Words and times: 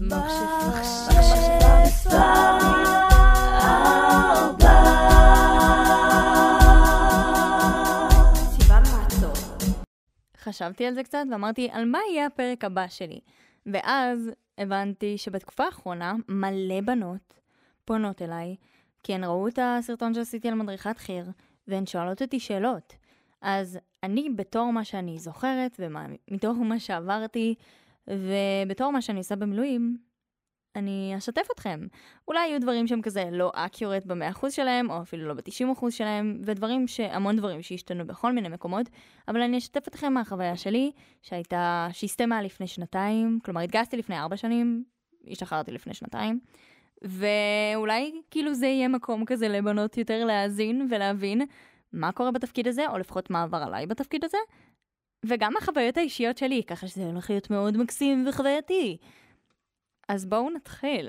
חשבתי 0.00 0.14
על 10.86 10.94
זה 10.94 11.02
קצת 11.02 11.18
ואמרתי, 11.30 11.68
על 11.72 11.84
מה 11.84 11.98
יהיה 12.10 12.26
הפרק 12.26 12.64
הבא 12.64 12.86
שלי? 12.88 13.20
ואז 13.66 14.30
הבנתי 14.58 15.18
שבתקופה 15.18 15.64
האחרונה 15.64 16.14
מלא 16.28 16.80
בנות 16.80 17.40
פונות 17.84 18.22
אליי, 18.22 18.56
כי 19.02 19.14
הן 19.14 19.24
ראו 19.24 19.48
את 19.48 19.58
הסרטון 19.62 20.14
שעשיתי 20.14 20.48
על 20.48 20.54
מדריכת 20.54 20.98
חי"ר, 20.98 21.24
והן 21.68 21.86
שואלות 21.86 22.22
אותי 22.22 22.40
שאלות. 22.40 22.92
אז 23.40 23.78
אני 24.02 24.30
בתור 24.36 24.72
מה 24.72 24.84
שאני 24.84 25.18
זוכרת, 25.18 25.80
ומתוך 25.80 26.58
מה 26.58 26.78
שעברתי, 26.78 27.54
ובתור 28.08 28.90
מה 28.92 29.02
שאני 29.02 29.18
עושה 29.18 29.36
במילואים, 29.36 29.96
אני 30.76 31.14
אשתף 31.16 31.46
אתכם. 31.54 31.86
אולי 32.28 32.48
יהיו 32.48 32.60
דברים 32.60 32.86
שהם 32.86 33.02
כזה 33.02 33.24
לא 33.32 33.52
אקיורט 33.54 34.06
ב-100% 34.06 34.50
שלהם, 34.50 34.90
או 34.90 35.02
אפילו 35.02 35.28
לא 35.28 35.34
ב-90% 35.34 35.90
שלהם, 35.90 36.42
ודברים 36.44 36.88
ש... 36.88 37.00
המון 37.00 37.36
דברים 37.36 37.62
שהשתנו 37.62 38.06
בכל 38.06 38.32
מיני 38.32 38.48
מקומות, 38.48 38.88
אבל 39.28 39.40
אני 39.40 39.58
אשתף 39.58 39.88
אתכם 39.88 40.12
מהחוויה 40.12 40.56
שלי, 40.56 40.90
שהייתה, 41.22 41.88
שהסתיימה 41.92 42.42
לפני 42.42 42.66
שנתיים, 42.66 43.38
כלומר 43.44 43.60
התגייסתי 43.60 43.96
לפני 43.96 44.18
4 44.18 44.36
שנים, 44.36 44.84
השתחררתי 45.30 45.72
לפני 45.72 45.94
שנתיים, 45.94 46.40
ואולי 47.02 48.12
כאילו 48.30 48.54
זה 48.54 48.66
יהיה 48.66 48.88
מקום 48.88 49.24
כזה 49.24 49.48
לבנות 49.48 49.96
יותר 49.98 50.24
להאזין 50.24 50.86
ולהבין 50.90 51.42
מה 51.92 52.12
קורה 52.12 52.30
בתפקיד 52.30 52.68
הזה, 52.68 52.88
או 52.88 52.98
לפחות 52.98 53.30
מה 53.30 53.42
עבר 53.42 53.62
עליי 53.62 53.86
בתפקיד 53.86 54.24
הזה, 54.24 54.38
וגם 55.26 55.52
החוויות 55.56 55.96
האישיות 55.96 56.38
שלי, 56.38 56.62
ככה 56.66 56.88
שזה 56.88 57.06
הולך 57.06 57.30
להיות 57.30 57.50
מאוד 57.50 57.76
מקסים 57.76 58.24
וחווייתי. 58.28 58.96
אז 60.08 60.26
בואו 60.26 60.50
נתחיל. 60.50 61.08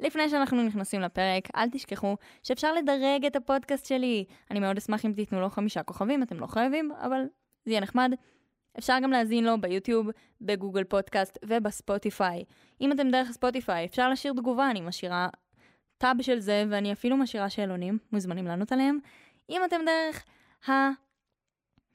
לפני 0.00 0.28
שאנחנו 0.28 0.62
נכנסים 0.62 1.00
לפרק, 1.00 1.48
אל 1.56 1.70
תשכחו 1.70 2.16
שאפשר 2.42 2.72
לדרג 2.72 3.24
את 3.26 3.36
הפודקאסט 3.36 3.86
שלי. 3.86 4.24
אני 4.50 4.60
מאוד 4.60 4.76
אשמח 4.76 5.04
אם 5.04 5.12
תיתנו 5.12 5.40
לו 5.40 5.50
חמישה 5.50 5.82
כוכבים, 5.82 6.22
אתם 6.22 6.40
לא 6.40 6.46
חייבים, 6.46 6.92
אבל 6.92 7.22
זה 7.64 7.70
יהיה 7.70 7.80
נחמד. 7.80 8.12
אפשר 8.78 8.96
גם 9.02 9.10
להזין 9.10 9.44
לו 9.44 9.60
ביוטיוב, 9.60 10.06
בגוגל 10.40 10.84
פודקאסט 10.84 11.38
ובספוטיפיי. 11.44 12.44
אם 12.80 12.92
אתם 12.92 13.10
דרך 13.10 13.30
ספוטיפיי, 13.30 13.84
אפשר 13.84 14.08
להשאיר 14.08 14.32
תגובה, 14.32 14.70
אני 14.70 14.80
משאירה 14.80 15.28
טאב 15.98 16.22
של 16.22 16.38
זה, 16.38 16.64
ואני 16.70 16.92
אפילו 16.92 17.16
משאירה 17.16 17.50
שאלונים, 17.50 17.98
מוזמנים 18.12 18.46
לענות 18.46 18.72
עליהם. 18.72 18.98
אם 19.50 19.60
אתם 19.64 19.80
דרך 19.86 20.24
ה... 20.68 20.72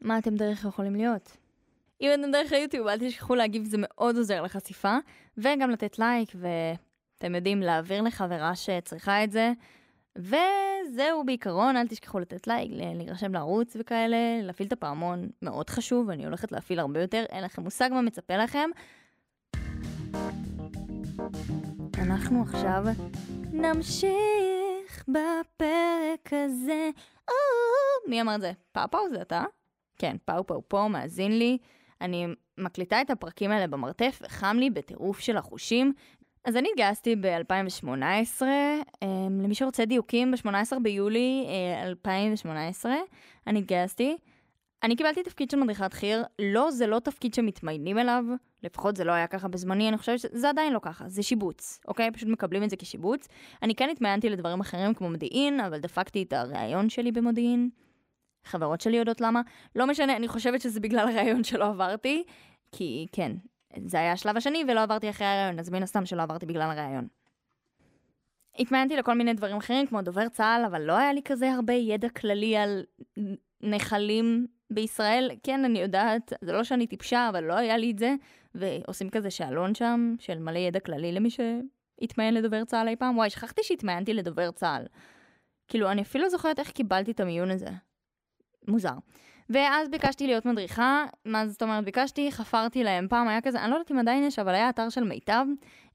מה 0.01 0.17
אתם 0.17 0.35
דרך 0.35 0.65
יכולים 0.65 0.95
להיות? 0.95 1.37
אם 2.01 2.09
אתם 2.13 2.31
דרך 2.31 2.51
היוטיוב, 2.51 2.87
אל 2.87 2.99
תשכחו 2.99 3.35
להגיב, 3.35 3.63
זה 3.65 3.77
מאוד 3.79 4.17
עוזר 4.17 4.41
לחשיפה, 4.41 4.97
וגם 5.37 5.69
לתת 5.69 5.99
לייק, 5.99 6.29
ואתם 6.35 7.35
יודעים, 7.35 7.61
להעביר 7.61 8.01
לחברה 8.01 8.55
שצריכה 8.55 9.23
את 9.23 9.31
זה. 9.31 9.51
וזהו 10.17 11.23
בעיקרון, 11.25 11.77
אל 11.77 11.87
תשכחו 11.87 12.19
לתת 12.19 12.47
לייק, 12.47 12.71
להירשם 12.73 13.33
לערוץ 13.33 13.75
וכאלה, 13.79 14.17
להפעיל 14.41 14.67
את 14.67 14.73
הפעמון, 14.73 15.29
מאוד 15.41 15.69
חשוב, 15.69 16.09
אני 16.09 16.25
הולכת 16.25 16.51
להפעיל 16.51 16.79
הרבה 16.79 17.01
יותר, 17.01 17.23
אין 17.29 17.43
לכם 17.43 17.61
מושג 17.61 17.89
מה 17.91 18.01
מצפה 18.01 18.37
לכם. 18.37 18.69
אנחנו 21.97 22.41
עכשיו 22.41 22.83
נמשיך 23.51 25.05
בפרק 25.07 26.33
הזה. 26.33 26.89
מי 28.07 28.21
אמר 28.21 28.35
את 28.35 28.41
זה? 28.41 28.51
פאו 28.71 29.09
זה 29.09 29.21
אתה? 29.21 29.43
כן, 29.99 30.17
פאו 30.25 30.47
פאו 30.47 30.61
פה, 30.67 30.87
מאזין 30.87 31.39
לי. 31.39 31.57
אני 32.01 32.27
מקליטה 32.57 33.01
את 33.01 33.09
הפרקים 33.09 33.51
האלה 33.51 33.67
במרתף, 33.67 34.19
וחם 34.23 34.57
לי 34.59 34.69
בטירוף 34.69 35.19
של 35.19 35.37
החושים. 35.37 35.93
אז 36.45 36.55
אני 36.55 36.69
התגייסתי 36.69 37.15
ב-2018, 37.15 38.41
אמ, 39.03 39.41
למי 39.41 39.55
שרוצה 39.55 39.85
דיוקים, 39.85 40.31
ב-18 40.31 40.79
ביולי 40.83 41.45
2018 41.83 42.91
אה, 42.91 42.97
אני 43.47 43.59
התגייסתי. 43.59 44.17
אני 44.83 44.95
קיבלתי 44.95 45.23
תפקיד 45.23 45.51
של 45.51 45.57
מדריכת 45.57 45.93
חי"ר, 45.93 46.23
לא, 46.39 46.71
זה 46.71 46.87
לא 46.87 46.99
תפקיד 46.99 47.33
שמתמיינים 47.33 47.97
אליו, 47.97 48.23
לפחות 48.63 48.95
זה 48.95 49.03
לא 49.03 49.11
היה 49.11 49.27
ככה 49.27 49.47
בזמני, 49.47 49.89
אני 49.89 49.97
חושבת 49.97 50.19
שזה 50.19 50.49
עדיין 50.49 50.73
לא 50.73 50.79
ככה, 50.81 51.09
זה 51.09 51.23
שיבוץ, 51.23 51.79
אוקיי? 51.87 52.11
פשוט 52.11 52.29
מקבלים 52.29 52.63
את 52.63 52.69
זה 52.69 52.75
כשיבוץ. 52.75 53.27
אני 53.63 53.75
כן 53.75 53.89
התמיינתי 53.89 54.29
לדברים 54.29 54.59
אחרים 54.59 54.93
כמו 54.93 55.09
מודיעין, 55.09 55.59
אבל 55.59 55.79
דפקתי 55.79 56.23
את 56.23 56.33
הראיון 56.33 56.89
שלי 56.89 57.11
במודיעין. 57.11 57.69
חברות 58.43 58.81
שלי 58.81 58.97
יודעות 58.97 59.21
למה. 59.21 59.41
לא 59.75 59.87
משנה, 59.87 60.15
אני 60.15 60.27
חושבת 60.27 60.61
שזה 60.61 60.79
בגלל 60.79 61.07
הראיון 61.07 61.43
שלא 61.43 61.65
עברתי, 61.65 62.23
כי 62.71 63.07
כן, 63.11 63.31
זה 63.85 63.99
היה 63.99 64.11
השלב 64.11 64.37
השני 64.37 64.63
ולא 64.67 64.81
עברתי 64.81 65.09
אחרי 65.09 65.27
הראיון, 65.27 65.59
אז 65.59 65.69
מן 65.69 65.83
הסתם 65.83 66.05
שלא 66.05 66.21
עברתי 66.21 66.45
בגלל 66.45 66.61
הראיון. 66.61 67.07
התמיינתי 68.59 68.97
לכל 68.97 69.13
מיני 69.13 69.33
דברים 69.33 69.57
אחרים, 69.57 69.87
כמו 69.87 70.01
דובר 70.01 70.29
צה"ל, 70.29 70.65
אבל 70.65 70.81
לא 70.81 70.93
היה 70.93 71.13
לי 71.13 71.21
כזה 71.25 71.51
הרבה 71.51 71.73
ידע 71.73 72.09
כללי 72.09 72.57
על 72.57 72.83
נחלים 73.61 74.47
בישראל. 74.71 75.31
כן, 75.43 75.65
אני 75.65 75.79
יודעת, 75.79 76.33
זה 76.41 76.51
לא 76.51 76.63
שאני 76.63 76.87
טיפשה, 76.87 77.29
אבל 77.29 77.43
לא 77.43 77.53
היה 77.53 77.77
לי 77.77 77.91
את 77.91 77.99
זה. 77.99 78.15
ועושים 78.55 79.09
כזה 79.09 79.29
שאלון 79.29 79.75
שם, 79.75 80.15
של 80.19 80.39
מלא 80.39 80.59
ידע 80.59 80.79
כללי 80.79 81.11
למי 81.11 81.29
שהתמיין 81.29 82.33
לדובר 82.33 82.65
צה"ל 82.65 82.87
אי 82.87 82.95
פעם. 82.95 83.17
וואי, 83.17 83.29
שכחתי 83.29 83.61
שהתמיינתי 83.63 84.13
לדובר 84.13 84.51
צה"ל. 84.51 84.85
כאילו, 85.67 85.91
אני 85.91 86.01
אפילו 86.01 86.29
זוכרת 86.29 86.59
איך 86.59 86.71
קיבלתי 86.71 87.11
את 87.11 87.19
המיון 87.19 87.51
הזה. 87.51 87.69
מוזר. 88.67 88.93
ואז 89.49 89.89
ביקשתי 89.89 90.27
להיות 90.27 90.45
מדריכה, 90.45 91.05
מה 91.25 91.47
זאת 91.47 91.61
אומרת 91.61 91.85
ביקשתי? 91.85 92.31
חפרתי 92.31 92.83
להם. 92.83 93.07
פעם 93.09 93.27
היה 93.27 93.41
כזה, 93.41 93.61
אני 93.61 93.71
לא 93.71 93.75
יודעת 93.75 93.91
אם 93.91 93.99
עדיין 93.99 94.23
יש, 94.23 94.39
אבל 94.39 94.55
היה 94.55 94.69
אתר 94.69 94.89
של 94.89 95.03
מיטב, 95.03 95.45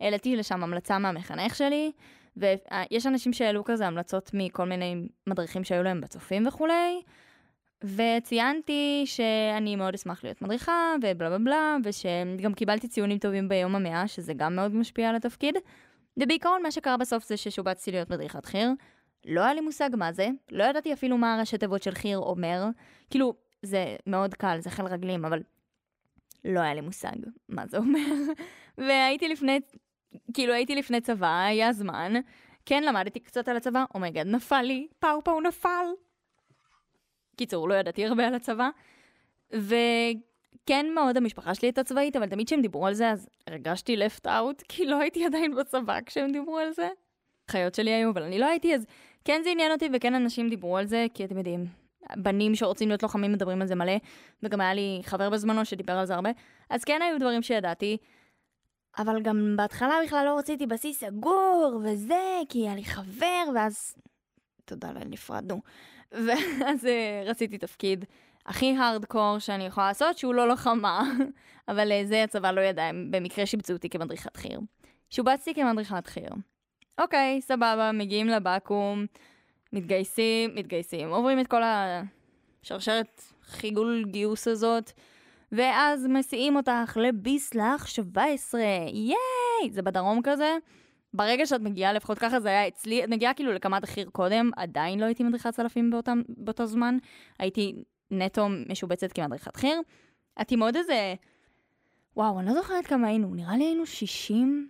העליתי 0.01 0.37
לשם 0.37 0.63
המלצה 0.63 0.99
מהמחנך 0.99 1.55
שלי, 1.55 1.93
ויש 2.37 3.07
אנשים 3.07 3.33
שהעלו 3.33 3.65
כזה 3.65 3.87
המלצות 3.87 4.31
מכל 4.35 4.65
מיני 4.65 5.09
מדריכים 5.27 5.65
שהיו 5.65 5.83
להם 5.83 6.01
בצופים 6.01 6.47
וכולי, 6.47 7.03
וציינתי 7.85 9.03
שאני 9.05 9.77
מאוד 9.77 9.95
אשמח 9.95 10.25
להיות 10.25 10.43
מדריכה, 10.43 10.95
ובלה 11.03 11.31
בלה 11.31 11.39
בלה, 11.39 11.77
ושגם 11.85 12.55
קיבלתי 12.55 12.89
ציונים 12.89 13.19
טובים 13.19 13.49
ביום 13.49 13.75
המאה, 13.75 14.09
שזה 14.09 14.35
גם 14.35 14.57
מאוד 14.57 14.75
משפיע 14.75 15.09
על 15.09 15.17
התפקיד. 15.17 15.55
ובעיקרון 16.17 16.63
מה 16.63 16.71
שקרה 16.71 16.97
בסוף 16.97 17.25
זה 17.25 17.37
ששובצתי 17.37 17.91
להיות 17.91 18.11
מדריכת 18.11 18.47
חי"ר. 18.47 18.71
לא 19.25 19.41
היה 19.41 19.55
לי 19.55 19.61
מושג 19.61 19.91
מה 19.97 20.13
זה, 20.13 20.29
לא 20.51 20.65
ידעתי 20.65 20.93
אפילו 20.93 21.19
מה 21.19 21.35
הראשי 21.35 21.59
תיבות 21.59 21.83
של 21.83 21.95
חי"ר 21.95 22.19
אומר. 22.19 22.65
כאילו, 23.11 23.35
זה 23.63 23.97
מאוד 24.07 24.35
קל, 24.35 24.59
זה 24.61 24.71
חיל 24.71 24.85
רגלים, 24.85 25.25
אבל 25.25 25.43
לא 26.45 26.61
היה 26.61 26.75
לי 26.75 26.81
מושג 26.81 27.17
מה 27.49 27.67
זה 27.67 27.79
אומר. 27.79 28.01
והייתי 28.79 29.29
לפני, 29.29 29.61
כאילו 30.35 30.53
הייתי 30.53 30.75
לפני 30.75 31.01
צבא, 31.01 31.45
היה 31.45 31.73
זמן. 31.73 32.13
כן, 32.67 32.83
למדתי 32.83 33.21
קצת 33.21 33.49
על 33.49 33.57
הצבא, 33.57 33.85
אומייגד, 33.95 34.27
נפל 34.27 34.63
לי, 34.63 34.89
פאו 34.99 35.25
פאו 35.25 35.41
נפל. 35.41 35.87
קיצור, 37.37 37.69
לא 37.69 37.75
ידעתי 37.75 38.07
הרבה 38.07 38.27
על 38.27 38.35
הצבא. 38.35 38.69
וכן 39.51 40.87
מאוד 40.95 41.17
המשפחה 41.17 41.55
שלי 41.55 41.69
הייתה 41.69 41.85
צבאית, 41.85 42.17
אבל 42.17 42.29
תמיד 42.29 42.47
כשהם 42.47 42.63
דיברו 42.63 42.87
על 42.87 42.95
זה, 42.95 43.11
אז 43.11 43.29
הרגשתי 43.47 43.97
left 43.97 44.27
out, 44.27 44.63
כי 44.69 44.87
לא 44.87 45.01
הייתי 45.01 45.27
עדיין 45.27 45.55
בצבא 45.55 45.99
כשהם 46.07 46.33
דיברו 46.33 46.59
על 46.59 46.73
זה. 46.73 46.89
חיות 47.51 47.75
שלי 47.75 47.91
היו, 47.91 48.11
אבל 48.11 48.23
אני 48.23 48.39
לא 48.39 48.47
הייתי, 48.47 48.75
אז 48.75 48.87
כן 49.25 49.41
זה 49.45 49.51
עניין 49.51 49.73
אותי, 49.73 49.89
וכן 49.93 50.15
אנשים 50.15 50.49
דיברו 50.49 50.77
על 50.77 50.87
זה, 50.87 51.07
כי 51.15 51.25
אתם 51.25 51.39
יודעים, 51.39 51.67
בנים 52.17 52.55
שרוצים 52.55 52.89
להיות 52.89 53.03
לוחמים 53.03 53.33
מדברים 53.33 53.63
על 53.63 53.69
זה 53.69 53.75
מלא, 53.75 53.97
וגם 54.43 54.61
היה 54.61 54.75
לי 54.75 55.01
חבר 55.05 55.31
בזמנו 55.31 55.65
שדיבר 55.65 55.93
על 55.93 56.07
זה 56.07 56.15
הרבה, 56.15 56.31
אז 56.71 56.85
כן 56.85 57.01
היו 57.03 57.19
דברים 57.21 57.43
שידעתי, 57.43 57.97
אבל 58.99 59.23
גם 59.23 59.55
בהתחלה 59.57 59.95
בכלל 60.07 60.25
לא 60.27 60.39
רציתי 60.39 60.67
בסיס 60.67 61.05
סגור, 61.05 61.81
וזה, 61.85 62.41
כי 62.49 62.59
היה 62.59 62.75
לי 62.75 62.85
חבר, 62.85 63.45
ואז... 63.55 63.95
תודה 64.65 64.93
לאל, 64.93 65.09
נפרדנו. 65.09 65.61
ואז 66.27 66.87
אה, 66.87 67.23
רציתי 67.27 67.59
תפקיד 67.59 68.05
הכי 68.47 68.77
הארדקור 68.77 69.39
שאני 69.39 69.67
יכולה 69.67 69.89
לעשות, 69.89 70.19
שהוא 70.19 70.35
לא 70.35 70.49
לוחמה, 70.49 71.03
אבל 71.69 71.93
אה, 71.93 72.03
זה 72.05 72.23
הצבא 72.23 72.51
לא 72.51 72.61
ידע, 72.61 72.91
במקרה 73.11 73.47
שיבצו 73.47 73.73
אותי 73.73 73.89
כמדריכת 73.89 74.37
חי"ר. 74.37 74.59
שובצתי 75.11 75.55
כמדריכת 75.55 76.07
חי"ר. 76.07 76.35
אוקיי, 76.99 77.41
סבבה, 77.41 77.91
מגיעים 77.95 78.27
לבקו"ם, 78.27 79.07
מתגייסים, 79.73 80.55
מתגייסים, 80.55 81.09
עוברים 81.09 81.41
את 81.41 81.47
כל 81.47 81.63
השרשרת 82.63 83.23
חיגול 83.43 84.05
גיוס 84.07 84.49
הזאת, 84.49 84.93
ואז 85.53 86.07
מסיעים 86.07 86.57
אותך 86.57 86.97
לביסלח 87.01 87.87
17, 87.87 88.61
ייי! 88.93 89.71
זה 89.71 89.83
בדרום 89.83 90.21
כזה. 90.25 90.57
ברגע 91.15 91.47
שאת 91.47 91.61
מגיעה, 91.61 91.93
לפחות 91.93 92.19
ככה 92.19 92.41
זה 92.41 92.49
היה 92.49 92.69
אצלי, 92.69 93.05
את 93.05 93.09
מגיעה 93.09 93.35
כאילו 93.35 93.53
לקמת 93.53 93.85
החי"ר 93.85 94.11
קודם, 94.11 94.51
עדיין 94.57 95.01
לא 95.01 95.05
הייתי 95.05 95.23
מדריכת 95.23 95.55
צלפים 95.55 95.91
באותם, 95.91 96.23
באותו 96.29 96.67
זמן, 96.67 96.97
הייתי 97.39 97.75
נטו 98.11 98.47
משובצת 98.69 99.13
כמדריכת 99.13 99.57
חי"ר. 99.57 99.81
את 100.41 100.53
עם 100.53 100.63
עוד 100.63 100.77
איזה... 100.77 101.15
וואו, 102.17 102.41
אני 102.41 102.47
לא 102.47 102.55
זוכרת 102.55 102.87
כמה 102.87 103.09
היינו, 103.09 103.35
נראה 103.35 103.57
לי 103.57 103.65
היינו 103.65 103.87
60, 103.87 104.69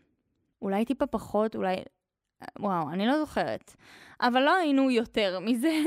אולי 0.62 0.84
טיפה 0.84 1.06
פחות, 1.06 1.56
אולי 1.56 1.76
וואו, 2.58 2.90
אני 2.90 3.06
לא 3.06 3.18
זוכרת. 3.18 3.76
אבל 4.20 4.42
לא 4.42 4.54
היינו 4.54 4.90
יותר 4.90 5.38
מזה. 5.40 5.82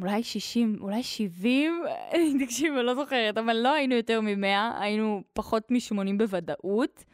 אולי 0.00 0.22
60, 0.22 0.76
אולי 0.80 1.02
70, 1.02 1.84
תקשיב, 2.44 2.74
אני 2.74 2.86
לא 2.86 2.94
זוכרת, 2.94 3.38
אבל 3.38 3.56
לא 3.56 3.72
היינו 3.72 3.94
יותר 3.94 4.20
מ-100, 4.20 4.80
היינו 4.80 5.22
פחות 5.32 5.70
מ-80 5.70 6.18
בוודאות. 6.18 7.04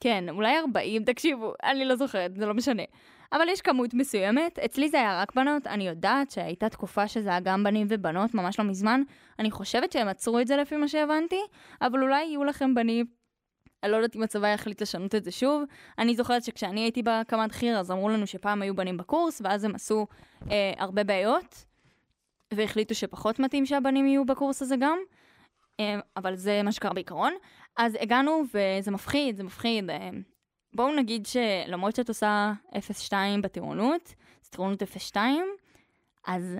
כן, 0.00 0.28
אולי 0.28 0.58
40, 0.58 1.04
תקשיבו, 1.04 1.52
אני 1.64 1.84
לא 1.84 1.96
זוכרת, 1.96 2.36
זה 2.36 2.46
לא 2.46 2.54
משנה. 2.54 2.82
אבל 3.32 3.48
יש 3.48 3.60
כמות 3.60 3.94
מסוימת, 3.94 4.58
אצלי 4.58 4.88
זה 4.88 5.00
היה 5.00 5.22
רק 5.22 5.34
בנות, 5.34 5.66
אני 5.66 5.88
יודעת 5.88 6.30
שהייתה 6.30 6.68
תקופה 6.68 7.08
שזה 7.08 7.28
היה 7.28 7.40
גם 7.40 7.64
בנים 7.64 7.86
ובנות, 7.90 8.34
ממש 8.34 8.58
לא 8.58 8.64
מזמן. 8.64 9.02
אני 9.38 9.50
חושבת 9.50 9.92
שהם 9.92 10.08
עצרו 10.08 10.40
את 10.40 10.46
זה 10.46 10.56
לפי 10.56 10.76
מה 10.76 10.88
שהבנתי, 10.88 11.40
אבל 11.82 12.02
אולי 12.02 12.24
יהיו 12.24 12.44
לכם 12.44 12.74
בנים 12.74 13.06
אני 13.84 13.92
לא 13.92 13.96
יודעת 13.96 14.16
אם 14.16 14.22
הצבא 14.22 14.48
יחליט 14.48 14.82
לשנות 14.82 15.14
את 15.14 15.24
זה 15.24 15.30
שוב. 15.30 15.62
אני 15.98 16.16
זוכרת 16.16 16.44
שכשאני 16.44 16.80
הייתי 16.80 17.02
בקמ"ד 17.02 17.52
חי"ר, 17.52 17.78
אז 17.78 17.90
אמרו 17.90 18.08
לנו 18.08 18.26
שפעם 18.26 18.62
היו 18.62 18.76
בנים 18.76 18.96
בקורס, 18.96 19.40
ואז 19.44 19.64
הם 19.64 19.74
עשו 19.74 20.06
אה, 20.50 20.72
הרבה 20.78 21.04
בעיות, 21.04 21.64
והחליטו 22.54 22.94
שפחות 22.94 23.38
מתאים 23.38 23.66
שהבנים 23.66 24.06
יהיו 24.06 24.24
בקורס 24.24 24.62
הזה 24.62 24.76
גם. 24.80 24.98
אה, 25.80 25.98
אבל 26.16 26.36
זה 26.36 26.62
מה 26.62 26.72
שקרה 26.72 26.92
בעיקרון. 26.92 27.32
אז 27.76 27.96
הגענו, 28.00 28.42
וזה 28.54 28.90
מפחיד, 28.90 29.36
זה 29.36 29.42
מפחיד. 29.42 29.90
אה, 29.90 30.10
בואו 30.74 30.96
נגיד 30.96 31.26
שלמרות 31.26 31.96
שאת 31.96 32.08
עושה 32.08 32.52
0.2 32.72 33.12
בטירונות, 33.42 34.14
זה 34.42 34.50
טירונות 34.50 34.82
0.2, 34.82 35.16
אז 36.26 36.56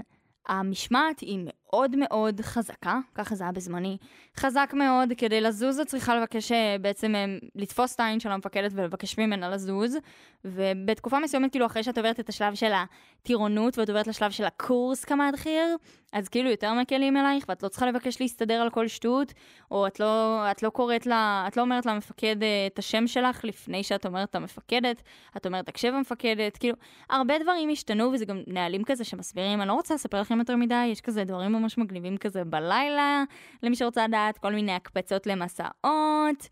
המשמעת 0.46 1.20
היא 1.20 1.48
מאוד 1.74 1.96
מאוד 1.96 2.40
חזקה, 2.40 2.98
ככה 3.14 3.34
זה 3.34 3.44
היה 3.44 3.52
בזמני, 3.52 3.96
חזק 4.36 4.72
מאוד, 4.74 5.12
כדי 5.16 5.40
לזוז 5.40 5.78
את 5.78 5.86
צריכה 5.86 6.16
לבקש 6.16 6.52
אה, 6.52 6.76
בעצם 6.80 7.14
אה, 7.14 7.24
לתפוס 7.54 7.94
את 7.94 8.00
העין 8.00 8.20
של 8.20 8.30
המפקדת 8.30 8.72
ולבקש 8.74 9.18
ממנה 9.18 9.48
לזוז, 9.48 9.96
ובתקופה 10.44 11.18
מסוימת, 11.18 11.50
כאילו 11.50 11.66
אחרי 11.66 11.82
שאת 11.82 11.98
עוברת 11.98 12.20
את 12.20 12.28
השלב 12.28 12.54
של 12.54 12.72
הטירונות 12.72 13.78
ואת 13.78 13.88
עוברת 13.88 14.06
לשלב 14.06 14.30
של 14.30 14.44
הקורס 14.44 15.04
כמעט 15.04 15.36
חי"ר, 15.36 15.76
אז 16.12 16.28
כאילו 16.28 16.50
יותר 16.50 16.74
מקלים 16.74 17.16
אלייך, 17.16 17.44
ואת 17.48 17.62
לא 17.62 17.68
צריכה 17.68 17.86
לבקש 17.86 18.20
להסתדר 18.20 18.54
על 18.54 18.70
כל 18.70 18.88
שטות, 18.88 19.32
או 19.70 19.86
את 19.86 20.00
לא, 20.00 20.42
את 20.50 20.62
לא 20.62 20.70
קוראת 20.70 21.06
לה, 21.06 21.44
את 21.48 21.56
לא 21.56 21.62
אומרת 21.62 21.86
למפקד 21.86 22.42
אה, 22.42 22.66
את 22.66 22.78
השם 22.78 23.06
שלך 23.06 23.44
לפני 23.44 23.82
שאת 23.82 24.06
אומרת 24.06 24.34
למפקדת, 24.34 25.02
את 25.36 25.46
אומרת 25.46 25.66
תקשב 25.66 25.92
המפקדת, 25.94 26.56
כאילו, 26.56 26.76
הרבה 27.10 27.38
דברים 27.38 27.70
השתנו, 27.70 28.10
וזה 28.12 28.24
גם 28.24 28.42
נהלים 28.46 28.84
כזה 28.84 29.04
שמסבירים, 29.04 29.60
אני 29.60 29.68
לא 29.68 29.74
רוצה 29.74 29.94
לספר 29.94 30.20
לכם 30.20 30.38
יותר 30.38 30.56
מדי, 30.56 30.86
יש 30.86 31.00
כזה 31.00 31.24
דברים 31.24 31.54
ממש 31.64 31.78
מגניבים 31.78 32.16
כזה 32.16 32.44
בלילה, 32.44 33.24
למי 33.62 33.76
שרוצה 33.76 34.06
לדעת, 34.06 34.38
כל 34.38 34.52
מיני 34.52 34.72
הקפצות 34.72 35.26
למסעות. 35.26 36.48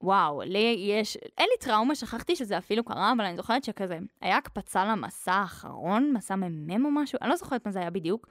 וואו, 0.00 0.42
לי 0.44 0.76
יש, 0.88 1.16
אין 1.16 1.46
לי 1.50 1.66
טראומה, 1.66 1.94
שכחתי 1.94 2.36
שזה 2.36 2.58
אפילו 2.58 2.84
קרה, 2.84 3.12
אבל 3.16 3.24
אני 3.24 3.36
זוכרת 3.36 3.64
שכזה, 3.64 3.98
היה 4.20 4.36
הקפצה 4.36 4.84
למסע 4.84 5.32
האחרון, 5.32 6.12
מסע 6.12 6.36
מ"מ 6.36 6.84
או 6.84 6.90
משהו, 6.90 7.18
אני 7.22 7.30
לא 7.30 7.36
זוכרת 7.36 7.66
מה 7.66 7.72
זה 7.72 7.78
היה 7.78 7.90
בדיוק, 7.90 8.26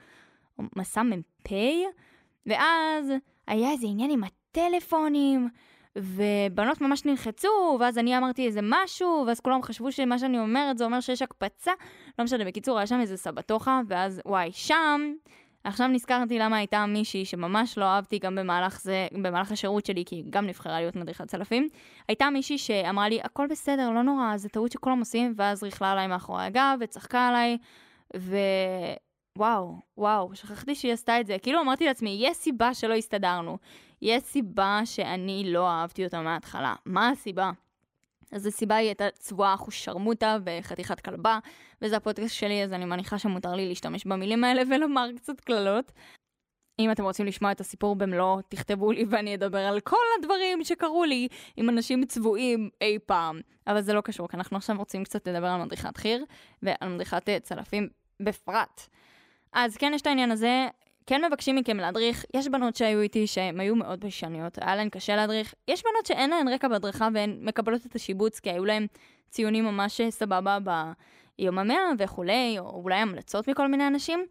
מסע 0.76 1.02
מ"פ, 1.02 1.52
ואז 2.46 3.12
היה 3.46 3.70
איזה 3.70 3.86
עניין 3.86 4.10
עם 4.10 4.24
הטלפונים, 4.24 5.48
ובנות 5.96 6.80
ממש 6.80 7.04
נלחצו, 7.04 7.76
ואז 7.80 7.98
אני 7.98 8.18
אמרתי 8.18 8.46
איזה 8.46 8.60
משהו, 8.62 9.24
ואז 9.26 9.40
כולם 9.40 9.62
חשבו 9.62 9.92
שמה 9.92 10.18
שאני 10.18 10.38
אומרת 10.38 10.78
זה 10.78 10.84
אומר 10.84 11.00
שיש 11.00 11.22
הקפצה. 11.22 11.72
לא 12.18 12.24
משנה, 12.24 12.44
בקיצור, 12.44 12.78
היה 12.78 12.86
שם 12.86 13.00
איזה 13.00 13.16
סבתוכה, 13.16 13.80
ואז 13.88 14.20
וואי, 14.26 14.52
שם 14.52 15.12
עכשיו 15.64 15.88
נזכרתי 15.88 16.38
למה 16.38 16.56
הייתה 16.56 16.86
מישהי 16.86 17.24
שממש 17.24 17.78
לא 17.78 17.84
אהבתי 17.84 18.18
גם 18.18 18.34
במהלך 18.34 18.80
זה, 18.80 19.06
במהלך 19.12 19.52
השירות 19.52 19.86
שלי, 19.86 20.04
כי 20.04 20.16
היא 20.16 20.24
גם 20.30 20.46
נבחרה 20.46 20.80
להיות 20.80 20.96
מדריכת 20.96 21.28
צלפים. 21.28 21.68
הייתה 22.08 22.30
מישהי 22.30 22.58
שאמרה 22.58 23.08
לי, 23.08 23.20
הכל 23.24 23.46
בסדר, 23.50 23.90
לא 23.90 24.02
נורא, 24.02 24.36
זה 24.36 24.48
טעות 24.48 24.72
שכולם 24.72 24.98
עושים, 24.98 25.34
ואז 25.36 25.62
ריכלה 25.62 25.92
עליי 25.92 26.06
מאחורי 26.06 26.44
הגב 26.44 26.78
וצחקה 26.80 27.28
עליי, 27.28 27.58
ווואו, 29.36 29.76
וואו, 29.96 30.34
שכחתי 30.34 30.74
שהיא 30.74 30.92
עשתה 30.92 31.20
את 31.20 31.26
זה. 31.26 31.36
כאילו 31.42 31.60
אמרתי 31.60 31.84
לעצמי, 31.86 32.16
יש 32.20 32.36
סיבה 32.36 32.74
שלא 32.74 32.94
הסתדרנו. 32.94 33.58
יש 34.02 34.22
סיבה 34.22 34.80
שאני 34.84 35.44
לא 35.52 35.68
אהבתי 35.70 36.04
אותה 36.04 36.22
מההתחלה. 36.22 36.74
מה 36.86 37.08
הסיבה? 37.08 37.50
אז 38.32 38.46
הסיבה 38.46 38.76
היא 38.76 38.88
הייתה 38.88 39.10
צבועה 39.10 39.54
אחושרמוטה 39.54 40.38
וחתיכת 40.44 41.00
כלבה, 41.00 41.38
וזה 41.82 41.96
הפודקאסט 41.96 42.34
שלי, 42.34 42.64
אז 42.64 42.72
אני 42.72 42.84
מניחה 42.84 43.18
שמותר 43.18 43.54
לי 43.54 43.68
להשתמש 43.68 44.04
במילים 44.04 44.44
האלה 44.44 44.62
ולומר 44.70 45.08
קצת 45.16 45.40
קללות. 45.40 45.92
אם 46.78 46.90
אתם 46.90 47.04
רוצים 47.04 47.26
לשמוע 47.26 47.52
את 47.52 47.60
הסיפור 47.60 47.96
במלואו, 47.96 48.40
תכתבו 48.48 48.92
לי 48.92 49.04
ואני 49.10 49.34
אדבר 49.34 49.58
על 49.58 49.80
כל 49.80 49.96
הדברים 50.18 50.64
שקרו 50.64 51.04
לי 51.04 51.28
עם 51.56 51.68
אנשים 51.68 52.04
צבועים 52.04 52.70
אי 52.80 52.98
פעם. 53.06 53.40
אבל 53.66 53.80
זה 53.80 53.92
לא 53.92 54.00
קשור, 54.00 54.28
כי 54.28 54.36
אנחנו 54.36 54.56
עכשיו 54.56 54.76
רוצים 54.78 55.04
קצת 55.04 55.28
לדבר 55.28 55.46
על 55.46 55.62
מדריכת 55.62 55.96
חי"ר 55.96 56.24
ועל 56.62 56.88
מדריכת 56.88 57.28
צלפים 57.42 57.88
בפרט. 58.20 58.88
אז 59.52 59.76
כן, 59.76 59.92
יש 59.94 60.02
את 60.02 60.06
העניין 60.06 60.30
הזה, 60.30 60.66
כן 61.06 61.24
מבקשים 61.24 61.56
מכם 61.56 61.76
להדריך, 61.76 62.24
יש 62.34 62.48
בנות 62.48 62.76
שהיו 62.76 63.00
איתי 63.00 63.26
שהן 63.26 63.60
היו 63.60 63.76
מאוד 63.76 64.00
ביישניות, 64.00 64.58
היה 64.60 64.76
להן 64.76 64.88
קשה 64.88 65.16
להדריך, 65.16 65.54
יש 65.68 65.82
בנות 65.82 66.06
שאין 66.06 66.30
להן 66.30 66.48
רקע 66.48 66.68
בהדרכה 66.68 67.08
והן 67.14 67.38
מקבלות 67.40 67.86
את 67.86 67.94
השיבוץ 67.94 68.40
כי 68.40 68.50
היו 68.50 68.64
להן 68.64 68.86
ציונים 69.30 69.64
ממש 69.64 70.00
סבבה 70.10 70.58
ביום 71.38 71.58
המאה 71.58 71.90
וכולי, 71.98 72.58
או 72.58 72.82
אולי 72.82 72.94
המלצות 72.94 73.48
מכל 73.48 73.68
מיני 73.68 73.86
אנשים, 73.86 74.26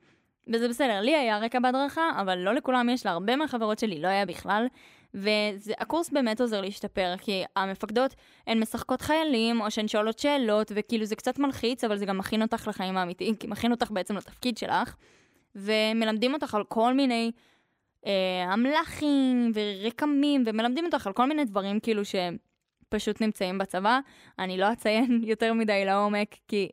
וזה 0.53 0.67
בסדר, 0.67 1.01
לי 1.01 1.15
היה 1.15 1.37
רקע 1.37 1.59
בהדרכה, 1.59 2.09
אבל 2.21 2.37
לא 2.37 2.53
לכולם 2.53 2.89
יש, 2.89 3.05
להרבה 3.05 3.35
מהחברות 3.35 3.79
שלי 3.79 4.01
לא 4.01 4.07
היה 4.07 4.25
בכלל, 4.25 4.67
והקורס 5.13 6.09
באמת 6.09 6.41
עוזר 6.41 6.61
להשתפר, 6.61 7.13
כי 7.17 7.43
המפקדות 7.55 8.15
הן 8.47 8.59
משחקות 8.59 9.01
חיילים, 9.01 9.61
או 9.61 9.71
שהן 9.71 9.87
שואלות 9.87 10.19
שאלות, 10.19 10.71
וכאילו 10.75 11.05
זה 11.05 11.15
קצת 11.15 11.39
מלחיץ, 11.39 11.83
אבל 11.83 11.97
זה 11.97 12.05
גם 12.05 12.17
מכין 12.17 12.41
אותך 12.41 12.67
לחיים 12.67 12.97
האמיתיים, 12.97 13.35
כי 13.35 13.47
מכין 13.47 13.71
אותך 13.71 13.91
בעצם 13.91 14.17
לתפקיד 14.17 14.57
שלך. 14.57 14.95
ומלמדים 15.55 16.33
אותך 16.33 16.55
על 16.55 16.63
כל 16.63 16.93
מיני 16.93 17.31
אה, 18.05 18.53
אמל"חים 18.53 19.51
ורקמים, 19.53 20.43
ומלמדים 20.45 20.85
אותך 20.85 21.07
על 21.07 21.13
כל 21.13 21.25
מיני 21.27 21.45
דברים 21.45 21.79
כאילו 21.79 22.01
שפשוט 22.05 23.21
נמצאים 23.21 23.57
בצבא. 23.57 23.99
אני 24.39 24.57
לא 24.57 24.71
אציין 24.73 25.21
יותר 25.31 25.53
מדי 25.53 25.85
לעומק, 25.85 26.35
כי 26.47 26.69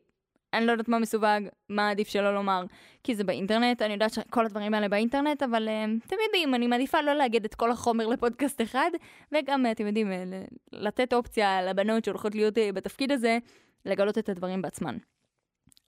אני 0.53 0.65
לא 0.65 0.71
יודעת 0.71 0.87
מה 0.87 0.99
מסווג, 0.99 1.47
מה 1.69 1.89
עדיף 1.89 2.07
שלא 2.07 2.33
לומר, 2.33 2.63
כי 3.03 3.15
זה 3.15 3.23
באינטרנט, 3.23 3.81
אני 3.81 3.93
יודעת 3.93 4.13
שכל 4.13 4.45
הדברים 4.45 4.73
האלה 4.73 4.89
באינטרנט, 4.89 5.43
אבל 5.43 5.67
uh, 5.67 6.05
אתם 6.07 6.15
יודעים, 6.25 6.55
אני 6.55 6.67
מעדיפה 6.67 7.01
לא 7.01 7.13
להגיד 7.13 7.45
את 7.45 7.55
כל 7.55 7.71
החומר 7.71 8.07
לפודקאסט 8.07 8.61
אחד, 8.61 8.91
וגם, 9.31 9.65
uh, 9.65 9.71
אתם 9.71 9.87
יודעים, 9.87 10.11
uh, 10.11 10.55
לתת 10.71 11.13
אופציה 11.13 11.61
לבנות 11.61 12.05
שהולכות 12.05 12.35
להיות 12.35 12.57
uh, 12.57 12.61
בתפקיד 12.73 13.11
הזה, 13.11 13.37
לגלות 13.85 14.17
את 14.17 14.29
הדברים 14.29 14.61
בעצמן. 14.61 14.97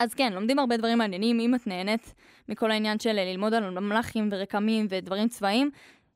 אז 0.02 0.14
כן, 0.14 0.34
לומדים 0.34 0.60
הרבה 0.60 0.78
דברים 0.78 0.98
מעניינים, 0.98 1.40
אם 1.40 1.56
את 1.56 1.68
נהנית 1.68 2.14
מכל 2.50 2.72
העניין 2.72 3.00
של 3.00 3.12
ללמוד 3.12 3.54
על 3.54 3.70
ממלכים 3.70 4.30
ורקמים 4.32 4.88
ודברים 4.90 5.28
צבאיים, 5.28 5.72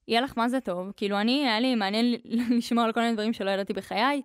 יהיה 0.08 0.22
לך 0.22 0.34
מה 0.38 0.50
זה 0.50 0.60
טוב. 0.60 0.92
כאילו 0.98 1.20
אני, 1.20 1.48
היה 1.48 1.60
לי 1.60 1.76
מעניין 1.76 2.16
לשמוע 2.58 2.84
על 2.84 2.92
כל 2.92 3.00
מיני 3.00 3.14
דברים 3.14 3.34
שלא 3.34 3.50
ידעתי 3.50 3.74
בחיי, 3.74 4.22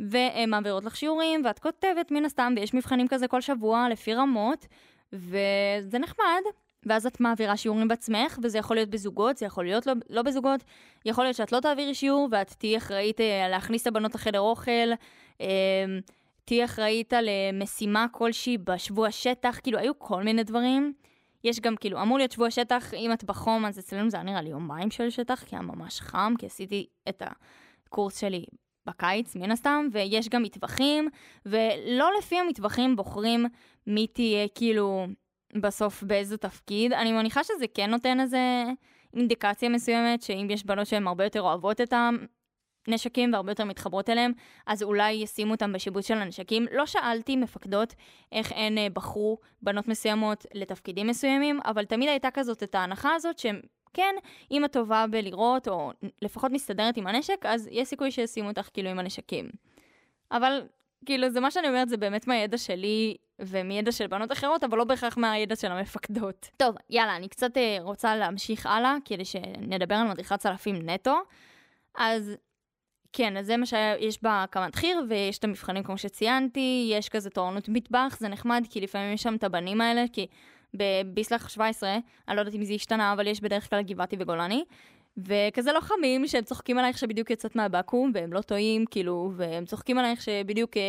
והן 0.00 0.50
מעבירות 0.50 0.84
לך 0.84 0.96
שיעורים, 0.96 1.42
ואת 1.44 1.58
כותבת 1.58 2.10
מן 2.10 2.24
הסתם, 2.24 2.54
ויש 2.56 2.74
מבחנים 2.74 3.08
כזה 3.08 3.28
כל 3.28 3.40
שבוע 3.40 3.88
לפי 3.90 4.14
רמות, 4.14 4.66
וזה 5.12 5.98
נחמד. 5.98 6.42
ואז 6.86 7.06
את 7.06 7.20
מעבירה 7.20 7.56
שיעורים 7.56 7.88
בעצמך, 7.88 8.38
וזה 8.42 8.58
יכול 8.58 8.76
להיות 8.76 8.90
בזוגות, 8.90 9.36
זה 9.36 9.46
יכול 9.46 9.64
להיות 9.64 9.86
לא, 9.86 9.92
לא 10.10 10.22
בזוגות, 10.22 10.64
יכול 11.04 11.24
להיות 11.24 11.36
שאת 11.36 11.52
לא 11.52 11.60
תעבירי 11.60 11.94
שיעור, 11.94 12.28
ואת 12.30 12.50
תהיי 12.58 12.76
אחראית 12.76 13.20
אה, 13.20 13.48
להכניס 13.48 13.82
את 13.82 13.86
הבנות 13.86 14.14
לחדר 14.14 14.40
אוכל, 14.40 14.92
אה, 15.40 15.46
תהיי 16.44 16.64
אחראית 16.64 17.12
על 17.12 17.28
אה, 17.28 17.50
משימה 17.52 18.06
כלשהי 18.12 18.58
בשבוע 18.58 19.10
שטח, 19.10 19.60
כאילו 19.62 19.78
היו 19.78 19.98
כל 19.98 20.22
מיני 20.22 20.44
דברים. 20.44 20.92
יש 21.44 21.60
גם 21.60 21.76
כאילו, 21.76 22.02
אמור 22.02 22.18
להיות 22.18 22.32
שבוע 22.32 22.50
שטח, 22.50 22.94
אם 22.94 23.12
את 23.12 23.24
בחום, 23.24 23.64
אז 23.64 23.78
אצלנו 23.78 24.10
זה 24.10 24.16
היה 24.16 24.24
נראה 24.24 24.42
לי 24.42 24.50
יומיים 24.50 24.90
של 24.90 25.10
שטח, 25.10 25.44
כי 25.46 25.56
היה 25.56 25.62
ממש 25.62 26.00
חם, 26.00 26.34
כי 26.38 26.46
עשיתי 26.46 26.86
את 27.08 27.22
הקורס 27.86 28.20
שלי 28.20 28.44
בקיץ, 28.86 29.36
מן 29.36 29.50
הסתם, 29.50 29.88
ויש 29.92 30.28
גם 30.28 30.42
מטווחים, 30.42 31.08
ולא 31.46 32.10
לפי 32.18 32.38
המטווחים 32.38 32.96
בוחרים 32.96 33.46
מי 33.86 34.06
תהיה 34.06 34.48
כאילו 34.54 35.06
בסוף 35.60 36.02
באיזה 36.02 36.36
תפקיד. 36.36 36.92
אני 36.92 37.12
מניחה 37.12 37.44
שזה 37.44 37.64
כן 37.74 37.90
נותן 37.90 38.20
איזה 38.20 38.64
אינדיקציה 39.14 39.68
מסוימת, 39.68 40.22
שאם 40.22 40.46
יש 40.50 40.66
בנות 40.66 40.86
שהן 40.86 41.06
הרבה 41.06 41.24
יותר 41.24 41.40
אוהבות 41.40 41.80
את 41.80 41.92
נשקים 42.88 43.32
והרבה 43.32 43.50
יותר 43.50 43.64
מתחברות 43.64 44.10
אליהם, 44.10 44.32
אז 44.66 44.82
אולי 44.82 45.12
ישימו 45.12 45.52
אותם 45.52 45.72
בשיבוץ 45.72 46.08
של 46.08 46.14
הנשקים. 46.14 46.66
לא 46.72 46.86
שאלתי 46.86 47.36
מפקדות 47.36 47.94
איך 48.32 48.52
הן 48.54 48.78
אה, 48.78 48.86
בחרו 48.92 49.38
בנות 49.62 49.88
מסוימות 49.88 50.46
לתפקידים 50.54 51.06
מסוימים, 51.06 51.60
אבל 51.64 51.84
תמיד 51.84 52.08
הייתה 52.08 52.30
כזאת 52.30 52.62
את 52.62 52.74
ההנחה 52.74 53.14
הזאת 53.14 53.38
שהם... 53.38 53.60
כן, 53.96 54.14
אם 54.50 54.64
את 54.64 54.72
טובה 54.72 55.04
בלראות, 55.10 55.68
או 55.68 55.92
לפחות 56.22 56.52
מסתדרת 56.52 56.96
עם 56.96 57.06
הנשק, 57.06 57.46
אז 57.46 57.68
יש 57.72 57.88
סיכוי 57.88 58.10
שישימו 58.10 58.48
אותך 58.48 58.68
כאילו 58.72 58.90
עם 58.90 58.98
הנשקים. 58.98 59.48
אבל 60.30 60.62
כאילו, 61.06 61.30
זה 61.30 61.40
מה 61.40 61.50
שאני 61.50 61.68
אומרת, 61.68 61.88
זה 61.88 61.96
באמת 61.96 62.26
מהידע 62.26 62.58
שלי 62.58 63.16
ומידע 63.38 63.92
של 63.92 64.06
בנות 64.06 64.32
אחרות, 64.32 64.64
אבל 64.64 64.78
לא 64.78 64.84
בהכרח 64.84 65.16
מהידע 65.16 65.56
של 65.56 65.72
המפקדות. 65.72 66.48
טוב, 66.56 66.76
יאללה, 66.90 67.16
אני 67.16 67.28
קצת 67.28 67.56
אה, 67.56 67.76
רוצה 67.80 68.16
להמשיך 68.16 68.66
הלאה, 68.66 68.96
כדי 69.04 69.24
שנדבר 69.24 69.94
על 69.94 70.08
מדריכת 70.08 70.38
צלפים 70.38 70.90
נטו. 70.90 71.16
אז 71.94 72.36
כן, 73.16 73.36
אז 73.36 73.46
זה 73.46 73.56
מה 73.56 73.66
שיש 73.66 74.22
בהקמת 74.22 74.74
חי"ר, 74.74 75.00
ויש 75.08 75.38
את 75.38 75.44
המבחנים 75.44 75.82
כמו 75.82 75.98
שציינתי, 75.98 76.90
יש 76.92 77.08
כזה 77.08 77.30
תורנות 77.30 77.68
מטבח, 77.68 78.16
זה 78.20 78.28
נחמד, 78.28 78.64
כי 78.70 78.80
לפעמים 78.80 79.12
יש 79.12 79.22
שם 79.22 79.34
את 79.34 79.44
הבנים 79.44 79.80
האלה, 79.80 80.04
כי 80.12 80.26
בביסלח 80.74 81.48
17, 81.48 81.96
אני 82.28 82.36
לא 82.36 82.40
יודעת 82.40 82.54
אם 82.54 82.64
זה 82.64 82.72
השתנה, 82.72 83.12
אבל 83.12 83.26
יש 83.26 83.40
בדרך 83.40 83.70
כלל 83.70 83.82
גבעתי 83.82 84.16
וגולני, 84.18 84.64
וכזה 85.16 85.72
לוחמים 85.72 86.26
שהם 86.26 86.44
צוחקים 86.44 86.78
עלייך 86.78 86.98
שבדיוק 86.98 87.30
יצאת 87.30 87.56
מהבקו"ם, 87.56 88.10
והם 88.14 88.32
לא 88.32 88.40
טועים, 88.40 88.86
כאילו, 88.86 89.32
והם 89.36 89.64
צוחקים 89.64 89.98
עלייך 89.98 90.22
שבדיוק, 90.22 90.76
אה, 90.76 90.82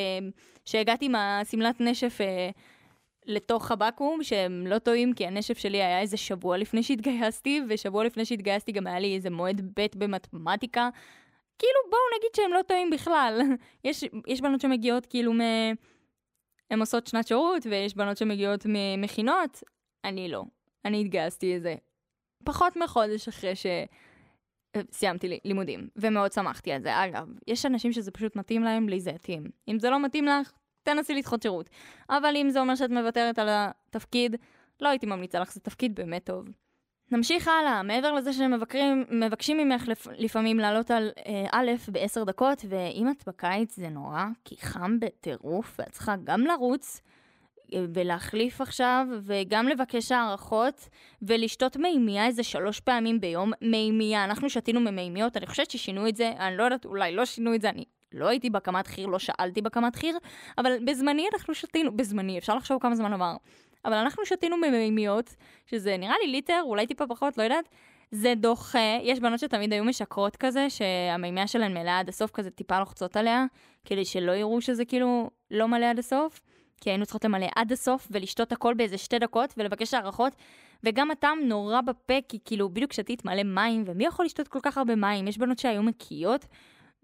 שהגעתי 0.66 1.06
עם 1.06 1.16
השמלת 1.16 1.82
נשף 1.82 2.22
אה, 2.22 2.50
לתוך 3.26 3.72
הבקו"ם, 3.72 4.24
שהם 4.24 4.68
לא 4.68 4.80
טועים, 4.80 5.14
כי 5.14 5.28
הנשף 5.28 5.58
שלי 5.58 5.78
היה 5.78 6.02
איזה 6.02 6.18
שבוע 6.18 6.58
לפני 6.58 6.84
שהתגייסתי, 6.84 7.62
ושבוע 7.70 8.04
לפני 8.04 8.26
שהתגייסתי 8.26 8.72
גם 8.72 8.88
היה 8.88 9.00
לי 9.00 9.16
איזה 9.16 9.30
מועד 9.30 9.62
ב' 9.80 9.86
במתמטיקה. 9.96 10.90
כאילו, 11.60 11.80
בואו 11.90 12.02
נגיד 12.18 12.30
שהם 12.36 12.54
לא 12.54 12.62
טועים 12.62 12.90
בכלל. 12.90 13.42
יש, 13.84 14.04
יש 14.28 14.42
בנות 14.42 14.62
שמגיעות 14.62 15.06
כאילו 15.06 15.34
מ... 15.34 15.40
הן 16.72 16.80
עושות 16.80 17.08
שנת 17.08 17.28
שירות, 17.28 17.66
ויש 17.66 17.96
בנות 17.96 18.18
שמגיעות 18.18 18.66
ממכינות. 18.70 19.64
אני 20.04 20.30
לא. 20.30 20.44
אני 20.86 21.02
התגייסתי 21.02 21.54
איזה 21.54 21.76
פחות 22.44 22.76
מחודש 22.76 23.28
אחרי 23.28 23.54
שסיימתי 23.56 25.28
לי, 25.28 25.40
לימודים, 25.46 25.90
ומאוד 25.96 26.32
שמחתי 26.32 26.72
על 26.72 26.82
זה. 26.82 27.04
אגב, 27.04 27.28
יש 27.48 27.66
אנשים 27.66 27.92
שזה 27.94 28.12
פשוט 28.12 28.36
מתאים 28.36 28.64
להם, 28.64 28.90
לי 28.90 29.00
זה 29.00 29.10
יתאים. 29.10 29.44
אם 29.68 29.80
זה 29.80 29.90
לא 29.90 30.04
מתאים 30.04 30.26
לך, 30.26 30.52
תנסי 30.84 31.14
לדחות 31.14 31.42
שירות. 31.42 31.70
אבל 32.10 32.36
אם 32.36 32.50
זה 32.50 32.60
אומר 32.60 32.76
שאת 32.76 32.90
מוותרת 32.90 33.40
על 33.40 33.48
התפקיד, 33.50 34.36
לא 34.82 34.90
הייתי 34.90 35.06
ממליצה 35.06 35.40
לך, 35.40 35.54
זה 35.54 35.60
תפקיד 35.60 35.96
באמת 35.96 36.24
טוב. 36.26 36.46
נמשיך 37.12 37.48
הלאה, 37.48 37.84
מעבר 37.84 38.14
לזה 38.14 38.34
שמבקשים 38.34 39.58
ממך 39.58 39.88
לפ, 39.88 40.08
לפעמים 40.18 40.60
לעלות 40.60 40.92
על 40.92 41.10
אה, 41.28 41.46
א' 41.52 41.72
בעשר 41.88 42.24
דקות, 42.24 42.66
ואם 42.70 43.10
את 43.10 43.24
בקיץ 43.28 43.76
זה 43.76 43.90
נורא, 43.90 44.26
כי 44.46 44.56
חם 44.62 45.00
בטירוף, 45.00 45.76
ואת 45.80 45.90
צריכה 45.92 46.16
גם 46.24 46.42
לרוץ 46.42 47.02
אה, 47.74 47.86
ולהחליף 47.94 48.62
עכשיו, 48.62 49.08
וגם 49.22 49.68
לבקש 49.68 50.12
הערכות, 50.12 50.90
ולשתות 51.22 51.78
מימייה 51.78 52.26
איזה 52.26 52.44
שלוש 52.44 52.80
פעמים 52.80 53.20
ביום. 53.20 53.52
מימייה, 53.62 54.24
אנחנו 54.24 54.50
שתינו 54.50 54.80
ממימיות, 54.80 55.38
אני 55.38 55.46
חושבת 55.46 55.72
ששינו 55.72 56.08
את 56.08 56.16
זה, 56.16 56.32
אני 56.40 56.58
לא 56.58 56.64
יודעת, 56.64 56.86
אולי 56.86 57.16
לא 57.16 57.26
שינו 57.26 57.56
את 57.56 57.62
זה, 57.62 57.70
אני 57.70 57.86
לא 58.14 58.28
הייתי 58.28 58.50
בקמת 58.50 58.88
חי"ר, 58.88 59.06
לא 59.08 59.20
שאלתי 59.20 59.62
בקמת 59.62 59.96
חי"ר, 59.96 60.18
אבל 60.58 60.86
בזמני 60.86 61.28
אנחנו 61.34 61.54
שתינו, 61.54 61.98
בזמני, 61.98 62.38
אפשר 62.38 62.56
לחשוב 62.56 62.82
כמה 62.82 62.96
זמן 62.96 63.14
עבר. 63.14 63.36
אבל 63.86 63.94
אנחנו 63.94 64.26
שתינו 64.26 64.58
ממימיות, 64.58 65.36
שזה 65.66 65.98
נראה 65.98 66.16
לי 66.26 66.32
ליטר, 66.32 66.62
אולי 66.64 66.88
טיפה 66.88 67.08
פחות, 67.08 67.38
לא 67.38 67.44
יודעת. 67.44 67.70
זה 68.12 68.34
דוחה, 68.38 68.98
יש 69.02 69.20
בנות 69.20 69.40
שתמיד 69.40 69.74
היו 69.74 69.84
משקרות 69.84 70.36
כזה, 70.36 70.70
שהמימיה 70.70 71.48
שלהן 71.48 71.74
מלאה 71.74 72.00
עד 72.00 72.10
הסוף, 72.10 72.32
כזה 72.32 72.50
טיפה 72.50 72.80
לוחצות 72.80 73.18
עליה, 73.18 73.46
כדי 73.86 74.06
שלא 74.06 74.32
יראו 74.32 74.62
שזה 74.62 74.86
כאילו 74.86 75.30
לא 75.52 75.68
מלא 75.68 75.86
עד 75.86 76.00
הסוף. 76.00 76.42
כי 76.82 76.90
היינו 76.90 77.06
צריכות 77.06 77.26
למלא 77.26 77.48
עד 77.56 77.72
הסוף 77.72 78.08
ולשתות 78.12 78.52
הכל 78.52 78.74
באיזה 78.74 78.98
שתי 78.98 79.20
דקות 79.20 79.54
ולבקש 79.58 79.94
הערכות. 79.94 80.36
וגם 80.84 81.12
הטעם 81.12 81.40
נורא 81.44 81.82
בפה, 81.82 82.14
כי 82.30 82.40
כאילו 82.46 82.70
בדיוק 82.70 82.94
שתית 82.94 83.26
מלא 83.26 83.44
מים, 83.44 83.84
ומי 83.86 84.06
יכול 84.06 84.26
לשתות 84.26 84.48
כל 84.48 84.60
כך 84.64 84.78
הרבה 84.78 84.96
מים? 84.96 85.28
יש 85.28 85.38
בנות 85.38 85.60
שהיו 85.60 85.84
מקיאות, 85.84 86.46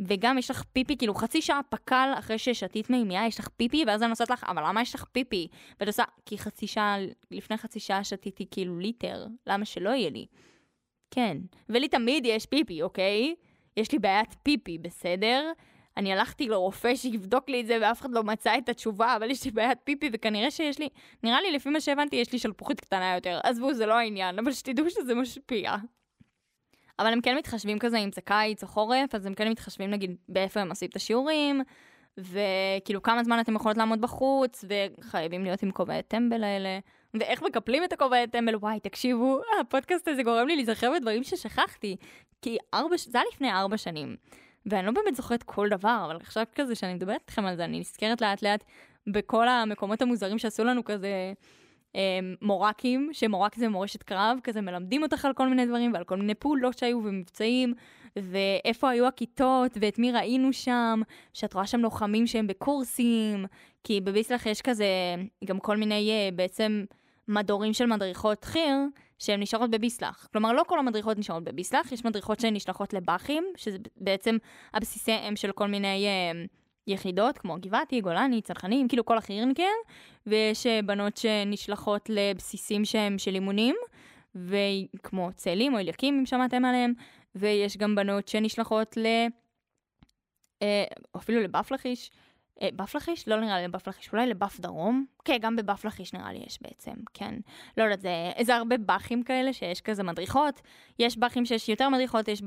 וגם 0.01 0.38
יש 0.38 0.51
לך 0.51 0.63
פיפי, 0.74 0.98
כאילו 0.98 1.15
חצי 1.15 1.41
שעה 1.41 1.60
פקל 1.70 2.13
אחרי 2.20 2.38
ששתית 2.38 2.89
מימייה, 2.89 3.27
יש 3.27 3.39
לך 3.39 3.48
פיפי, 3.48 3.84
ואז 3.88 4.01
אני 4.01 4.10
נוסעת 4.10 4.29
לך, 4.29 4.43
אבל 4.48 4.63
למה 4.67 4.81
יש 4.81 4.96
לך 4.96 5.03
פיפי? 5.12 5.48
ואת 5.79 5.88
עושה, 5.88 6.03
כי 6.25 6.38
חצי 6.38 6.67
שעה, 6.67 6.98
לפני 7.31 7.58
חצי 7.58 7.79
שעה 7.79 8.03
שתיתי 8.03 8.46
כאילו 8.51 8.79
ליטר, 8.79 9.25
למה 9.48 9.65
שלא 9.65 9.89
יהיה 9.89 10.10
לי? 10.10 10.25
כן, 11.12 11.38
ולי 11.70 11.88
תמיד 11.88 12.25
יש 12.25 12.46
פיפי, 12.46 12.81
אוקיי? 12.81 13.36
יש 13.77 13.91
לי 13.91 14.00
בעיית 14.00 14.36
פיפי, 14.43 14.77
בסדר? 14.77 15.51
אני 15.98 16.13
הלכתי 16.13 16.48
לרופא 16.48 16.96
שיבדוק 16.96 17.50
לי 17.50 17.62
את 17.62 17.67
זה 17.67 17.77
ואף 17.81 18.01
אחד 18.01 18.12
לא 18.12 18.24
מצא 18.24 18.58
את 18.58 18.70
התשובה, 18.70 19.15
אבל 19.15 19.31
יש 19.31 19.46
לי 19.46 19.51
בעיית 19.51 19.77
פיפי 19.84 20.10
וכנראה 20.13 20.51
שיש 20.51 20.79
לי, 20.79 20.89
נראה 21.24 21.41
לי 21.41 21.51
לפי 21.51 21.70
מה 21.70 21.81
שהבנתי 21.81 22.15
יש 22.15 22.34
לי 22.34 22.39
שלפוחית 22.39 22.81
קטנה 22.81 23.15
יותר. 23.15 23.39
עזבו, 23.43 23.74
זה 23.74 23.86
לא 23.86 23.93
העניין, 23.93 24.39
אבל 24.39 24.51
שתדעו 24.51 24.89
שזה 24.89 25.15
משפיע. 25.15 25.75
אבל 27.01 27.13
הם 27.13 27.22
כן 27.22 27.38
מתחשבים 27.38 27.79
כזה 27.79 27.98
אם 27.98 28.10
זה 28.12 28.22
קיץ 28.22 28.63
או 28.63 28.67
חורף, 28.67 29.15
אז 29.15 29.25
הם 29.25 29.34
כן 29.34 29.50
מתחשבים 29.50 29.91
נגיד 29.91 30.15
באיפה 30.29 30.60
הם 30.60 30.70
עושים 30.70 30.89
את 30.89 30.96
השיעורים, 30.96 31.62
וכאילו 32.17 33.01
כמה 33.01 33.24
זמן 33.24 33.39
אתם 33.39 33.55
יכולות 33.55 33.77
לעמוד 33.77 34.01
בחוץ, 34.01 34.65
וחייבים 34.67 35.43
להיות 35.43 35.63
עם 35.63 35.72
כובעי 35.72 36.03
טמבל 36.03 36.43
האלה, 36.43 36.79
ואיך 37.13 37.41
מקפלים 37.43 37.84
את 37.84 37.93
הכובעי 37.93 38.27
טמבל, 38.27 38.55
וואי, 38.55 38.79
תקשיבו, 38.79 39.39
הפודקאסט 39.62 40.08
הזה 40.08 40.24
גורם 40.24 40.48
לי 40.48 40.55
להיזכר 40.55 40.91
בדברים 40.96 41.24
ששכחתי, 41.24 41.96
כי 42.41 42.58
ארבע, 42.74 42.96
זה 42.98 43.17
היה 43.17 43.27
לפני 43.34 43.51
ארבע 43.51 43.77
שנים, 43.77 44.15
ואני 44.65 44.86
לא 44.86 44.91
באמת 44.91 45.15
זוכרת 45.15 45.43
כל 45.43 45.70
דבר, 45.70 46.03
אבל 46.05 46.15
עכשיו 46.15 46.43
כזה 46.55 46.75
שאני 46.75 46.93
מדברת 46.93 47.22
איתכם 47.22 47.46
על 47.46 47.55
זה, 47.55 47.65
אני 47.65 47.79
נזכרת 47.79 48.22
לאט 48.22 48.41
לאט 48.41 48.63
בכל 49.08 49.48
המקומות 49.48 50.01
המוזרים 50.01 50.39
שעשו 50.39 50.63
לנו 50.63 50.84
כזה. 50.84 51.34
אמ, 51.95 52.36
מורקים, 52.41 53.10
שמורק 53.13 53.55
זה 53.55 53.69
מורשת 53.69 54.03
קרב, 54.03 54.39
כזה 54.43 54.62
מלמדים 54.62 55.03
אותך 55.03 55.25
על 55.25 55.33
כל 55.33 55.48
מיני 55.48 55.65
דברים 55.65 55.93
ועל 55.93 56.03
כל 56.03 56.17
מיני 56.17 56.36
פעולות 56.36 56.77
שהיו 56.77 56.98
ומבצעים, 57.03 57.74
ואיפה 58.15 58.89
היו 58.89 59.07
הכיתות 59.07 59.77
ואת 59.81 60.00
מי 60.00 60.12
ראינו 60.12 60.53
שם, 60.53 61.01
שאת 61.33 61.53
רואה 61.53 61.67
שם 61.67 61.79
לוחמים 61.79 62.27
שהם 62.27 62.48
בקורסים, 62.48 63.45
כי 63.83 64.01
בביסלח 64.01 64.45
יש 64.45 64.62
כזה 64.62 64.86
גם 65.45 65.60
כל 65.60 65.77
מיני 65.77 66.12
אה, 66.12 66.29
בעצם 66.36 66.86
מדורים 67.27 67.74
של 67.74 67.86
מדריכות 67.86 68.43
חי"ר, 68.43 68.77
שהן 69.19 69.41
נשארות 69.41 69.69
בביסלח. 69.69 70.27
כלומר, 70.31 70.53
לא 70.53 70.63
כל 70.67 70.79
המדריכות 70.79 71.17
נשארות 71.17 71.43
בביסלח, 71.43 71.91
יש 71.91 72.05
מדריכות 72.05 72.39
שהן 72.39 72.53
נשלחות 72.53 72.93
לבאחים, 72.93 73.43
שזה 73.57 73.77
בעצם 73.98 74.38
הבסיסי 74.74 75.12
אם 75.12 75.36
של 75.36 75.51
כל 75.51 75.67
מיני... 75.67 76.07
אה, 76.07 76.45
יחידות 76.88 77.38
כמו 77.38 77.56
גבעתי, 77.60 78.02
גולני, 78.02 78.42
צנחנים, 78.42 78.88
כאילו 78.88 79.06
כל 79.06 79.18
החי"רניקים, 79.18 79.76
ויש 80.26 80.68
אה, 80.68 80.80
בנות 80.82 81.18
שנשלחות 81.18 82.10
לבסיסים 82.10 82.86
שהם 82.86 83.18
של 83.18 83.36
אימונים, 83.36 83.76
וכמו 84.36 85.30
צאלים 85.36 85.74
או 85.74 85.80
אליקים, 85.80 86.20
אם 86.20 86.26
שמעתם 86.26 86.66
עליהם, 86.66 86.94
ויש 87.36 87.78
גם 87.78 87.96
בנות 87.96 88.28
שנשלחות 88.28 88.98
ל... 88.98 89.06
אה, 90.62 90.84
אפילו 91.18 91.42
לבאף 91.42 91.72
לכיש. 91.72 92.12
אה, 92.62 92.70
באף 92.74 92.96
לכיש? 92.96 93.28
לא 93.28 93.42
נראה 93.42 93.58
לי 93.58 93.64
לבאף 93.64 93.88
לכיש, 93.88 94.14
אולי 94.14 94.28
לבאף 94.28 94.60
דרום? 94.60 95.06
כן, 95.26 95.38
גם 95.42 95.56
בבאף 95.56 95.86
לכיש 95.86 96.14
נראה 96.14 96.34
לי 96.34 96.40
יש 96.48 96.62
בעצם, 96.62 96.94
כן. 97.14 97.36
לא 97.78 97.84
יודעת, 97.84 98.02
זה, 98.02 98.32
זה 98.42 98.56
הרבה 98.56 98.78
באחים 98.78 99.24
כאלה 99.24 99.54
שיש 99.54 99.82
כזה 99.82 100.04
מדריכות. 100.04 100.62
יש 101.00 101.18
באחים 101.18 101.46
שיש 101.46 101.70
יותר 101.70 101.90
מדריכות, 101.90 102.28
יש 102.28 102.42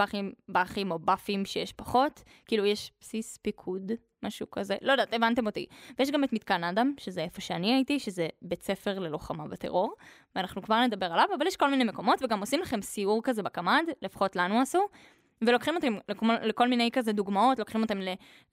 באחים 0.48 0.92
או 0.92 0.98
באפים 0.98 1.44
שיש 1.44 1.72
פחות. 1.72 2.22
כאילו, 2.46 2.66
יש 2.66 2.92
בסיס 3.00 3.36
פיקוד 3.36 3.92
משהו 4.24 4.50
כזה, 4.50 4.76
לא 4.82 4.92
יודעת, 4.92 5.14
הבנתם 5.14 5.46
אותי. 5.46 5.66
ויש 5.98 6.10
גם 6.10 6.24
את 6.24 6.32
מתקן 6.32 6.64
אדם, 6.64 6.94
שזה 6.98 7.22
איפה 7.22 7.40
שאני 7.40 7.74
הייתי, 7.74 7.98
שזה 7.98 8.28
בית 8.42 8.62
ספר 8.62 8.98
ללוחמה 8.98 9.48
בטרור, 9.48 9.94
ואנחנו 10.36 10.62
כבר 10.62 10.80
נדבר 10.80 11.06
עליו, 11.06 11.28
אבל 11.38 11.46
יש 11.46 11.56
כל 11.56 11.70
מיני 11.70 11.84
מקומות, 11.84 12.22
וגם 12.22 12.40
עושים 12.40 12.60
לכם 12.60 12.82
סיור 12.82 13.20
כזה 13.22 13.42
בקמ"ד, 13.42 13.84
לפחות 14.02 14.36
לנו 14.36 14.60
עשו, 14.60 14.86
ולוקחים 15.42 15.74
אותם 15.76 15.94
לכל, 16.08 16.26
לכל 16.42 16.68
מיני 16.68 16.90
כזה 16.92 17.12
דוגמאות, 17.12 17.58
לוקחים 17.58 17.82
אותם 17.82 17.98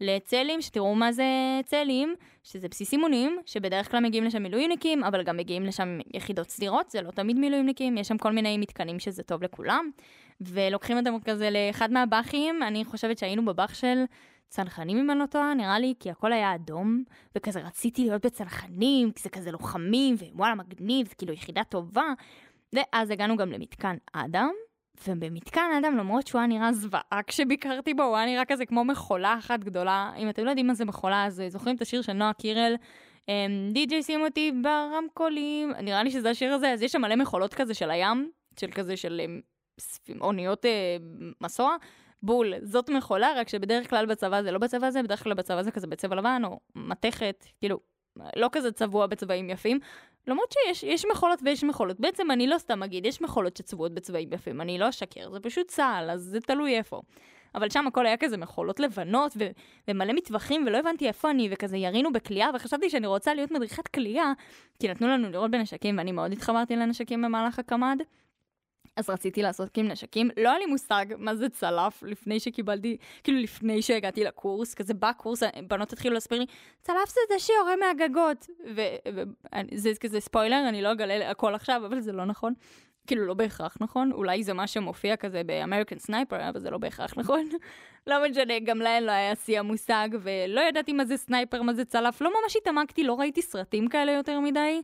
לצלים, 0.01 0.62
שתראו 0.62 0.96
מה 0.96 1.12
זה 1.12 1.25
צלים, 1.66 2.16
שזה 2.44 2.68
בסיס 2.68 2.92
אימונים, 2.94 3.40
שבדרך 3.46 3.92
כלל 3.92 4.00
מגיעים 4.00 4.24
לשם 4.24 4.44
מילואימניקים, 4.44 5.04
אבל 5.04 5.24
גם 5.24 5.38
מגיעים 5.38 5.63
לשם 5.63 6.00
יחידות 6.13 6.50
סדירות, 6.50 6.90
זה 6.90 7.01
לא 7.01 7.12
תמיד 7.12 7.38
מילואימניקים, 7.38 7.98
יש 7.98 8.08
שם 8.08 8.18
כל 8.18 8.32
מיני 8.32 8.58
מתקנים 8.58 9.00
שזה 9.00 9.24
טוב 9.24 9.44
לכולם, 9.44 9.92
ולוקחים 10.42 10.98
אותם 10.98 11.20
כזה 11.25 11.50
לאחד 11.50 11.92
מהבאחים, 11.92 12.63
אני 12.63 12.86
חושבת 12.86 13.18
שהיינו 13.18 13.46
בבאח 13.46 13.74
של 13.74 14.04
צנחנים 14.51 14.98
אם 14.98 15.12
אני 15.12 15.20
לא 15.20 15.25
טועה, 15.25 15.53
נראה 15.53 15.79
לי, 15.79 15.93
כי 16.00 16.12
הכל 16.12 16.34
היה 16.34 16.55
אדום, 16.55 17.03
וכזה 17.36 17.60
רציתי 17.60 18.01
להיות 18.01 18.25
בצנחנים, 18.25 19.12
כי 19.12 19.24
זה 19.24 19.29
כזה 19.29 19.51
לוחמים, 19.51 20.15
ווואלה 20.34 20.55
מגניב, 20.55 21.08
זה 21.08 21.15
כאילו 21.15 21.34
יחידה 21.34 21.63
טובה. 21.63 22.13
ואז 22.74 23.10
הגענו 23.10 23.38
גם 23.38 23.51
למתקן 23.51 23.96
אדם, 24.13 24.51
ובמתקן 25.08 25.72
אדם, 25.79 25.98
למרות 25.98 26.27
שהוא 26.27 26.39
היה 26.39 26.48
נראה 26.48 26.74
זוועה 26.74 27.20
כשביקרתי 27.27 27.93
בו, 27.93 28.03
הוא 28.03 28.17
היה 28.17 28.25
נראה 28.25 28.46
כזה 28.46 28.65
כמו 28.65 28.86
מכולה 28.86 29.36
אחת 29.39 29.60
גדולה. 29.60 30.12
אם 30.17 30.29
אתם 30.29 30.46
לא 30.46 30.50
יודעים 30.50 30.67
מה 30.67 30.74
זה 30.74 30.86
מכולה, 30.86 31.25
אז 31.25 31.43
זוכרים 31.48 31.75
את 31.75 31.81
השיר 31.81 32.01
של 32.01 32.13
נועה 32.13 32.34
קירל, 32.34 32.75
די.ג'יי 33.72 33.98
אמ, 33.98 34.01
שים 34.01 34.22
אותי 34.22 34.51
ברמקולים, 34.62 35.72
נראה 35.81 36.03
לי 36.03 36.12
שזה 36.12 36.29
השיר 36.29 36.53
הזה, 36.53 36.72
אז 36.72 36.81
יש 36.81 36.91
שם 36.91 37.01
מלא 37.01 37.15
מכולות 37.15 37.53
כזה 37.53 37.74
של 37.74 37.91
הים, 37.91 38.31
של 38.60 38.72
כזה 38.72 38.98
של 38.98 39.22
אמ, 39.25 39.41
אוניות 40.22 40.65
אה, 40.65 40.98
מסוע, 41.41 41.75
בול, 42.24 42.54
זאת 42.63 42.90
מכולה, 42.90 43.34
רק 43.38 43.50
שבדרך 43.50 43.90
כלל 43.90 44.06
בצבא 44.06 44.42
זה 44.42 44.51
לא 44.51 44.58
בצבא 44.58 44.88
הזה, 44.88 45.04
בדרך 45.04 45.24
כלל 45.24 45.34
בצבא 45.34 45.62
זה 45.62 45.72
כזה 45.72 45.88
בצבע 45.88 46.16
לבן 46.16 46.42
או 46.46 46.60
מתכת, 46.75 47.46
כאילו, 47.60 47.80
לא 48.36 48.50
כזה 48.51 48.72
צבוע 48.72 49.08
בצבעים 49.08 49.50
יפים. 49.50 49.80
למרות 50.28 50.56
שיש 50.74 51.06
מכולות 51.12 51.40
ויש 51.44 51.63
מכולות. 51.63 52.00
בעצם 52.00 52.32
אני 52.32 52.48
לא 52.48 52.58
סתם 52.58 52.84
אגיד, 52.84 53.06
יש 53.06 53.22
מכולות 53.22 53.58
שצבועות 53.58 53.94
בצבעים 53.94 54.34
יפים, 54.34 54.62
אני 54.62 54.78
לא 54.80 54.90
אשקר, 54.90 55.32
זה 55.32 55.40
פשוט 55.40 55.68
צה"ל, 55.68 56.10
אז 56.10 56.22
זה 56.22 56.42
תלוי 56.42 56.78
איפה. 56.78 57.01
אבל 57.56 57.70
שם 57.70 57.88
הכל 57.88 58.06
היה 58.06 58.18
כזה 58.18 58.38
מכולות 58.38 58.80
לבנות 58.80 59.34
ו- 59.38 59.51
ומלא 59.88 60.13
מטווחים, 60.13 60.63
ולא 60.68 60.78
הבנתי 60.78 61.08
איפה 61.08 61.30
אני, 61.30 61.50
וכזה 61.51 61.78
ירינו 61.78 62.13
בכלייה, 62.13 62.50
וחשבתי 62.56 62.90
שאני 62.90 63.08
רוצה 63.08 63.34
להיות 63.34 63.51
מדריכת 63.51 63.88
כלייה, 63.88 64.34
כי 64.80 64.88
נתנו 64.88 65.08
לנו 65.08 65.30
לראות 65.30 65.51
בנשקים, 65.51 65.98
ואני 65.98 66.12
מאוד 66.12 66.32
התחברתי 66.32 66.75
לנשקים 66.75 67.22
במהלך 67.22 67.60
הקמ"ד. 67.60 67.98
אז 68.95 69.10
רציתי 69.10 69.41
לעשות 69.41 69.77
עם 69.77 69.88
נשקים. 69.88 70.29
לא 70.38 70.50
היה 70.50 70.60
לי 70.60 70.65
מושג 70.65 71.05
מה 71.17 71.36
זה 71.36 71.50
צלף 71.50 72.03
לפני 72.03 72.39
שקיבלתי, 72.39 72.98
כאילו 73.24 73.39
לפני 73.39 73.81
שהגעתי 73.81 74.24
לקורס, 74.24 74.74
כזה 74.74 74.93
בקורס, 74.93 75.43
בנות 75.67 75.93
התחילו 75.93 76.13
להסביר 76.13 76.39
לי, 76.39 76.45
צלף 76.81 77.10
זה 77.10 77.19
זה 77.29 77.39
שיורה 77.39 77.75
מהגגות. 77.75 78.48
וזה 78.74 79.91
כזה 80.00 80.19
ספוילר, 80.19 80.65
אני 80.69 80.81
לא 80.81 80.91
אגלה 80.91 81.31
הכל 81.31 81.55
עכשיו, 81.55 81.81
אבל 81.86 82.00
זה 82.00 82.12
לא 82.12 82.25
נכון. 82.25 82.53
כאילו, 83.07 83.25
לא 83.25 83.33
בהכרח 83.33 83.77
נכון, 83.81 84.12
אולי 84.12 84.43
זה 84.43 84.53
מה 84.53 84.67
שמופיע 84.67 85.15
כזה 85.15 85.43
ב 85.44 85.50
American 85.50 86.00
Sniper, 86.00 86.50
אבל 86.50 86.60
זה 86.60 86.69
לא 86.69 86.77
בהכרח 86.77 87.13
נכון. 87.17 87.50
לא 88.07 88.29
משנה, 88.29 88.60
גם 88.60 88.77
להן 88.77 89.03
לא 89.03 89.12
היה 89.12 89.36
שיא 89.36 89.60
המושג, 89.60 90.10
ולא 90.21 90.62
ידעתי 90.62 90.93
מה 90.93 91.05
זה 91.05 91.17
sniper, 91.18 91.62
מה 91.62 91.74
זה 91.74 91.86
צלף, 91.86 92.21
לא 92.21 92.31
ממש 92.41 92.55
התעמקתי, 92.55 93.03
לא 93.03 93.19
ראיתי 93.19 93.41
סרטים 93.41 93.88
כאלה 93.88 94.12
יותר 94.12 94.39
מדי. 94.39 94.81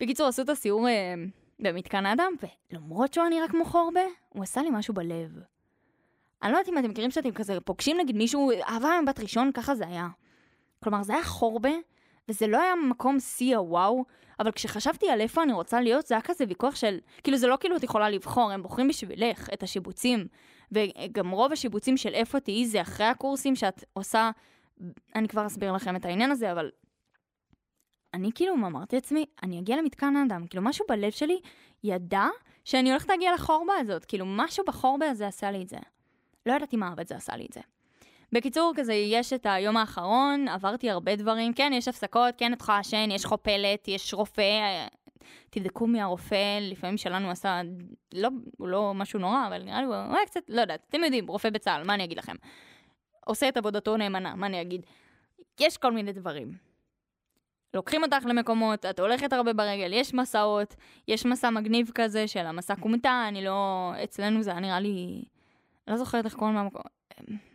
בקיצור, 0.00 0.26
עשו 0.26 0.42
את 0.42 0.48
הסיור 0.48 0.88
אה, 0.88 1.14
במתקן 1.62 2.06
האדם, 2.06 2.32
ולמרות 2.72 3.14
שהוא 3.14 3.26
נראה 3.26 3.48
כמו 3.48 3.64
חורבה, 3.64 4.04
הוא 4.28 4.42
עשה 4.42 4.62
לי 4.62 4.70
משהו 4.72 4.94
בלב. 4.94 5.30
אני 6.42 6.52
לא 6.52 6.58
יודעת 6.58 6.72
אם 6.72 6.78
אתם 6.78 6.90
מכירים 6.90 7.10
שאתם 7.10 7.30
כזה 7.30 7.60
פוגשים 7.60 7.96
נגיד 8.00 8.16
מישהו, 8.16 8.50
אהבה 8.68 8.88
מבת 9.02 9.20
ראשון, 9.20 9.52
ככה 9.52 9.74
זה 9.74 9.86
היה. 9.86 10.08
כלומר, 10.84 11.02
זה 11.02 11.12
היה 11.12 11.24
חורבה, 11.24 11.72
וזה 12.28 12.46
לא 12.46 12.62
היה 12.62 12.74
מקום 12.74 13.20
שיא 13.20 13.56
הוואו, 13.56 14.04
אבל 14.40 14.52
כשחשבתי 14.52 15.10
על 15.10 15.20
איפה 15.20 15.42
אני 15.42 15.52
רוצה 15.52 15.80
להיות, 15.80 16.06
זה 16.06 16.14
היה 16.14 16.22
כזה 16.22 16.44
ויכוח 16.48 16.74
של, 16.74 16.98
כאילו 17.22 17.36
זה 17.36 17.46
לא 17.46 17.56
כאילו 17.60 17.76
את 17.76 17.82
יכולה 17.82 18.10
לבחור, 18.10 18.50
הם 18.50 18.62
בוחרים 18.62 18.88
בשבילך 18.88 19.48
את 19.52 19.62
השיבוצים. 19.62 20.26
וגם 20.72 21.30
רוב 21.30 21.52
השיבוצים 21.52 21.96
של 21.96 22.14
איפה 22.14 22.40
תהיי 22.40 22.66
זה 22.66 22.80
אחרי 22.80 23.06
הקורסים 23.06 23.56
שאת 23.56 23.84
עושה, 23.92 24.30
אני 25.14 25.28
כבר 25.28 25.46
אסביר 25.46 25.72
לכם 25.72 25.96
את 25.96 26.04
העניין 26.04 26.30
הזה, 26.30 26.52
אבל 26.52 26.70
אני 28.14 28.30
כאילו 28.34 28.54
אמרתי 28.54 28.96
לעצמי, 28.96 29.26
אני 29.42 29.58
אגיע 29.58 29.76
למתקן 29.76 30.16
האדם, 30.16 30.46
כאילו 30.46 30.62
משהו 30.62 30.84
בלב 30.88 31.10
שלי 31.10 31.40
ידע 31.84 32.26
שאני 32.64 32.90
הולכת 32.90 33.08
להגיע 33.08 33.34
לחורבה 33.34 33.72
הזאת, 33.80 34.04
כאילו 34.04 34.26
משהו 34.26 34.64
בחורבה 34.64 35.10
הזה 35.10 35.26
עשה 35.26 35.50
לי 35.50 35.62
את 35.62 35.68
זה. 35.68 35.76
לא 36.46 36.52
ידעתי 36.52 36.76
מה, 36.76 36.92
אבל 36.92 37.04
זה 37.04 37.16
עשה 37.16 37.36
לי 37.36 37.46
את 37.46 37.52
זה. 37.52 37.60
בקיצור, 38.32 38.72
כזה, 38.76 38.94
יש 38.94 39.32
את 39.32 39.46
היום 39.46 39.76
האחרון, 39.76 40.48
עברתי 40.48 40.90
הרבה 40.90 41.16
דברים, 41.16 41.52
כן, 41.52 41.72
יש 41.74 41.88
הפסקות, 41.88 42.34
כן, 42.38 42.52
את 42.52 42.60
יכולה 42.60 42.78
לעשן, 42.78 43.08
יש 43.10 43.24
חופלת, 43.24 43.88
יש 43.88 44.14
רופא, 44.14 44.86
תבדקו 45.50 45.86
מי 45.86 46.00
הרופא, 46.00 46.58
לפעמים 46.60 46.96
שלנו 46.96 47.30
עשה, 47.30 47.60
לא, 48.14 48.28
הוא 48.58 48.68
לא 48.68 48.94
משהו 48.94 49.18
נורא, 49.18 49.46
אבל 49.46 49.62
נראה 49.62 49.80
לי 49.80 49.86
הוא 49.86 49.94
היה 49.94 50.26
קצת, 50.26 50.40
לא 50.48 50.60
יודעת, 50.60 50.86
אתם 50.88 51.04
יודעים, 51.04 51.26
רופא 51.26 51.50
בצה"ל, 51.50 51.84
מה 51.84 51.94
אני 51.94 52.04
אגיד 52.04 52.18
לכם? 52.18 52.34
עושה 53.26 53.48
את 53.48 53.56
עבודתו 53.56 53.96
נאמנה, 53.96 54.34
מה 54.34 54.46
אני 54.46 54.60
אגיד? 54.60 54.86
יש 55.60 55.76
כל 55.76 55.92
מיני 55.92 56.12
דברים. 56.12 56.69
לוקחים 57.74 58.02
אותך 58.02 58.26
למקומות, 58.26 58.86
את 58.86 59.00
הולכת 59.00 59.32
הרבה 59.32 59.52
ברגל, 59.52 59.92
יש 59.92 60.14
מסעות, 60.14 60.76
יש 61.08 61.26
מסע 61.26 61.50
מגניב 61.50 61.90
כזה 61.94 62.28
של 62.28 62.46
המסע 62.46 62.74
כומתה, 62.76 63.24
אני 63.28 63.44
לא... 63.44 63.92
אצלנו 64.04 64.42
זה 64.42 64.50
היה 64.50 64.60
נראה 64.60 64.80
לי... 64.80 65.22
לא 65.88 65.96
זוכרת 65.96 66.24
איך 66.24 66.34
קוראים 66.34 66.56
למקום, 66.56 66.82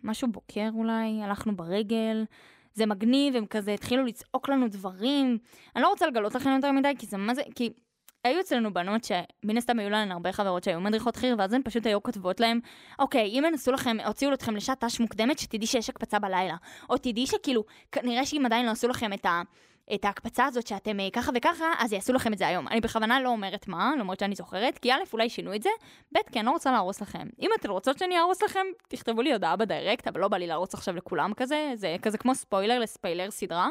משהו 0.04 0.28
בוקר 0.28 0.70
אולי, 0.74 1.22
הלכנו 1.24 1.56
ברגל, 1.56 2.26
זה 2.74 2.86
מגניב, 2.86 3.36
הם 3.36 3.46
כזה 3.46 3.74
התחילו 3.74 4.06
לצעוק 4.06 4.50
לנו 4.50 4.68
דברים. 4.68 5.38
אני 5.76 5.84
לא 5.84 5.90
רוצה 5.90 6.08
לגלות 6.08 6.36
לכם 6.36 6.50
יותר 6.50 6.72
מדי, 6.72 6.94
כי 7.00 7.06
זה 7.06 7.18
מה 7.18 7.36
זה, 7.36 7.42
כי 7.56 7.70
היו 8.24 8.40
אצלנו 8.40 8.74
בנות 8.74 9.04
שמן 9.04 9.58
הסתם 9.58 9.80
היו 9.80 9.90
להן 9.90 10.12
הרבה 10.12 10.32
חברות 10.32 10.64
שהיו 10.64 10.82
מדריכות 10.82 11.16
חי"ר, 11.16 11.36
ואז 11.38 11.54
הן 11.54 11.62
פשוט 11.66 11.86
היו 11.86 12.04
כותבות 12.04 12.40
להן, 12.40 12.60
אוקיי, 13.00 13.40
אם 13.40 13.44
ינסו 13.48 13.72
לכם, 13.72 13.98
הוציאו 14.06 14.34
אתכם 14.34 14.56
לשעת 14.56 14.84
ת"ש 14.84 15.00
מוקדמת, 15.00 15.40
שתדעי 15.40 15.68
שיש 15.68 15.90
הקפצה 15.90 16.20
בלילה. 16.20 16.56
או 16.90 16.98
תדעי 16.98 17.28
שכאילו, 17.28 17.64
כנראה 17.92 18.26
שאם 18.26 18.46
עדיין 18.46 18.66
לא 18.66 18.72
עשו 18.72 18.88
לכם 18.88 19.14
את 19.14 19.26
ה... 19.26 19.42
את 19.94 20.06
ההקפצה 20.06 20.46
הזאת 20.46 20.68
שאתם 20.68 21.00
אה, 21.00 21.08
ככה 21.14 21.32
וככה, 21.36 21.66
אז 21.80 21.94
יעשו 21.94 22.14
לכם 22.14 22.34
את 22.34 22.38
זה 22.38 22.48
היום. 22.48 22.68
אני 22.68 22.82
בכוונה 22.82 23.20
לא 23.20 23.30
אומרת 23.30 23.68
מה, 23.68 23.92
למרות 24.00 24.20
שאני 24.20 24.36
זוכרת, 24.36 24.78
כי 24.78 24.92
א', 24.92 24.98
אולי 25.14 25.30
שינו 25.30 25.56
את 25.56 25.64
זה, 25.64 25.70
ב', 26.12 26.18
כי 26.32 26.40
אני 26.40 26.46
לא 26.46 26.52
רוצה 26.52 26.72
להרוס 26.72 27.02
לכם. 27.02 27.28
אם 27.40 27.50
אתן 27.60 27.70
רוצות 27.70 27.98
שאני 27.98 28.18
אהרוס 28.18 28.44
לכם, 28.44 28.66
תכתבו 28.88 29.22
לי 29.22 29.34
הודעה 29.34 29.56
בדיירקט, 29.56 30.08
אבל 30.08 30.22
לא 30.22 30.28
בא 30.28 30.38
לי 30.38 30.48
להרוס 30.48 30.74
עכשיו 30.74 30.96
לכולם 30.96 31.34
כזה, 31.34 31.72
זה 31.76 31.96
כזה 32.02 32.18
כמו 32.18 32.36
ספוילר 32.36 32.80
לספיילר 32.80 33.32
סדרה. 33.32 33.70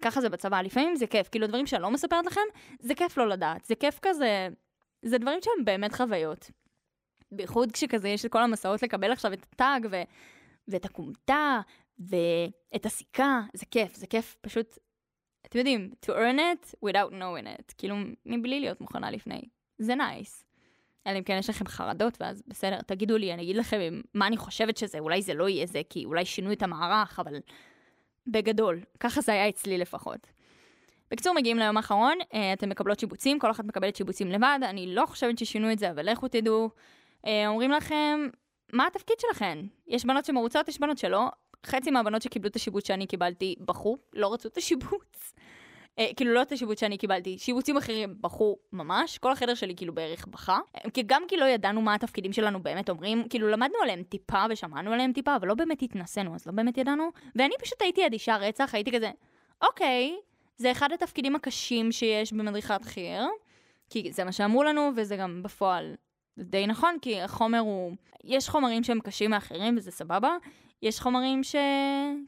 ככה 0.00 0.20
זה 0.20 0.28
בצבא, 0.28 0.60
לפעמים 0.60 0.96
זה 0.96 1.06
כיף, 1.06 1.28
כאילו 1.28 1.46
דברים 1.46 1.66
שאני 1.66 1.82
לא 1.82 1.90
מספרת 1.90 2.26
לכם, 2.26 2.40
זה 2.80 2.94
כיף 2.94 3.16
לא 3.16 3.28
לדעת, 3.28 3.64
זה 3.64 3.74
כיף 3.74 3.98
כזה, 4.02 4.48
זה 5.02 5.18
דברים 5.18 5.38
שהם 5.42 5.64
באמת 5.64 5.94
חוויות. 5.94 6.50
בייחוד 7.32 7.72
כשכזה 7.72 8.08
יש 8.08 8.24
את 8.24 8.32
כל 8.32 8.42
המסעות 8.42 8.82
לקבל 8.82 9.12
עכשיו 9.12 9.32
את 9.32 9.46
הטאג 9.52 9.86
ו... 9.90 10.02
ואת 10.68 10.84
הכומתה 10.84 11.60
ואת 11.98 12.86
הסיכה, 12.86 13.40
זה 13.54 13.66
כיף, 13.70 13.94
זה 13.94 14.06
כיף 14.06 14.36
פשוט 14.40 14.78
אתם 15.48 15.58
יודעים, 15.58 15.90
to 16.06 16.08
earn 16.08 16.38
it 16.38 16.88
without 16.88 17.12
knowing 17.12 17.60
it, 17.60 17.74
כאילו 17.78 17.96
מבלי 18.26 18.60
להיות 18.60 18.80
מוכנה 18.80 19.10
לפני. 19.10 19.42
זה 19.78 19.94
נייס. 19.94 20.44
אלא 21.06 21.18
אם 21.18 21.22
כן 21.22 21.36
יש 21.38 21.50
לכם 21.50 21.66
חרדות, 21.66 22.18
ואז 22.20 22.42
בסדר, 22.46 22.80
תגידו 22.80 23.16
לי, 23.16 23.34
אני 23.34 23.42
אגיד 23.42 23.56
לכם 23.56 24.00
מה 24.14 24.26
אני 24.26 24.36
חושבת 24.36 24.76
שזה, 24.76 24.98
אולי 24.98 25.22
זה 25.22 25.34
לא 25.34 25.48
יהיה 25.48 25.66
זה, 25.66 25.82
כי 25.90 26.04
אולי 26.04 26.24
שינו 26.24 26.52
את 26.52 26.62
המערך, 26.62 27.18
אבל 27.18 27.36
בגדול, 28.26 28.80
ככה 29.00 29.20
זה 29.20 29.32
היה 29.32 29.48
אצלי 29.48 29.78
לפחות. 29.78 30.26
בקיצור, 31.10 31.34
מגיעים 31.34 31.58
ליום 31.58 31.76
האחרון, 31.76 32.18
אה, 32.34 32.52
אתם 32.52 32.68
מקבלות 32.68 33.00
שיבוצים, 33.00 33.38
כל 33.38 33.50
אחת 33.50 33.64
מקבלת 33.64 33.96
שיבוצים 33.96 34.28
לבד, 34.28 34.58
אני 34.62 34.94
לא 34.94 35.06
חושבת 35.06 35.38
ששינו 35.38 35.72
את 35.72 35.78
זה, 35.78 35.90
אבל 35.90 36.10
לכו 36.10 36.28
תדעו. 36.28 36.70
אה, 37.26 37.48
אומרים 37.48 37.70
לכם, 37.70 38.28
מה 38.72 38.86
התפקיד 38.86 39.16
שלכם? 39.20 39.62
יש 39.86 40.04
בנות 40.04 40.24
שמרוצות, 40.24 40.68
יש 40.68 40.80
בנות 40.80 40.98
שלא. 40.98 41.28
חצי 41.66 41.90
מהבנות 41.90 42.22
שקיבלו 42.22 42.48
את 42.48 42.56
השיבוץ 42.56 42.86
שאני 42.86 43.06
קיבלתי 43.06 43.54
בכו, 43.60 43.98
לא 44.12 44.32
רצו 44.32 44.48
את 44.48 44.56
השיבוץ. 44.56 45.34
אה, 45.98 46.06
כאילו 46.16 46.34
לא 46.34 46.42
את 46.42 46.52
השיבוץ 46.52 46.80
שאני 46.80 46.98
קיבלתי, 46.98 47.38
שיבוצים 47.38 47.76
אחרים 47.76 48.14
בכו 48.20 48.56
ממש, 48.72 49.18
כל 49.18 49.32
החדר 49.32 49.54
שלי 49.54 49.76
כאילו 49.76 49.94
בערך 49.94 50.26
בכה. 50.26 50.58
אה, 50.76 50.90
כי 50.90 51.02
גם 51.06 51.22
כי 51.28 51.36
לא 51.36 51.44
ידענו 51.44 51.80
מה 51.80 51.94
התפקידים 51.94 52.32
שלנו 52.32 52.62
באמת 52.62 52.90
אומרים, 52.90 53.28
כאילו 53.28 53.48
למדנו 53.48 53.76
עליהם 53.82 54.02
טיפה 54.02 54.44
ושמענו 54.50 54.92
עליהם 54.92 55.12
טיפה, 55.12 55.36
אבל 55.36 55.48
לא 55.48 55.54
באמת 55.54 55.82
התנסינו, 55.82 56.34
אז 56.34 56.46
לא 56.46 56.52
באמת 56.52 56.78
ידענו. 56.78 57.08
ואני 57.36 57.54
פשוט 57.62 57.82
הייתי 57.82 58.06
אדישה 58.06 58.36
רצח, 58.36 58.74
הייתי 58.74 58.92
כזה, 58.92 59.10
אוקיי, 59.62 60.16
זה 60.56 60.70
אחד 60.70 60.92
התפקידים 60.92 61.36
הקשים 61.36 61.92
שיש 61.92 62.32
במדריכת 62.32 62.84
חי"ר, 62.84 63.26
כי 63.90 64.12
זה 64.12 64.24
מה 64.24 64.32
שאמרו 64.32 64.62
לנו, 64.62 64.90
וזה 64.96 65.16
גם 65.16 65.42
בפועל 65.42 65.94
די 66.38 66.66
נכון, 66.66 66.96
כי 67.02 67.20
החומר 67.20 67.58
הוא... 67.58 67.92
יש 68.24 68.48
חומרים 68.48 68.84
שהם 68.84 69.00
קשים 69.00 69.30
מאחרים, 69.30 69.74
וזה 69.76 69.90
סבבה. 69.90 70.36
יש 70.82 71.00
חומרים 71.00 71.44
ש... 71.44 71.56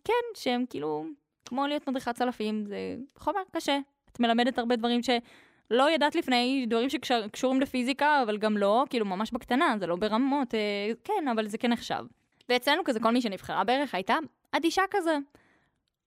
כן, 0.04 0.12
שהם 0.34 0.64
כאילו, 0.70 1.04
כמו 1.48 1.66
להיות 1.66 1.88
מדריכת 1.88 2.14
צלפים, 2.14 2.64
זה 2.66 2.76
חומר 3.16 3.40
קשה. 3.52 3.78
את 4.12 4.20
מלמדת 4.20 4.58
הרבה 4.58 4.76
דברים 4.76 5.00
שלא 5.02 5.90
ידעת 5.90 6.14
לפני, 6.14 6.66
דברים 6.68 6.88
שקשורים 6.90 7.60
לפיזיקה, 7.60 8.22
אבל 8.22 8.38
גם 8.38 8.56
לא, 8.56 8.84
כאילו 8.90 9.06
ממש 9.06 9.30
בקטנה, 9.30 9.74
זה 9.78 9.86
לא 9.86 9.96
ברמות, 9.96 10.54
אה, 10.54 10.90
כן, 11.04 11.28
אבל 11.28 11.48
זה 11.48 11.58
כן 11.58 11.72
נחשב. 11.72 12.04
ואצלנו 12.48 12.84
כזה, 12.84 13.00
כל 13.00 13.10
מי 13.10 13.22
שנבחרה 13.22 13.64
בערך 13.64 13.94
הייתה 13.94 14.14
אדישה 14.52 14.82
כזה. 14.90 15.18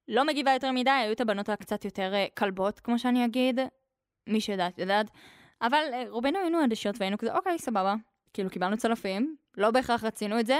לא 0.07 0.25
מגיבה 0.25 0.53
יותר 0.53 0.71
מדי, 0.71 0.89
היו 0.89 1.11
את 1.11 1.21
הבנות 1.21 1.49
הקצת 1.49 1.85
יותר 1.85 2.13
אה, 2.13 2.25
כלבות, 2.37 2.79
כמו 2.79 2.99
שאני 2.99 3.25
אגיד. 3.25 3.59
מי 4.27 4.41
שיודעת, 4.41 4.79
יודעת. 4.79 5.07
אבל 5.61 5.83
אה, 5.93 6.03
רובנו 6.09 6.39
היינו 6.39 6.63
אדישות 6.63 6.95
והיינו 6.99 7.17
כזה, 7.17 7.33
אוקיי, 7.33 7.59
סבבה. 7.59 7.95
כאילו, 8.33 8.49
קיבלנו 8.49 8.77
צלפים, 8.77 9.35
לא 9.57 9.71
בהכרח 9.71 10.03
רצינו 10.03 10.39
את 10.39 10.45
זה, 10.45 10.59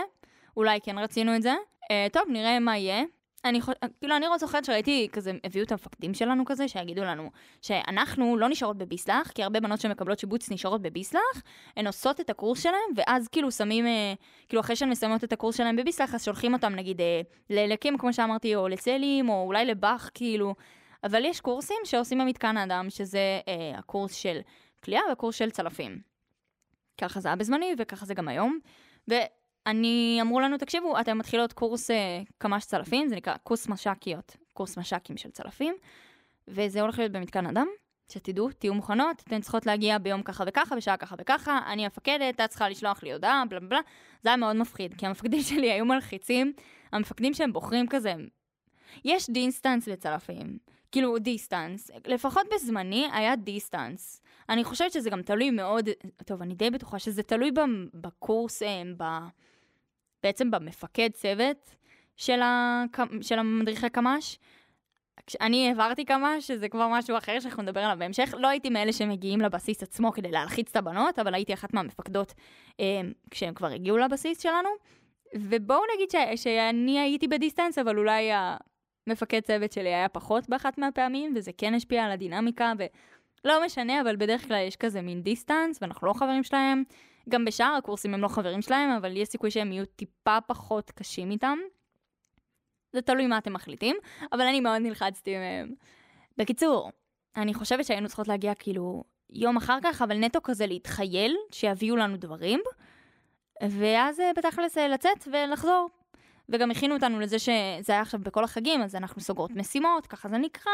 אולי 0.58 0.80
כן 0.84 0.98
רצינו 0.98 1.36
את 1.36 1.42
זה. 1.42 1.54
אה, 1.92 2.08
טוב, 2.12 2.24
נראה 2.30 2.60
מה 2.60 2.78
יהיה. 2.78 3.04
אני 3.46 3.62
חושבת, 3.62 3.78
כאילו, 4.00 4.16
אני 4.16 4.26
זוכרת 4.40 4.66
שראיתי 4.66 5.08
כזה, 5.12 5.32
הביאו 5.44 5.64
את 5.64 5.72
המפקדים 5.72 6.14
שלנו 6.14 6.46
כזה, 6.46 6.68
שיגידו 6.68 7.04
לנו 7.04 7.32
שאנחנו 7.62 8.38
לא 8.38 8.50
נשארות 8.50 8.78
בביסלח, 8.78 9.32
כי 9.32 9.44
הרבה 9.44 9.60
בנות 9.60 9.80
שמקבלות 9.80 10.20
שיבוץ 10.20 10.52
נשארות 10.52 10.82
בביסלח, 10.82 11.44
הן 11.78 11.88
עושות 11.88 12.20
את 12.20 12.30
הקורס 12.30 12.64
שלהם, 12.64 12.92
ואז 12.96 13.28
כאילו 13.28 13.52
שמים, 13.52 13.86
אה, 13.86 14.14
כאילו 14.50 14.60
אחרי 14.60 14.76
שהן 14.76 14.90
מסיימות 14.90 15.24
את 15.24 15.34
הקורס 15.34 15.58
שלהם 15.58 15.76
בביסלח, 15.76 16.16
אז 16.16 16.26
שולחים 16.26 16.54
אותם 16.54 16.76
נגיד 16.76 17.02
אה, 17.02 17.22
ללקים, 17.50 17.98
כמו 17.98 18.14
שאמרתי, 18.14 18.56
או 18.56 18.68
לצלים, 18.68 19.30
או 19.30 19.44
אולי 19.48 19.66
לבאך, 19.66 20.10
כאילו. 20.14 20.56
אבל 21.04 21.26
יש 21.26 21.42
קורסים 21.42 21.78
שעושים 21.84 22.20
במתקן 22.20 22.58
האדם, 22.58 22.90
שזה 22.90 23.40
אה, 23.48 23.78
הקורס 23.78 24.14
של 24.14 24.40
כליאה 24.84 25.02
והקורס 25.10 25.36
של 25.36 25.50
צלפים. 25.50 26.02
ככה 26.98 27.20
זה 27.20 27.30
היה 27.30 27.36
בזמני, 27.36 27.76
וככה 27.78 28.06
זה 28.06 28.14
גם 28.14 28.28
היום. 28.28 28.60
ו... 29.10 29.14
אני, 29.68 30.18
אמרו 30.22 30.40
לנו, 30.40 30.58
תקשיבו, 30.58 31.00
אתם 31.00 31.18
מתחילות 31.18 31.54
קורס 31.54 31.92
אה, 31.92 32.22
קמ"ש 32.38 32.66
צלפים, 32.66 33.08
זה 33.10 33.16
נקרא 33.16 33.38
קורס 33.44 33.68
מש"קיות, 33.68 34.38
קורס 34.54 34.78
מש"קים 34.78 35.18
של 35.18 35.32
צלפים, 35.32 35.76
וזה 36.48 36.82
הולך 36.82 37.00
להיות 37.00 37.12
במתקן 37.12 37.46
אדם, 37.46 37.68
שתדעו, 38.12 38.50
תהיו 38.52 38.74
מוכנות, 38.74 39.22
אתן 39.28 39.42
צריכות 39.42 39.66
להגיע 39.66 39.98
ביום 39.98 40.24
ככה 40.24 40.44
וככה, 40.48 40.76
בשעה 40.76 40.98
ככה 40.98 41.16
וככה, 41.20 41.60
אני 41.68 41.84
המפקדת, 41.84 42.42
את 42.42 42.50
צריכה 42.50 42.70
לשלוח 42.70 43.04
לי 43.04 43.14
הודעה, 43.14 43.44
בלה 43.50 43.60
בלה. 43.60 43.80
זה 44.24 44.30
היה 44.30 44.38
מאוד 44.38 44.56
מפחיד, 44.56 44.94
כי 44.94 45.06
המפקדים 45.06 45.42
שלי 45.50 45.72
היו 45.72 45.86
מלחיצים, 45.86 46.54
המפקדים 46.92 47.34
שהם 47.34 47.54
בוחרים 47.54 47.88
כזה, 47.88 48.14
יש 49.06 49.30
דיסטנס 49.30 49.88
לצלפים, 49.88 50.58
כאילו 50.92 51.20
דיסטנס, 51.20 51.92
לפחות 52.08 52.48
בזמני 52.56 53.08
היה 53.14 53.36
דיסטנס. 53.36 54.22
אני 54.50 54.64
חושבת 54.64 54.92
שזה 54.92 55.10
גם 55.10 55.22
תלוי 55.22 55.50
מאוד, 55.50 55.90
טוב, 56.26 56.42
אני 56.42 56.56
די 56.56 56.70
בטוחה 56.70 57.00
שזה 57.00 57.24
תלוי 57.24 57.52
בקורס, 57.94 58.64
אה, 58.64 58.82
ב... 58.98 59.04
בעצם 60.24 60.52
במפקד 60.52 61.10
צוות 61.14 61.76
של, 62.18 62.42
ה... 62.42 62.84
של 63.22 63.40
המדריכי 63.40 63.90
קמ"ש. 63.90 64.38
אני 65.42 65.68
העברתי 65.68 66.06
קמ"ש, 66.06 66.48
שזה 66.48 66.70
כבר 66.70 66.88
משהו 66.88 67.18
אחר 67.18 67.40
שאנחנו 67.40 67.64
נדבר 67.64 67.80
עליו 67.80 67.96
בהמשך. 68.00 68.34
לא 68.38 68.48
הייתי 68.48 68.70
מאלה 68.70 68.94
שמגיעים 68.94 69.42
לבסיס 69.42 69.84
עצמו 69.84 70.12
כדי 70.12 70.32
להלחיץ 70.32 70.70
את 70.70 70.76
הבנות, 70.76 71.20
אבל 71.20 71.34
הייתי 71.34 71.54
אחת 71.54 71.74
מהמפקדות 71.74 72.34
אה, 72.80 73.02
כשהם 73.32 73.54
כבר 73.54 73.68
הגיעו 73.68 73.98
לבסיס 73.98 74.42
שלנו. 74.42 74.70
ובואו 75.36 75.82
נגיד 75.96 76.12
ש... 76.12 76.44
שאני 76.44 77.00
הייתי 77.00 77.28
בדיסטנס, 77.28 77.78
אבל 77.78 77.98
אולי 77.98 78.30
המפקד 79.08 79.40
צוות 79.40 79.72
שלי 79.72 79.90
היה 79.90 80.10
פחות 80.10 80.50
באחת 80.50 80.78
מהפעמים, 80.78 81.34
וזה 81.36 81.52
כן 81.58 81.74
השפיע 81.74 82.06
על 82.06 82.12
הדינמיקה, 82.12 82.74
לא 83.46 83.66
משנה, 83.66 84.02
אבל 84.02 84.16
בדרך 84.16 84.48
כלל 84.48 84.68
יש 84.68 84.76
כזה 84.76 85.02
מין 85.02 85.22
דיסטנס, 85.22 85.78
ואנחנו 85.82 86.08
לא 86.08 86.14
חברים 86.14 86.44
שלהם. 86.44 86.84
גם 87.30 87.46
בשאר 87.46 87.76
הקורסים 87.78 88.14
הם 88.14 88.22
לא 88.22 88.28
חברים 88.28 88.62
שלהם, 88.62 88.90
אבל 88.90 89.18
יש 89.18 89.28
סיכוי 89.28 89.52
שהם 89.52 89.72
יהיו 89.72 89.86
טיפה 89.86 90.38
פחות 90.48 90.92
קשים 90.92 91.32
איתם. 91.32 91.58
זה 92.94 93.02
תלוי 93.02 93.28
מה 93.28 93.38
אתם 93.38 93.54
מחליטים, 93.54 93.96
אבל 94.32 94.42
אני 94.42 94.62
מאוד 94.62 94.82
נלחצתי 94.82 95.38
מהם. 95.38 95.74
בקיצור, 96.38 96.92
אני 97.36 97.54
חושבת 97.54 97.86
שהיינו 97.86 98.08
צריכות 98.08 98.28
להגיע 98.28 98.56
כאילו 98.56 99.04
יום 99.30 99.58
אחר 99.58 99.78
כך, 99.84 100.02
אבל 100.02 100.18
נטו 100.18 100.40
כזה 100.44 100.66
להתחייל, 100.66 101.36
שיביאו 101.52 101.96
לנו 101.96 102.18
דברים, 102.18 102.60
ואז 103.64 104.20
אה, 104.20 104.32
בתכלס 104.38 104.78
אה, 104.78 104.88
לצאת 104.88 105.28
ולחזור. 105.32 105.90
וגם 106.50 106.72
הכינו 106.72 106.96
אותנו 106.96 107.20
לזה 107.20 107.40
שזה 107.40 107.92
היה 107.92 108.02
עכשיו 108.02 108.20
בכל 108.20 108.44
החגים, 108.44 108.82
אז 108.82 108.96
אנחנו 108.96 109.22
סוגרות 109.22 109.52
משימות, 109.52 110.08
ככה 110.08 110.30
זה 110.30 110.38
נקרא, 110.38 110.72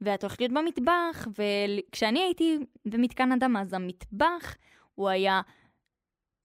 ואת 0.00 0.22
הולכת 0.22 0.40
להיות 0.40 0.52
במטבח, 0.52 1.28
וכשאני 1.38 2.20
הייתי 2.20 2.58
במתקן 2.84 3.32
אדם, 3.32 3.56
אז 3.56 3.72
המטבח 3.72 4.54
הוא 4.94 5.08
היה 5.08 5.40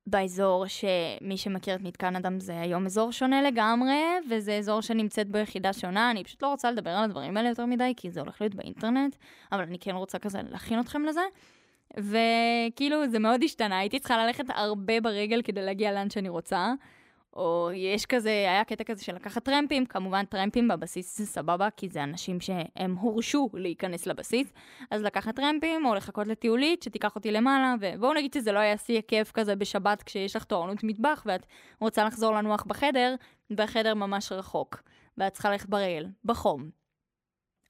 באזור 0.08 0.66
שמי 0.68 1.38
שמכיר 1.38 1.76
את 1.76 1.82
מתקן 1.82 2.16
אדם 2.16 2.40
זה 2.40 2.62
היום 2.62 2.86
אזור 2.86 3.12
שונה 3.12 3.42
לגמרי, 3.42 4.04
וזה 4.30 4.58
אזור 4.58 4.82
שנמצאת 4.82 5.30
בו 5.30 5.38
יחידה 5.38 5.74
שונה, 5.74 6.12
אני 6.12 6.24
פשוט 6.24 6.44
לא 6.44 6.48
רוצה 6.48 6.72
לדבר 6.72 6.90
על 6.90 7.04
הדברים 7.04 7.38
האלה 7.38 7.50
יותר 7.50 7.66
מדי, 7.66 7.94
כי 7.98 8.12
זה 8.12 8.20
הולך 8.20 8.42
להיות 8.42 8.56
באינטרנט, 8.56 9.16
אבל 9.52 9.62
אני 9.62 9.80
כן 9.80 9.96
רוצה 9.96 10.20
כזה 10.20 10.40
להכין 10.50 10.80
אתכם 10.80 11.06
לזה. 11.06 11.22
וכאילו 11.98 13.10
זה 13.10 13.20
מאוד 13.20 13.44
השתנה, 13.44 13.80
הייתי 13.80 14.00
צריכה 14.00 14.26
ללכת 14.26 14.46
הרבה 14.50 15.02
ברגל 15.02 15.42
כדי 15.42 15.62
להגיע 15.62 15.92
לאן 15.92 16.10
שאני 16.10 16.30
רוצה. 16.30 16.74
או 17.34 17.70
יש 17.74 18.06
כזה, 18.06 18.30
היה 18.30 18.64
קטע 18.64 18.84
כזה 18.84 19.04
של 19.04 19.16
לקחת 19.16 19.44
טרמפים, 19.44 19.86
כמובן 19.86 20.26
טרמפים 20.26 20.68
בבסיס 20.68 21.18
זה 21.18 21.26
סבבה, 21.26 21.70
כי 21.78 21.90
זה 21.90 22.04
אנשים 22.04 22.42
שהם 22.42 22.96
הורשו 22.96 23.50
להיכנס 23.54 24.08
לבסיס, 24.08 24.54
אז 24.92 25.02
לקחת 25.02 25.36
טרמפים 25.36 25.86
או 25.86 25.96
לחכות 25.96 26.28
לטיולית 26.28 26.84
שתיקח 26.84 27.16
אותי 27.16 27.32
למעלה, 27.32 27.76
ובואו 27.80 28.14
נגיד 28.14 28.34
שזה 28.34 28.52
לא 28.52 28.60
היה 28.60 28.78
שיא 28.78 29.02
כיף 29.08 29.32
כזה 29.32 29.56
בשבת 29.56 30.04
כשיש 30.04 30.36
לך 30.36 30.44
תורנות 30.44 30.84
מטבח 30.84 31.24
ואת 31.26 31.46
רוצה 31.82 32.06
לחזור 32.06 32.34
לנוח 32.34 32.64
בחדר, 32.64 33.16
והחדר 33.50 33.94
ממש 33.94 34.32
רחוק, 34.32 34.82
ואת 35.18 35.34
צריכה 35.34 35.50
ללכת 35.50 35.70
ברגל, 35.70 36.06
בחום. 36.26 36.70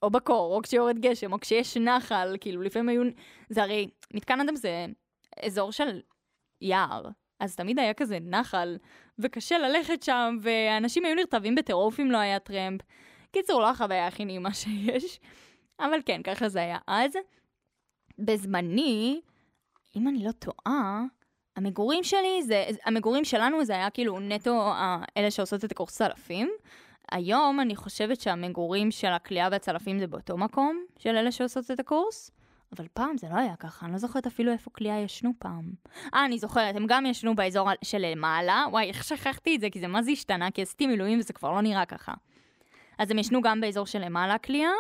או 0.04 0.10
בקור, 0.10 0.56
או 0.56 0.62
כשיורד 0.62 1.00
גשם, 1.00 1.34
או 1.34 1.40
כשיש 1.40 1.78
נחל, 1.78 2.36
כאילו 2.40 2.62
לפעמים 2.62 2.90
היו... 2.90 3.04
זה 3.50 3.64
הרי, 3.64 3.88
מתקן 4.14 4.40
אדם 4.40 4.56
זה 4.56 4.86
אזור 5.46 5.72
של 5.72 6.00
יער, 6.62 7.10
אז 7.40 7.56
תמיד 7.56 7.80
היה 7.80 7.94
כזה 7.94 8.18
נחל, 8.22 8.78
וקשה 9.22 9.58
ללכת 9.58 10.04
שם, 10.04 10.38
ואנשים 10.42 11.06
היו 11.06 11.16
נרטבים 11.16 11.56
בטירוף 11.56 12.00
אם 12.00 12.12
לא 12.12 12.18
היה 12.18 12.40
טרמפ. 12.40 12.82
קיצור, 13.32 13.62
לא 13.62 13.70
החוויה 13.70 14.08
הכי 14.08 14.26
נעימה 14.26 14.54
שיש, 14.62 15.20
אבל 15.80 16.00
כן, 16.06 16.22
ככה 16.24 16.50
זה 16.50 16.60
היה 16.60 16.78
אז. 16.88 17.12
בזמני, 18.20 19.22
אם 19.96 20.08
אני 20.08 20.24
לא 20.24 20.32
טועה, 20.32 21.04
המגורים 21.56 22.04
שלי, 22.04 22.44
זה, 22.44 22.66
המגורים 22.86 23.26
שלנו 23.26 23.66
זה 23.66 23.74
היה 23.74 23.90
כאילו 23.90 24.20
נטו 24.20 24.72
אלה 25.18 25.32
שעושות 25.32 25.66
את 25.66 25.72
הקורס 25.72 25.96
צלפים. 25.96 26.52
היום 27.12 27.60
אני 27.60 27.76
חושבת 27.76 28.22
שהמגורים 28.22 28.92
של 28.92 29.08
הכלייה 29.08 29.48
והצלפים 29.52 30.00
זה 30.00 30.08
באותו 30.08 30.38
מקום 30.38 30.86
של 31.00 31.16
אלה 31.16 31.32
שעושות 31.32 31.72
את 31.72 31.80
הקורס. 31.80 32.32
אבל 32.78 32.88
פעם 32.94 33.18
זה 33.18 33.28
לא 33.30 33.36
היה 33.36 33.56
ככה, 33.56 33.86
אני 33.86 33.94
לא 33.94 34.00
זוכרת 34.00 34.28
אפילו 34.28 34.52
איפה 34.52 34.72
כליאה 34.72 35.00
ישנו 35.00 35.32
פעם. 35.40 35.72
אה, 36.14 36.26
אני 36.26 36.40
זוכרת, 36.40 36.76
הם 36.76 36.86
גם 36.88 37.06
ישנו 37.06 37.36
באזור 37.36 37.70
של 37.84 37.98
למעלה, 37.98 38.66
וואי, 38.72 38.88
איך 38.88 39.04
שכחתי 39.04 39.56
את 39.56 39.62
זה, 39.62 39.70
כי 39.70 39.80
זה 39.80 39.88
מה 39.88 40.04
זה 40.04 40.12
השתנה, 40.12 40.52
כי 40.52 40.62
עשיתי 40.62 40.88
מילואים 40.88 41.20
וזה 41.20 41.34
כבר 41.34 41.52
לא 41.52 41.62
נראה 41.62 41.86
ככה. 41.86 42.14
אז 42.98 43.12
הם 43.12 43.20
ישנו 43.20 43.42
גם 43.42 43.62
באזור 43.62 43.86
של 43.86 44.06
למעלה 44.06 44.38
כליאה, 44.38 44.72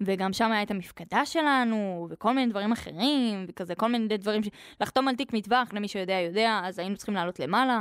וגם 0.00 0.32
שם 0.32 0.52
היה 0.52 0.62
את 0.62 0.70
המפקדה 0.70 1.26
שלנו, 1.26 2.06
וכל 2.10 2.32
מיני 2.32 2.50
דברים 2.50 2.72
אחרים, 2.72 3.46
וכזה 3.48 3.74
כל 3.74 3.88
מיני 3.88 4.16
דברים, 4.16 4.42
ש... 4.42 4.48
לחתום 4.80 5.08
על 5.08 5.16
תיק 5.16 5.32
מטווח, 5.32 5.72
למי 5.72 5.88
שיודע 5.88 6.20
יודע, 6.20 6.60
אז 6.64 6.78
היינו 6.78 6.96
צריכים 6.96 7.14
לעלות 7.14 7.40
למעלה. 7.40 7.80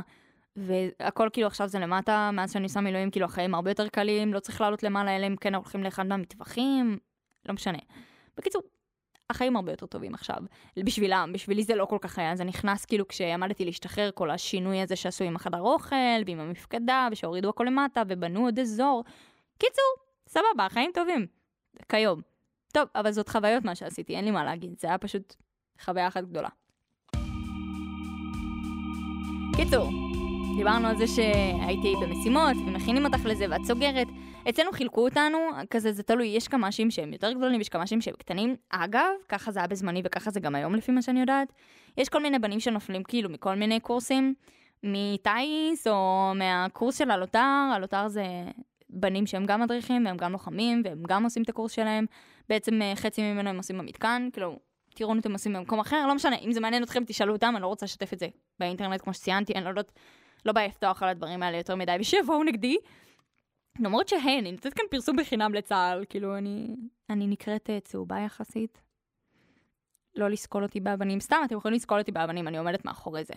והכל 0.55 1.29
כאילו 1.33 1.47
עכשיו 1.47 1.67
זה 1.67 1.79
למטה, 1.79 2.29
מאז 2.33 2.53
שאני 2.53 2.63
עושה 2.63 2.81
מילואים, 2.81 3.11
כאילו 3.11 3.25
החיים 3.25 3.55
הרבה 3.55 3.71
יותר 3.71 3.87
קלים, 3.87 4.33
לא 4.33 4.39
צריך 4.39 4.61
לעלות 4.61 4.83
למעלה, 4.83 5.15
אלא 5.15 5.27
אם 5.27 5.35
כן 5.35 5.55
הולכים 5.55 5.83
לאחד 5.83 6.05
מהמטווחים, 6.05 6.97
לא 7.45 7.53
משנה. 7.53 7.77
בקיצור, 8.37 8.61
החיים 9.29 9.55
הרבה 9.55 9.71
יותר 9.71 9.85
טובים 9.85 10.13
עכשיו. 10.13 10.37
בשבילם, 10.79 11.31
בשבילי 11.33 11.63
זה 11.63 11.75
לא 11.75 11.85
כל 11.85 11.97
כך 12.01 12.19
היה. 12.19 12.35
זה 12.35 12.43
נכנס 12.43 12.85
כאילו 12.85 13.07
כשעמדתי 13.07 13.65
להשתחרר, 13.65 14.09
כל 14.13 14.31
השינוי 14.31 14.81
הזה 14.81 14.95
שעשו 14.95 15.23
עם 15.23 15.35
החדר 15.35 15.61
אוכל, 15.61 15.95
ועם 16.25 16.39
המפקדה, 16.39 17.07
ושהורידו 17.11 17.49
הכל 17.49 17.63
למטה, 17.63 18.03
ובנו 18.07 18.45
עוד 18.45 18.59
אזור. 18.59 19.03
קיצור, 19.57 19.93
סבבה, 20.27 20.65
החיים 20.65 20.91
טובים. 20.93 21.27
כיום. 21.89 22.21
טוב, 22.73 22.87
אבל 22.95 23.11
זאת 23.11 23.29
חוויות 23.29 23.65
מה 23.65 23.75
שעשיתי, 23.75 24.15
אין 24.15 24.25
לי 24.25 24.31
מה 24.31 24.43
להגיד, 24.43 24.79
זה 24.79 24.87
היה 24.87 24.97
פשוט 24.97 25.35
חוויה 25.81 26.07
אחת 26.07 26.23
גדולה. 26.23 26.49
קיצור, 29.55 29.89
דיברנו 30.57 30.87
על 30.87 30.97
זה 30.97 31.07
שהייתי 31.07 31.93
במשימות 32.01 32.57
ומכינים 32.67 33.05
אותך 33.05 33.25
לזה 33.25 33.45
ואת 33.49 33.61
סוגרת. 33.67 34.07
אצלנו 34.49 34.71
חילקו 34.71 35.05
אותנו, 35.05 35.37
כזה 35.69 35.91
זה 35.91 36.03
תלוי, 36.03 36.27
יש 36.27 36.47
כמ"שים 36.47 36.91
שהם 36.91 37.13
יותר 37.13 37.31
גדולים, 37.31 37.61
יש 37.61 37.69
כמ"שים 37.69 38.01
שהם 38.01 38.13
קטנים. 38.17 38.55
אגב, 38.69 39.09
ככה 39.29 39.51
זה 39.51 39.59
היה 39.59 39.67
בזמני 39.67 40.01
וככה 40.05 40.31
זה 40.31 40.39
גם 40.39 40.55
היום 40.55 40.75
לפי 40.75 40.91
מה 40.91 41.01
שאני 41.01 41.19
יודעת. 41.19 41.53
יש 41.97 42.09
כל 42.09 42.21
מיני 42.21 42.39
בנים 42.39 42.59
שנופלים 42.59 43.03
כאילו 43.03 43.29
מכל 43.29 43.55
מיני 43.55 43.79
קורסים, 43.79 44.33
מטייס 44.83 45.87
או 45.87 46.31
מהקורס 46.35 46.97
של 46.97 47.11
הלוטר, 47.11 47.71
הלוטר 47.75 48.07
זה 48.07 48.23
בנים 48.89 49.27
שהם 49.27 49.45
גם 49.45 49.61
מדריכים 49.61 50.05
והם 50.05 50.17
גם 50.17 50.31
לוחמים 50.31 50.81
והם 50.85 51.03
גם 51.07 51.23
עושים 51.23 51.43
את 51.43 51.49
הקורס 51.49 51.71
שלהם. 51.71 52.05
בעצם 52.49 52.81
אה, 52.81 52.93
חצי 52.95 53.21
ממנו 53.21 53.49
הם 53.49 53.57
עושים 53.57 53.77
במתקן, 53.77 54.29
כאילו, 54.33 54.59
טירונות 54.93 55.21
אתם 55.23 55.33
עושים 55.33 55.53
במקום 55.53 55.79
אחר, 55.79 56.05
לא 56.07 56.15
משנה, 56.15 56.35
אם 56.35 56.51
זה 56.51 56.59
מעניין 56.59 56.83
אתכם 56.83 57.03
תשאלו 57.07 57.33
אותם, 57.33 57.53
אני 57.55 57.61
לא 57.61 57.67
רוצה 57.67 57.85
לשתף 57.85 58.13
את 58.13 58.19
זה 58.19 58.27
באינטרנט 58.59 59.01
כמו 59.01 59.13
שציינתי, 59.13 59.53
אני 59.53 59.63
לא 59.63 59.69
יודעת, 59.69 59.91
לא 60.45 60.53
בא 60.53 60.61
לפתוח 60.61 61.03
על 61.03 61.09
הדברים 61.09 61.43
האלה 61.43 61.57
יותר 61.57 61.75
מדי, 61.75 61.95
ושיבואו 61.99 62.43
נגדי. 62.43 62.77
למרות 63.79 64.07
שהי, 64.07 64.39
אני 64.39 64.51
נותנת 64.51 64.73
כאן 64.73 64.85
פרסום 64.91 65.15
בחינם 65.15 65.53
לצה"ל, 65.53 66.05
כאילו 66.09 66.37
אני, 66.37 66.75
אני 67.09 67.27
נקראת 67.27 67.69
אה, 67.69 67.79
צהובה 67.79 68.19
יחסית. 68.19 68.81
לא 70.15 70.29
לסקול 70.29 70.63
אותי 70.63 70.79
באבנים, 70.79 71.19
סתם 71.19 71.37
אתם 71.45 71.57
יכולים 71.57 71.75
לסקול 71.75 71.99
אותי 71.99 72.11
באבנים, 72.11 72.47
אני 72.47 72.57
עומדת 72.57 72.85
מאחורי 72.85 73.23
זה. 73.23 73.33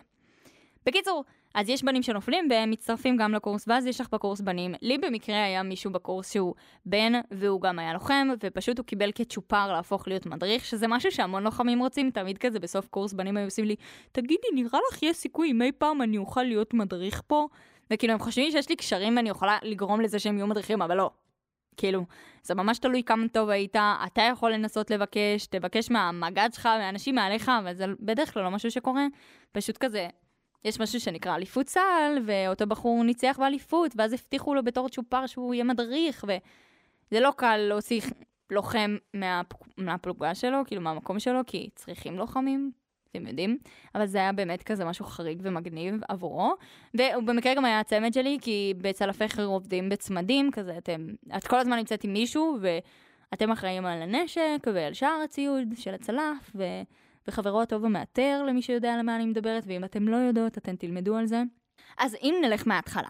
בקיצור, 0.86 1.24
אז 1.54 1.68
יש 1.68 1.82
בנים 1.84 2.02
שנופלים 2.02 2.48
והם 2.50 2.70
מצטרפים 2.70 3.16
גם 3.16 3.34
לקורס, 3.34 3.64
ואז 3.68 3.86
יש 3.86 4.00
לך 4.00 4.08
בקורס 4.12 4.40
בנים. 4.40 4.74
לי 4.82 4.98
במקרה 4.98 5.44
היה 5.44 5.62
מישהו 5.62 5.92
בקורס 5.92 6.32
שהוא 6.32 6.54
בן, 6.86 7.12
והוא 7.30 7.60
גם 7.60 7.78
היה 7.78 7.92
לוחם, 7.92 8.28
ופשוט 8.40 8.78
הוא 8.78 8.86
קיבל 8.86 9.12
כצ'ופר 9.12 9.72
להפוך 9.72 10.08
להיות 10.08 10.26
מדריך, 10.26 10.64
שזה 10.64 10.88
משהו 10.88 11.12
שהמון 11.12 11.42
לוחמים 11.42 11.78
רוצים, 11.78 12.10
תמיד 12.10 12.38
כזה 12.38 12.60
בסוף 12.60 12.88
קורס 12.88 13.12
בנים 13.12 13.36
היו 13.36 13.46
עושים 13.46 13.64
לי, 13.64 13.76
תגידי, 14.12 14.46
נראה 14.54 14.78
לך 14.92 15.02
יש 15.02 15.16
סיכוי 15.16 15.50
אם 15.50 15.62
אי 15.62 15.72
פעם 15.72 16.02
אני 16.02 16.18
אוכל 16.18 16.42
להיות 16.42 16.74
מדריך 16.74 17.22
פה? 17.26 17.46
וכאילו, 17.90 18.12
הם 18.12 18.18
חושבים 18.18 18.50
שיש 18.50 18.68
לי 18.68 18.76
קשרים 18.76 19.16
ואני 19.16 19.28
יכולה 19.28 19.58
לגרום 19.62 20.00
לזה 20.00 20.18
שהם 20.18 20.36
יהיו 20.36 20.46
מדריכים, 20.46 20.82
אבל 20.82 20.96
לא. 20.96 21.10
כאילו, 21.76 22.04
זה 22.42 22.54
ממש 22.54 22.78
תלוי 22.78 23.02
כמה 23.02 23.28
טוב 23.28 23.48
היית, 23.48 23.76
אתה 24.06 24.22
יכול 24.22 24.52
לנסות 24.52 24.90
לבקש, 24.90 25.46
תבקש 25.46 25.90
מהמג"ד 25.90 26.48
שלך, 26.52 26.66
מאנשים 26.66 27.14
מעליך, 27.14 27.50
אבל 27.62 27.74
זה 27.74 27.84
בדרך 28.00 28.34
כלל 28.34 28.42
לא 28.42 28.50
משהו 28.50 28.70
שקורה. 28.70 29.06
פשוט 29.52 29.76
כזה, 29.76 30.08
יש 30.64 30.80
משהו 30.80 31.00
שנקרא 31.00 31.34
אליפות 31.34 31.66
צה"ל, 31.66 32.22
ואותו 32.26 32.66
בחור 32.66 33.02
ניצח 33.04 33.36
באליפות, 33.38 33.92
ואז 33.96 34.12
הבטיחו 34.12 34.54
לו 34.54 34.64
בתור 34.64 34.88
צ'ופר 34.88 35.26
שהוא 35.26 35.54
יהיה 35.54 35.64
מדריך, 35.64 36.24
וזה 36.24 37.20
לא 37.20 37.30
קל 37.36 37.56
להוציא 37.56 38.00
לוחם 38.50 38.96
מהפ... 39.14 39.52
מהפלוגה 39.76 40.34
שלו, 40.34 40.58
כאילו 40.66 40.82
מהמקום 40.82 41.18
שלו, 41.18 41.40
כי 41.46 41.70
צריכים 41.74 42.18
לוחמים, 42.18 42.70
אתם 43.16 43.26
יודעים, 43.26 43.58
אבל 43.94 44.06
זה 44.06 44.18
היה 44.18 44.32
באמת 44.32 44.62
כזה 44.62 44.84
משהו 44.84 45.04
חריג 45.04 45.40
ומגניב 45.42 46.00
עבורו. 46.08 46.54
והוא 46.94 47.22
במקרה 47.22 47.54
גם 47.54 47.64
היה 47.64 47.80
הצמד 47.80 48.12
שלי, 48.12 48.38
כי 48.40 48.74
בצלפי 48.78 49.28
חיר 49.28 49.46
עובדים 49.46 49.88
בצמדים, 49.88 50.50
כזה 50.50 50.78
אתם, 50.78 51.06
את 51.36 51.46
כל 51.46 51.58
הזמן 51.58 51.76
נמצאת 51.76 52.04
עם 52.04 52.12
מישהו, 52.12 52.58
ואתם 53.30 53.50
אחראים 53.50 53.86
על 53.86 54.02
הנשק 54.02 54.66
ועל 54.74 54.94
שאר 54.94 55.20
הציוד 55.24 55.68
של 55.76 55.94
הצלף, 55.94 56.50
ו... 56.54 56.64
וחברו 57.28 57.62
הטוב 57.62 57.84
המאתר, 57.84 58.42
למי 58.48 58.62
שיודע 58.62 58.94
על 58.94 59.02
מה 59.02 59.16
אני 59.16 59.26
מדברת, 59.26 59.64
ואם 59.66 59.84
אתם 59.84 60.08
לא 60.08 60.16
יודעות, 60.16 60.58
אתן 60.58 60.76
תלמדו 60.76 61.16
על 61.16 61.26
זה. 61.26 61.42
אז 61.98 62.16
אם 62.22 62.34
נלך 62.42 62.66
מההתחלה. 62.66 63.08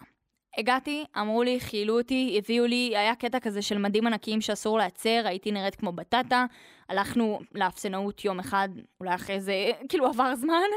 הגעתי, 0.59 1.05
אמרו 1.19 1.43
לי, 1.43 1.61
חיילו 1.61 1.99
אותי, 1.99 2.35
הביאו 2.39 2.67
לי, 2.67 2.93
היה 2.97 3.15
קטע 3.15 3.41
כזה 3.41 3.63
של 3.63 3.79
מדים 3.79 4.07
ענקיים 4.07 4.41
שאסור 4.41 4.79
להצר, 4.79 5.23
הייתי 5.25 5.53
נראית 5.53 5.75
כמו 5.75 5.93
בטטה. 5.93 6.45
הלכנו 6.89 7.41
לאפסנאות 7.55 8.25
יום 8.25 8.39
אחד, 8.39 8.69
אולי 9.01 9.15
אחרי 9.15 9.41
זה, 9.41 9.71
כאילו 9.89 10.07
עבר 10.07 10.35
זמן, 10.35 10.69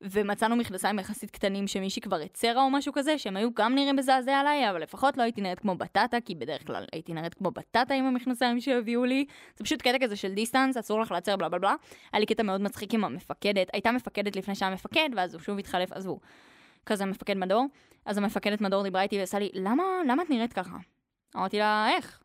ומצאנו 0.00 0.56
מכנסיים 0.56 0.98
יחסית 0.98 1.30
קטנים 1.30 1.66
שמישהי 1.66 2.02
כבר 2.02 2.16
הצרה 2.16 2.62
או 2.62 2.70
משהו 2.70 2.92
כזה, 2.92 3.18
שהם 3.18 3.36
היו 3.36 3.54
גם 3.54 3.74
נראים 3.74 3.96
מזעזע 3.96 4.36
עליי, 4.36 4.70
אבל 4.70 4.82
לפחות 4.82 5.16
לא 5.16 5.22
הייתי 5.22 5.40
נראית 5.40 5.58
כמו 5.58 5.74
בטטה, 5.74 6.20
כי 6.24 6.34
בדרך 6.34 6.66
כלל 6.66 6.84
הייתי 6.92 7.12
נראית 7.12 7.34
כמו 7.34 7.50
בטטה 7.50 7.94
עם 7.94 8.04
המכנסיים 8.04 8.60
שהביאו 8.60 9.04
לי. 9.04 9.24
זה 9.56 9.64
פשוט 9.64 9.82
קטע 9.82 9.98
כזה 10.00 10.16
של 10.16 10.34
דיסטנס, 10.34 10.76
אסור 10.76 11.00
לך 11.00 11.10
לעצר 11.10 11.36
בלה 11.36 11.48
בלה 11.48 11.58
בלה. 11.58 11.74
היה 12.12 12.20
לי 12.20 12.26
קטע 12.26 12.42
מאוד 12.42 12.60
מצחיק 12.60 12.94
עם 12.94 13.04
המפקדת, 13.04 13.70
הייתה 13.72 13.92
מפקדת 13.92 14.36
לפני 14.36 14.54
שהיה 14.54 14.72
מפקד, 14.72 15.08
ואז 15.16 15.34
הוא 15.34 15.42
שוב 15.42 15.58
התחלף, 15.58 15.92
עזבו. 15.92 16.18
כזה 16.88 17.04
מפקד 17.04 17.36
מדור. 17.36 17.66
אז 18.04 18.18
המפקדת 18.18 18.60
מדור 18.60 18.82
דיברה 18.82 19.02
איתי 19.02 19.18
ועשה 19.18 19.38
לי, 19.38 19.50
למה, 19.54 19.82
למה 20.08 20.22
את 20.22 20.30
נראית 20.30 20.52
ככה? 20.52 20.76
אמרתי 21.36 21.58
לה, 21.58 21.88
איך? 21.96 22.22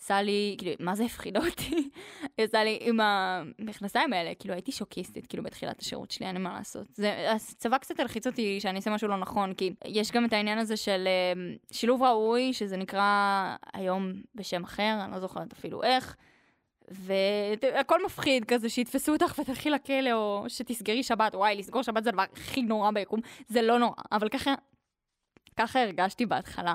עשה 0.00 0.22
לי, 0.22 0.54
כאילו, 0.58 0.72
מה 0.80 0.94
זה 0.94 1.04
הפחידה 1.04 1.40
אותי? 1.46 1.90
עשה 2.38 2.64
לי 2.64 2.78
עם 2.80 3.00
המכנסיים 3.00 4.12
האלה, 4.12 4.34
כאילו 4.34 4.54
הייתי 4.54 4.72
שוקיסטית, 4.72 5.26
כאילו 5.26 5.42
בתחילת 5.42 5.80
השירות 5.80 6.10
שלי, 6.10 6.26
אין 6.26 6.36
לי 6.36 6.42
מה 6.42 6.54
לעשות. 6.54 6.86
זה, 6.94 7.32
הצבא 7.32 7.78
קצת 7.78 8.00
הלחיץ 8.00 8.26
אותי 8.26 8.60
שאני 8.60 8.76
אעשה 8.76 8.90
משהו 8.90 9.08
לא 9.08 9.16
נכון, 9.16 9.54
כי 9.54 9.74
יש 9.84 10.12
גם 10.12 10.24
את 10.24 10.32
העניין 10.32 10.58
הזה 10.58 10.76
של 10.76 11.04
אה, 11.06 11.56
שילוב 11.72 12.02
ראוי, 12.02 12.52
שזה 12.52 12.76
נקרא 12.76 13.56
היום 13.72 14.12
בשם 14.34 14.64
אחר, 14.64 14.98
אני 15.04 15.12
לא 15.12 15.20
זוכרת 15.20 15.52
אפילו 15.52 15.82
איך. 15.82 16.16
והכל 16.88 18.04
מפחיד 18.04 18.44
כזה, 18.44 18.68
שיתפסו 18.68 19.12
אותך 19.12 19.38
ותלכי 19.38 19.70
לכלא, 19.70 20.12
או 20.12 20.44
שתסגרי 20.48 21.02
שבת, 21.02 21.34
וואי, 21.34 21.56
לסגור 21.56 21.82
שבת 21.82 22.04
זה 22.04 22.10
הדבר 22.10 22.24
הכי 22.32 22.62
נורא 22.62 22.90
ביקום, 22.90 23.20
זה 23.48 23.62
לא 23.62 23.78
נורא, 23.78 23.94
אבל 24.12 24.28
ככה, 24.28 24.54
ככה 25.56 25.82
הרגשתי 25.82 26.26
בהתחלה. 26.26 26.74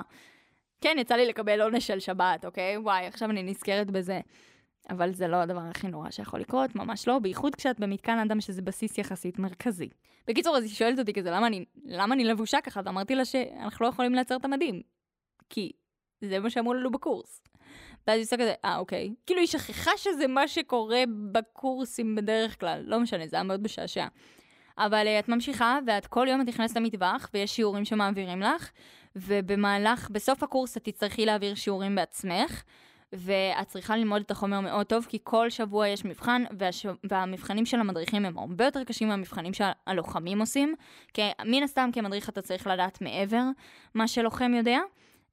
כן, 0.80 0.96
יצא 0.98 1.14
לי 1.14 1.26
לקבל 1.26 1.60
עונש 1.62 1.86
של 1.86 2.00
שבת, 2.00 2.44
אוקיי? 2.44 2.76
וואי, 2.76 3.06
עכשיו 3.06 3.30
אני 3.30 3.42
נזכרת 3.42 3.90
בזה. 3.90 4.20
אבל 4.90 5.12
זה 5.12 5.28
לא 5.28 5.36
הדבר 5.36 5.60
הכי 5.60 5.88
נורא 5.88 6.10
שיכול 6.10 6.40
לקרות, 6.40 6.74
ממש 6.76 7.08
לא, 7.08 7.18
בייחוד 7.18 7.54
כשאת 7.54 7.80
במתקן 7.80 8.18
אדם 8.18 8.40
שזה 8.40 8.62
בסיס 8.62 8.98
יחסית 8.98 9.38
מרכזי. 9.38 9.88
בקיצור, 10.28 10.56
אז 10.56 10.62
היא 10.62 10.72
שואלת 10.72 10.98
אותי 10.98 11.12
כזה, 11.12 11.30
למה 11.30 11.46
אני, 11.46 11.64
למה 11.84 12.14
אני 12.14 12.24
לבושה 12.24 12.60
ככה? 12.60 12.80
ואמרתי 12.84 13.14
לה 13.14 13.24
שאנחנו 13.24 13.84
לא 13.84 13.90
יכולים 13.90 14.14
לייצר 14.14 14.36
את 14.36 14.44
המדים. 14.44 14.82
כי 15.50 15.72
זה 16.20 16.38
מה 16.38 16.50
שאמרו 16.50 16.74
לנו 16.74 16.90
בקורס. 16.90 17.42
ואז 18.06 18.16
היא 18.16 18.24
עושה 18.24 18.36
כזה, 18.36 18.54
אה, 18.64 18.78
אוקיי. 18.78 19.14
כאילו, 19.26 19.40
היא 19.40 19.48
שכחה 19.48 19.90
שזה 19.96 20.26
מה 20.26 20.48
שקורה 20.48 21.02
בקורסים 21.32 22.14
בדרך 22.14 22.60
כלל. 22.60 22.82
לא 22.86 23.00
משנה, 23.00 23.26
זה 23.26 23.36
היה 23.36 23.42
מאוד 23.42 23.62
משעשע. 23.62 24.06
אבל 24.78 25.06
uh, 25.06 25.24
את 25.24 25.28
ממשיכה, 25.28 25.78
ואת 25.86 26.06
כל 26.06 26.26
יום 26.30 26.40
את 26.40 26.46
נכנסת 26.46 26.76
למטווח, 26.76 27.30
ויש 27.34 27.56
שיעורים 27.56 27.84
שמעבירים 27.84 28.40
לך, 28.40 28.70
ובמהלך, 29.16 30.10
בסוף 30.10 30.42
הקורס 30.42 30.76
את 30.76 30.84
תצטרכי 30.84 31.26
להעביר 31.26 31.54
שיעורים 31.54 31.94
בעצמך, 31.94 32.62
ואת 33.12 33.68
צריכה 33.68 33.96
ללמוד 33.96 34.22
את 34.22 34.30
החומר 34.30 34.60
מאוד 34.60 34.86
טוב, 34.86 35.06
כי 35.08 35.18
כל 35.22 35.50
שבוע 35.50 35.88
יש 35.88 36.04
מבחן, 36.04 36.44
והש... 36.58 36.86
והמבחנים 37.04 37.66
של 37.66 37.80
המדריכים 37.80 38.24
הם 38.24 38.38
הרבה 38.38 38.64
יותר 38.64 38.84
קשים 38.84 39.08
מהמבחנים 39.08 39.52
שהלוחמים 39.52 40.40
עושים, 40.40 40.74
כי 41.14 41.22
מן 41.44 41.62
הסתם 41.62 41.90
כמדריך 41.92 42.28
אתה 42.28 42.42
צריך 42.42 42.66
לדעת 42.66 43.00
מעבר 43.00 43.42
מה 43.94 44.08
שלוחם 44.08 44.54
יודע. 44.54 44.78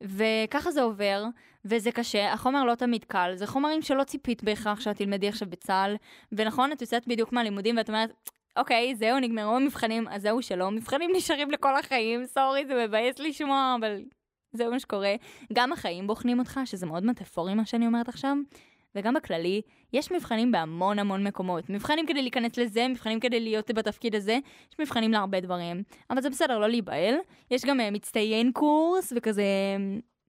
וככה 0.03 0.71
זה 0.71 0.81
עובר, 0.81 1.25
וזה 1.65 1.91
קשה, 1.91 2.33
החומר 2.33 2.63
לא 2.63 2.75
תמיד 2.75 3.03
קל, 3.03 3.31
זה 3.35 3.47
חומרים 3.47 3.81
שלא 3.81 4.03
ציפית 4.03 4.43
בהכרח 4.43 4.81
שאת 4.81 4.97
תלמדי 4.97 5.27
עכשיו 5.27 5.49
בצה"ל, 5.49 5.95
ונכון, 6.31 6.71
את 6.71 6.81
יוצאת 6.81 7.07
בדיוק 7.07 7.33
מהלימודים 7.33 7.77
ואת 7.77 7.89
אומרת, 7.89 8.09
אוקיי, 8.57 8.95
זהו, 8.95 9.19
נגמרו 9.19 9.55
המבחנים, 9.55 10.07
אז 10.07 10.21
זהו 10.21 10.41
שלא, 10.41 10.71
מבחנים 10.71 11.11
נשארים 11.15 11.51
לכל 11.51 11.75
החיים, 11.75 12.25
סורי, 12.25 12.65
זה 12.65 12.85
מבאס 12.87 13.19
לשמוע, 13.19 13.75
אבל 13.79 14.01
זה 14.53 14.67
מה 14.67 14.79
שקורה. 14.79 15.15
גם 15.53 15.73
החיים 15.73 16.07
בוחנים 16.07 16.39
אותך, 16.39 16.59
שזה 16.65 16.85
מאוד 16.85 17.05
מטאפורי 17.05 17.53
מה 17.53 17.65
שאני 17.65 17.87
אומרת 17.87 18.09
עכשיו, 18.09 18.35
וגם 18.95 19.13
בכללי, 19.13 19.61
יש 19.93 20.11
מבחנים 20.11 20.51
בהמון 20.51 20.99
המון 20.99 21.23
מקומות. 21.23 21.69
מבחנים 21.69 22.05
כדי 22.05 22.21
להיכנס 22.21 22.57
לזה, 22.57 22.87
מבחנים 22.87 23.19
כדי 23.19 23.39
להיות 23.39 23.71
בתפקיד 23.71 24.15
הזה, 24.15 24.39
יש 24.71 24.79
מבחנים 24.79 25.11
להרבה 25.11 25.39
דברים. 25.39 25.83
אבל 26.09 26.21
זה 26.21 26.29
בסדר, 26.29 26.59
לא 26.59 26.69
להיבהל. 26.69 27.15
יש 27.51 27.65
גם 27.65 27.79
uh, 27.79 27.83
מצטיין 27.91 28.51
קורס, 28.51 29.13
וכזה... 29.15 29.43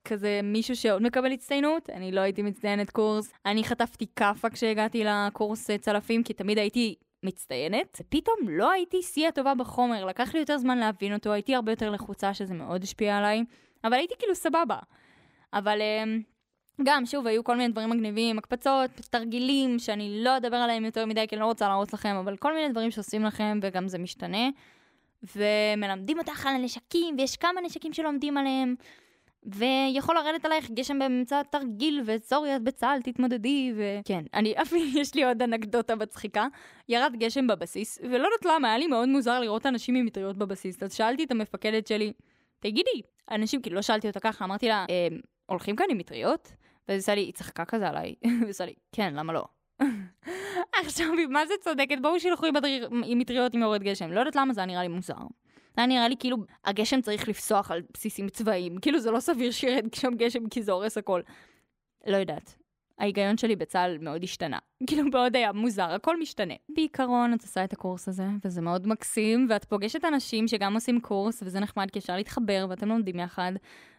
כזה 0.05 0.41
מישהו 0.43 0.77
שעוד 0.77 1.03
מקבל 1.03 1.33
הצטיינות, 1.33 1.91
אני 1.91 2.13
לא 2.13 2.21
הייתי 2.21 2.43
מצטיינת 2.43 2.91
קורס. 2.91 3.33
אני 3.47 3.65
חטפתי 3.65 4.07
כאפה 4.17 4.51
כשהגעתי 4.51 5.05
לקורס 5.05 5.71
אה, 5.71 5.79
צלפים, 5.79 6.23
כי 6.23 6.33
תמיד 6.33 6.59
הייתי 6.59 6.95
מצטיינת. 7.23 8.01
פתאום 8.09 8.37
לא 8.49 8.71
הייתי 8.71 9.03
שיא 9.03 9.29
הטובה 9.29 9.55
בחומר, 9.55 10.05
לקח 10.05 10.35
לי 10.35 10.41
יותר 10.41 10.59
זמן 10.59 10.79
להבין 10.79 11.15
אותו, 11.15 11.33
הייתי 11.33 11.55
הרבה 11.55 11.73
יותר 11.73 11.91
לחוצה, 11.91 12.35
שזה 12.35 12.55
מאוד 12.55 12.83
השפיע 12.83 13.19
עליי, 13.19 13.45
אבל 13.85 13.95
הייתי 13.95 14.15
כאילו 14.19 14.35
סבבה. 14.35 14.77
אבל 15.53 15.79
uh, 15.79 16.30
גם, 16.83 17.07
שוב, 17.07 17.27
היו 17.27 17.45
כל 17.45 17.57
מיני 17.57 17.73
דברים 17.73 17.91
מגניבים, 17.91 18.39
הקפצות, 18.39 18.91
תרגילים, 19.11 19.79
שאני 19.79 20.25
לא 20.25 20.37
אדבר 20.37 20.57
עליהם 20.57 20.85
יותר 20.85 21.07
מדי, 21.07 21.27
כי 21.29 21.35
אני 21.35 21.41
לא 21.41 21.47
רוצה 21.47 21.69
להרוס 21.69 21.93
לכם, 21.93 22.17
אבל 22.17 22.37
כל 22.37 22.55
מיני 22.55 22.69
דברים 22.69 22.91
שעושים 22.91 23.25
לכם, 23.25 23.61
וגם 23.63 23.89
זה 23.89 23.99
משתנה. 23.99 24.49
ומלמדים 25.37 26.19
אותך 26.19 26.47
על 26.47 26.55
הנשקים, 26.55 27.17
ויש 27.19 27.37
כמה 27.37 27.61
נשקים 27.61 27.93
שלומדים 27.93 28.37
עליהם. 28.37 28.75
ויכול 29.43 30.15
לרדת 30.15 30.45
עלייך 30.45 30.71
גשם 30.71 30.99
באמצע 30.99 31.43
תרגיל, 31.43 32.03
וסורי, 32.07 32.57
את 32.57 32.63
בצה"ל, 32.63 33.03
תתמודדי, 33.03 33.73
ו... 33.77 33.83
כן, 34.05 34.25
אני, 34.35 34.55
אפילו 34.63 35.01
יש 35.01 35.15
לי 35.15 35.25
עוד 35.25 35.43
אנקדוטה 35.43 35.95
מצחיקה. 35.95 36.47
ירד 36.89 37.13
גשם 37.19 37.47
בבסיס, 37.47 37.99
ולא 38.03 38.25
יודעת 38.25 38.55
למה, 38.55 38.69
היה 38.69 38.79
לי 38.79 38.87
מאוד 38.87 39.09
מוזר 39.09 39.41
לראות 39.41 39.67
אנשים 39.67 39.95
עם 39.95 40.07
מטריות 40.07 40.37
בבסיס. 40.37 40.83
אז 40.83 40.95
שאלתי 40.95 41.25
את 41.25 41.31
המפקדת 41.31 41.87
שלי, 41.87 42.13
תגידי, 42.61 43.03
אנשים, 43.31 43.63
כאילו 43.63 43.77
לא 43.77 43.83
שאלתי 43.83 44.09
אותה 44.09 44.21
ככה, 44.21 44.45
אמרתי 44.45 44.69
לה, 44.69 44.87
אה, 44.91 45.09
הולכים 45.47 45.77
כאן 45.77 45.87
עם 45.91 45.99
מטריות? 45.99 46.53
ואז 46.91 46.97
היא 46.97 46.99
עושה 46.99 47.15
לי, 47.15 47.21
היא 47.21 47.33
צחקה 47.33 47.65
כזה 47.65 47.89
עליי, 47.89 48.15
והיא 48.41 48.51
עושה 48.51 48.67
לי, 48.67 48.75
כן, 48.93 49.15
למה 49.15 49.33
לא? 49.33 49.45
עכשיו, 50.85 51.07
מה 51.29 51.47
זה 51.47 51.55
צודקת? 51.61 51.97
בואו 52.03 52.21
שילכו 52.21 52.47
עם 52.47 53.19
מטריות 53.19 53.55
עם 53.55 53.61
יורד 53.61 53.83
גשם. 53.83 54.13
לא 54.13 54.19
יודעת 54.19 54.37
למה 54.37 54.55
זה 54.55 54.61
היה 54.61 54.67
נראה 54.67 54.83
לי 54.83 54.89
מוזר. 54.89 55.15
זה 55.15 55.77
היה 55.77 55.87
נראה 55.87 56.09
לי 56.09 56.17
כאילו 56.19 56.37
הגשם 56.65 57.01
צריך 57.01 57.29
לפסוח 57.29 57.71
על 57.71 57.83
בסיסים 57.93 58.29
צבאיים. 58.29 58.79
כאילו 58.79 59.01
זה 59.01 59.11
לא 59.11 59.21
סביר 59.21 59.51
שירד 59.51 59.95
שם 59.95 60.15
גשם 60.17 60.49
כי 60.49 60.63
זה 60.63 60.73
הורס 60.73 60.99
הכל. 60.99 61.21
לא 62.07 62.17
יודעת. 62.17 62.55
ההיגיון 63.01 63.37
שלי 63.37 63.57
בצה"ל 63.57 63.99
מאוד 64.01 64.25
השתנה. 64.25 64.59
כאילו 64.87 65.05
מאוד 65.05 65.37
היה 65.37 65.53
מוזר, 65.53 65.91
הכל 65.91 66.21
משתנה. 66.21 66.55
בעיקרון 66.69 67.35
את 67.35 67.43
עושה 67.43 67.65
את 67.65 67.73
הקורס 67.73 68.09
הזה, 68.09 68.27
וזה 68.45 68.61
מאוד 68.61 68.87
מקסים, 68.87 69.47
ואת 69.51 69.65
פוגשת 69.65 70.05
אנשים 70.05 70.49
שגם 70.49 70.75
עושים 70.75 71.01
קורס, 71.01 71.43
וזה 71.43 71.61
נחמד 71.61 71.91
כי 71.91 71.99
אפשר 71.99 72.17
להתחבר 72.17 72.67
ואתם 72.71 72.89
לומדים 72.89 73.19
יחד. 73.19 73.53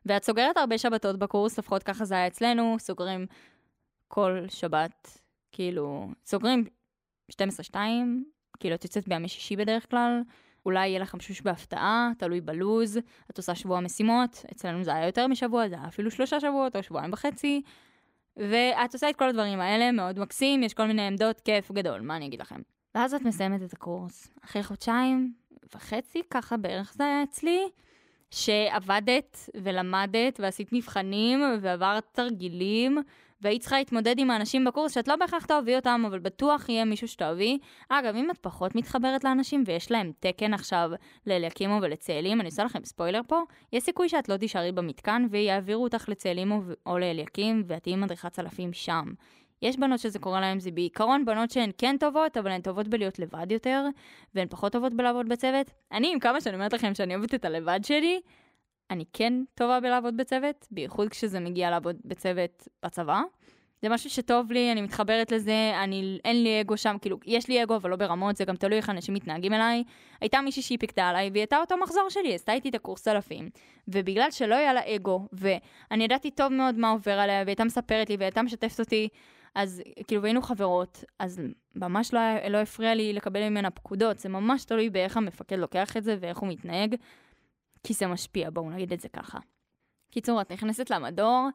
ואת 0.05 0.23
סוגרת 0.23 0.57
הרבה 0.57 0.77
שבתות 0.77 1.19
בקורס, 1.19 1.59
לפחות 1.59 1.83
ככה 1.83 2.05
זה 2.05 2.15
היה 2.15 2.27
אצלנו, 2.27 2.75
סוגרים 2.79 3.25
כל 4.07 4.45
שבת, 4.47 5.19
כאילו, 5.51 6.07
סוגרים 6.25 6.65
12-2, 7.31 7.75
כאילו 8.59 8.75
את 8.75 8.83
יוצאת 8.83 9.07
בימי 9.07 9.27
שישי 9.27 9.55
בדרך 9.55 9.89
כלל. 9.89 10.21
אולי 10.65 10.87
יהיה 10.87 10.99
לך 10.99 11.15
משהו 11.15 11.35
בהפתעה, 11.43 12.11
תלוי 12.17 12.41
בלוז, 12.41 12.99
את 13.31 13.37
עושה 13.37 13.55
שבוע 13.55 13.79
משימות, 13.79 14.45
אצלנו 14.51 14.83
זה 14.83 14.93
היה 14.93 15.05
יותר 15.05 15.27
משבוע, 15.27 15.69
זה 15.69 15.75
היה 15.75 15.87
אפילו 15.87 16.11
שלושה 16.11 16.39
שבועות 16.39 16.75
או 16.75 16.83
שבועיים 16.83 17.13
וחצי, 17.13 17.61
ואת 18.37 18.93
עושה 18.93 19.09
את 19.09 19.15
כל 19.15 19.29
הדברים 19.29 19.59
האלה, 19.59 19.91
מאוד 19.91 20.19
מקסים, 20.19 20.63
יש 20.63 20.73
כל 20.73 20.85
מיני 20.85 21.07
עמדות, 21.07 21.41
כיף 21.41 21.71
גדול, 21.71 22.01
מה 22.01 22.15
אני 22.15 22.25
אגיד 22.25 22.41
לכם. 22.41 22.61
ואז 22.95 23.13
את 23.13 23.21
מסיימת 23.21 23.63
את 23.63 23.73
הקורס. 23.73 24.27
אחרי 24.45 24.63
חודשיים 24.63 25.33
וחצי, 25.75 26.21
ככה 26.29 26.57
בערך 26.57 26.93
זה 26.97 27.03
היה 27.03 27.23
אצלי, 27.23 27.69
שעבדת 28.31 29.49
ולמדת 29.63 30.39
ועשית 30.39 30.73
מבחנים 30.73 31.41
ועברת 31.61 32.03
תרגילים 32.11 32.97
והיית 33.41 33.61
צריכה 33.61 33.77
להתמודד 33.77 34.19
עם 34.19 34.31
האנשים 34.31 34.65
בקורס 34.65 34.93
שאת 34.93 35.07
לא 35.07 35.15
בהכרח 35.15 35.45
תאהבי 35.45 35.75
אותם, 35.75 36.03
אבל 36.07 36.19
בטוח 36.19 36.69
יהיה 36.69 36.85
מישהו 36.85 37.07
שתאהבי. 37.07 37.57
אגב, 37.89 38.15
אם 38.15 38.31
את 38.31 38.37
פחות 38.37 38.75
מתחברת 38.75 39.23
לאנשים 39.23 39.63
ויש 39.67 39.91
להם 39.91 40.11
תקן 40.19 40.53
עכשיו 40.53 40.91
לאליקימו 41.27 41.79
ולצאלים, 41.81 42.41
אני 42.41 42.49
עושה 42.49 42.63
לכם 42.63 42.79
ספוילר 42.85 43.21
פה, 43.27 43.41
יש 43.73 43.83
סיכוי 43.83 44.09
שאת 44.09 44.29
לא 44.29 44.37
תישארי 44.37 44.71
במתקן 44.71 45.27
ויעבירו 45.31 45.83
אותך 45.83 46.09
לצאלימו 46.09 46.61
או 46.85 46.97
לאליקים 46.97 47.63
ואת 47.65 47.83
תהיי 47.83 47.95
מדריכת 47.95 48.31
צלפים 48.31 48.73
שם. 48.73 49.05
יש 49.61 49.77
בנות 49.77 49.99
שזה 49.99 50.19
קורה 50.19 50.41
להן, 50.41 50.59
זה 50.59 50.71
בעיקרון 50.71 51.25
בנות 51.25 51.51
שהן 51.51 51.71
כן 51.77 51.95
טובות, 51.99 52.37
אבל 52.37 52.51
הן 52.51 52.61
טובות 52.61 52.87
בלהיות 52.87 53.19
לבד 53.19 53.51
יותר, 53.51 53.85
והן 54.35 54.47
פחות 54.47 54.71
טובות 54.71 54.93
בלעבוד 54.93 55.29
בצוות. 55.29 55.71
אני, 55.91 56.13
עם 56.13 56.19
כמה 56.19 56.41
שאני 56.41 56.55
אומרת 56.55 56.73
לכם 56.73 56.93
שאני 56.93 57.15
אוהבת 57.15 57.35
את 57.35 57.45
הלבד 57.45 57.79
שלי, 57.83 58.21
אני 58.91 59.05
כן 59.13 59.33
טובה 59.55 59.79
בלעבוד 59.79 60.17
בצוות, 60.17 60.67
בייחוד 60.71 61.09
כשזה 61.09 61.39
מגיע 61.39 61.69
לעבוד 61.69 61.95
בצוות 62.05 62.67
בצבא. 62.85 63.21
זה 63.81 63.89
משהו 63.89 64.09
שטוב 64.09 64.51
לי, 64.51 64.71
אני 64.71 64.81
מתחברת 64.81 65.31
לזה, 65.31 65.71
אני, 65.83 66.19
אין 66.25 66.43
לי 66.43 66.61
אגו 66.61 66.77
שם, 66.77 66.97
כאילו, 67.01 67.17
יש 67.25 67.47
לי 67.47 67.63
אגו, 67.63 67.75
אבל 67.75 67.89
לא 67.89 67.95
ברמות, 67.95 68.35
זה 68.35 68.45
גם 68.45 68.55
תלוי 68.55 68.77
איך 68.77 68.89
אנשים 68.89 69.13
מתנהגים 69.13 69.53
אליי. 69.53 69.83
הייתה 70.21 70.41
מישהי 70.41 70.61
שהיא 70.61 70.77
פיקדה 70.79 71.09
עליי, 71.09 71.29
והיא 71.29 71.41
הייתה 71.41 71.57
אותו 71.57 71.77
מחזור 71.77 72.09
שלי, 72.09 72.35
עשתה 72.35 72.53
איתי 72.53 72.69
את 72.69 72.75
הקורס 72.75 73.07
צלפים. 73.07 73.49
ובגלל 73.87 74.31
שלא 74.31 74.55
היה 74.55 74.73
לה 74.73 74.81
אגו, 74.95 75.27
ואני 75.33 76.03
ידעתי 76.03 76.31
טוב 76.31 76.53
מאוד 76.53 76.75
מה 76.75 76.89
עובר 76.89 77.19
עליה, 77.19 77.35
והיא 77.35 77.47
הייתה 77.47 77.63
מספרת 77.63 78.09
לי, 78.09 78.15
והיא 78.15 78.25
הייתה 78.25 78.41
משתפת 78.41 78.79
אותי, 78.79 79.07
אז 79.55 79.81
כאילו, 80.07 80.21
והיינו 80.21 80.41
חברות, 80.41 81.03
אז 81.19 81.41
ממש 81.75 82.13
לא, 82.13 82.19
לא 82.49 82.57
הפריע 82.57 82.95
לי 82.95 83.13
לקבל 83.13 83.49
ממנה 83.49 83.69
פקודות, 83.69 84.19
זה 84.19 84.29
ממש 84.29 84.65
תלוי 84.65 84.89
באיך 84.89 85.17
המפקד 85.17 85.57
לוקח 85.57 85.97
את 85.97 86.03
זה 86.03 86.15
ואיך 86.19 86.37
הוא 86.37 86.49
מתנהג. 86.49 86.95
כי 87.83 87.93
זה 87.93 88.07
משפיע, 88.07 88.49
בואו 88.49 88.69
נגיד 88.69 88.93
את 88.93 88.99
זה 88.99 89.09
ככה. 89.09 89.39
קיצור, 90.11 90.41
את 90.41 90.51
נכנסת 90.51 90.89
למדור, 90.89 91.47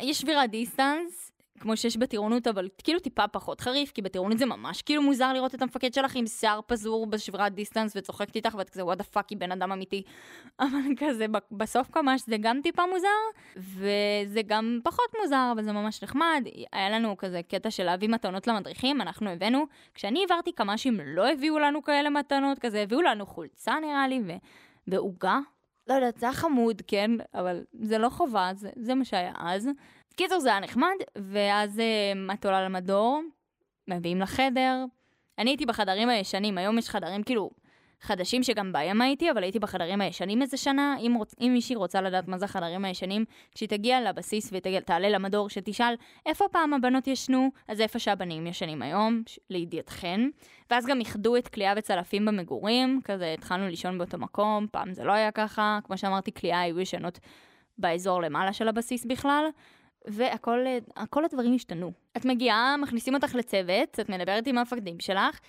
יש 0.00 0.20
שבירת 0.20 0.50
דיסטנס, 0.50 1.30
כמו 1.60 1.76
שיש 1.76 1.96
בטירונות, 1.96 2.46
אבל 2.46 2.68
כאילו 2.84 3.00
טיפה 3.00 3.28
פחות 3.28 3.60
חריף, 3.60 3.92
כי 3.92 4.02
בטירונות 4.02 4.38
זה 4.38 4.46
ממש 4.46 4.82
כאילו 4.82 5.02
מוזר 5.02 5.32
לראות 5.32 5.54
את 5.54 5.62
המפקד 5.62 5.94
שלך 5.94 6.16
עם 6.16 6.26
שיער 6.26 6.60
פזור 6.66 7.06
בשבירת 7.06 7.54
דיסטנס 7.54 7.96
וצוחקת 7.96 8.36
איתך, 8.36 8.54
ואת 8.58 8.70
כזה 8.70 8.84
what 8.84 8.98
the 8.98 9.04
fuck, 9.04 9.28
היא 9.28 9.38
בן 9.38 9.52
אדם 9.52 9.72
אמיתי. 9.72 10.02
אבל 10.60 10.94
כזה, 10.98 11.26
בסוף 11.52 11.90
קמ"ש 11.90 12.22
זה 12.26 12.36
גם 12.40 12.60
טיפה 12.62 12.82
מוזר, 12.86 13.40
וזה 13.56 14.42
גם 14.46 14.80
פחות 14.84 15.14
מוזר, 15.22 15.50
אבל 15.52 15.62
זה 15.62 15.72
ממש 15.72 16.02
נחמד. 16.02 16.44
היה 16.72 16.90
לנו 16.90 17.16
כזה 17.16 17.40
קטע 17.48 17.70
של 17.70 17.84
להביא 17.84 18.08
מתנות 18.08 18.46
למדריכים, 18.46 19.00
אנחנו 19.00 19.30
הבאנו, 19.30 19.66
כשאני 19.94 20.20
העברתי 20.20 20.52
קמ"שים 20.52 21.00
לא 21.04 21.32
הביאו 21.32 21.58
לנו 21.58 21.82
כאלה 21.82 22.10
מתנות, 22.10 22.58
כזה 22.58 22.82
הביאו 22.82 23.02
לנו 23.02 23.26
חולצה 23.26 23.74
נראה 23.80 24.08
לי, 24.08 24.20
ו... 24.26 24.32
ועוגה, 24.88 25.38
לא 25.86 25.94
יודעת, 25.94 26.18
זה 26.18 26.26
היה 26.26 26.32
חמוד, 26.32 26.82
כן, 26.86 27.10
אבל 27.34 27.64
זה 27.72 27.98
לא 27.98 28.08
חובה, 28.08 28.50
זה, 28.54 28.70
זה 28.76 28.94
מה 28.94 29.04
שהיה 29.04 29.32
אז. 29.38 29.68
קיצור, 30.16 30.40
זה 30.40 30.48
היה 30.48 30.60
נחמד, 30.60 30.94
ואז 31.16 31.80
אה, 31.80 32.34
את 32.34 32.44
עולה 32.44 32.64
למדור, 32.64 33.22
מביאים 33.88 34.20
לחדר. 34.20 34.84
אני 35.38 35.50
הייתי 35.50 35.66
בחדרים 35.66 36.08
הישנים, 36.08 36.58
היום 36.58 36.78
יש 36.78 36.88
חדרים 36.88 37.22
כאילו 37.22 37.50
חדשים 38.04 38.42
שגם 38.42 38.72
בהם 38.72 39.00
הייתי, 39.00 39.30
אבל 39.30 39.42
הייתי 39.42 39.58
בחדרים 39.58 40.00
הישנים 40.00 40.42
איזה 40.42 40.56
שנה. 40.56 40.96
אם, 41.00 41.14
רוצ, 41.14 41.34
אם 41.40 41.50
מישהי 41.52 41.76
רוצה 41.76 42.00
לדעת 42.00 42.28
מה 42.28 42.38
זה 42.38 42.44
החדרים 42.44 42.84
הישנים, 42.84 43.24
כשהיא 43.54 43.68
תגיע 43.68 44.00
לבסיס 44.00 44.50
ותעלה 44.52 45.08
למדור, 45.08 45.48
שתשאל 45.48 45.94
איפה 46.26 46.44
פעם 46.52 46.74
הבנות 46.74 47.06
ישנו, 47.06 47.50
אז 47.68 47.80
איפה 47.80 47.98
שהבנים 47.98 48.46
ישנים 48.46 48.82
היום, 48.82 49.22
לידיעתכן. 49.50 50.20
ואז 50.70 50.86
גם 50.86 51.00
איחדו 51.00 51.36
את 51.36 51.48
כליאה 51.48 51.74
וצלפים 51.76 52.24
במגורים, 52.24 53.00
כזה 53.04 53.34
התחלנו 53.38 53.68
לישון 53.68 53.98
באותו 53.98 54.18
מקום, 54.18 54.66
פעם 54.70 54.92
זה 54.92 55.04
לא 55.04 55.12
היה 55.12 55.30
ככה, 55.30 55.78
כמו 55.84 55.98
שאמרתי, 55.98 56.32
כליאה 56.32 56.60
היו 56.60 56.80
ישנות 56.80 57.18
באזור 57.78 58.22
למעלה 58.22 58.52
של 58.52 58.68
הבסיס 58.68 59.04
בכלל. 59.04 59.44
וכל 60.08 61.24
הדברים 61.24 61.54
השתנו. 61.54 61.92
את 62.16 62.24
מגיעה, 62.24 62.76
מכניסים 62.76 63.14
אותך 63.14 63.34
לצוות, 63.34 64.00
את 64.00 64.08
מדברת 64.08 64.46
עם 64.46 64.58
המפקדים 64.58 65.00
שלך, 65.00 65.40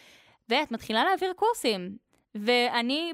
ואת 0.50 0.72
מתחילה 0.72 1.04
להעביר 1.04 1.34
קורסים. 1.36 2.05
ואני 2.36 3.14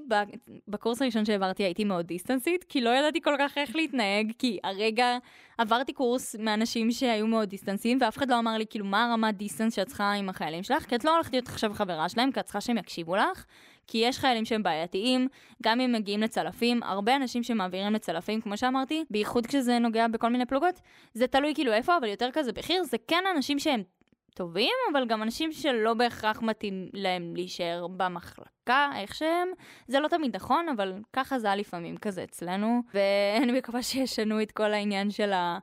בקורס 0.67 1.01
הראשון 1.01 1.25
שהעברתי 1.25 1.63
הייתי 1.63 1.83
מאוד 1.83 2.05
דיסטנסית, 2.05 2.63
כי 2.63 2.81
לא 2.81 2.89
ידעתי 2.89 3.21
כל 3.21 3.35
כך 3.39 3.57
איך 3.57 3.75
להתנהג, 3.75 4.31
כי 4.39 4.59
הרגע 4.63 5.17
עברתי 5.57 5.93
קורס 5.93 6.35
מאנשים 6.39 6.91
שהיו 6.91 7.27
מאוד 7.27 7.49
דיסטנסים, 7.49 7.97
ואף 8.01 8.17
אחד 8.17 8.29
לא 8.29 8.39
אמר 8.39 8.57
לי 8.57 8.65
כאילו 8.69 8.85
מה 8.85 9.05
הרמת 9.05 9.37
דיסטנס 9.37 9.75
שאת 9.75 9.87
צריכה 9.87 10.11
עם 10.11 10.29
החיילים 10.29 10.63
שלך, 10.63 10.85
כי 10.85 10.95
את 10.95 11.05
לא 11.05 11.15
הולכת 11.15 11.33
להיות 11.33 11.47
עכשיו 11.47 11.73
חברה 11.73 12.09
שלהם, 12.09 12.31
כי 12.31 12.39
את 12.39 12.45
צריכה 12.45 12.61
שהם 12.61 12.77
יקשיבו 12.77 13.15
לך, 13.15 13.45
כי 13.87 13.97
יש 13.97 14.19
חיילים 14.19 14.45
שהם 14.45 14.63
בעייתיים, 14.63 15.27
גם 15.63 15.79
אם 15.79 15.91
מגיעים 15.91 16.21
לצלפים, 16.21 16.83
הרבה 16.83 17.15
אנשים 17.15 17.43
שמעבירים 17.43 17.93
לצלפים, 17.93 18.41
כמו 18.41 18.57
שאמרתי, 18.57 19.03
בייחוד 19.09 19.47
כשזה 19.47 19.79
נוגע 19.79 20.07
בכל 20.07 20.29
מיני 20.29 20.45
פלוגות, 20.45 20.81
זה 21.13 21.27
תלוי 21.27 21.53
כאילו 21.55 21.73
איפה, 21.73 21.97
אבל 21.97 22.07
יותר 22.07 22.29
כזה 22.33 22.51
בכיר, 22.51 22.83
זה 22.83 22.97
כן 23.07 23.23
אנשים 23.35 23.59
שהם 23.59 23.83
טובים, 24.33 24.73
אבל 24.91 25.05
גם 25.07 25.23
אנשים 25.23 25.51
שלא 25.51 25.93
בהכרח 25.93 26.41
מתאים 26.41 26.89
להם 26.93 27.35
להישאר 27.35 27.87
במחלקה, 27.87 28.91
איך 28.95 29.15
שהם. 29.15 29.47
זה 29.87 29.99
לא 29.99 30.07
תמיד 30.07 30.35
נכון, 30.35 30.69
אבל 30.69 30.93
ככה 31.13 31.39
זה 31.39 31.47
היה 31.47 31.55
לפעמים 31.55 31.97
כזה 31.97 32.23
אצלנו. 32.23 32.81
ואני 32.93 33.51
מקווה 33.51 33.83
שישנו 33.83 34.41
את 34.41 34.51
כל 34.51 34.73
העניין 34.73 35.11
של 35.11 35.33
ה... 35.33 35.59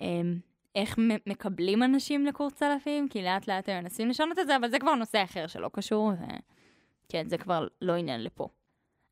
אמ, 0.00 0.38
איך 0.74 0.98
מקבלים 1.26 1.82
אנשים 1.82 2.26
לקורס 2.26 2.52
צלפים, 2.52 3.08
כי 3.08 3.22
לאט 3.22 3.48
לאט 3.48 3.68
הם 3.68 3.82
מנסים 3.82 4.08
לשנות 4.08 4.38
את 4.38 4.46
זה, 4.46 4.56
אבל 4.56 4.70
זה 4.70 4.78
כבר 4.78 4.94
נושא 4.94 5.24
אחר 5.24 5.46
שלא 5.46 5.70
קשור, 5.72 6.12
וכן, 7.06 7.28
זה 7.28 7.38
כבר 7.38 7.66
לא 7.82 7.92
עניין 7.92 8.24
לפה. 8.24 8.48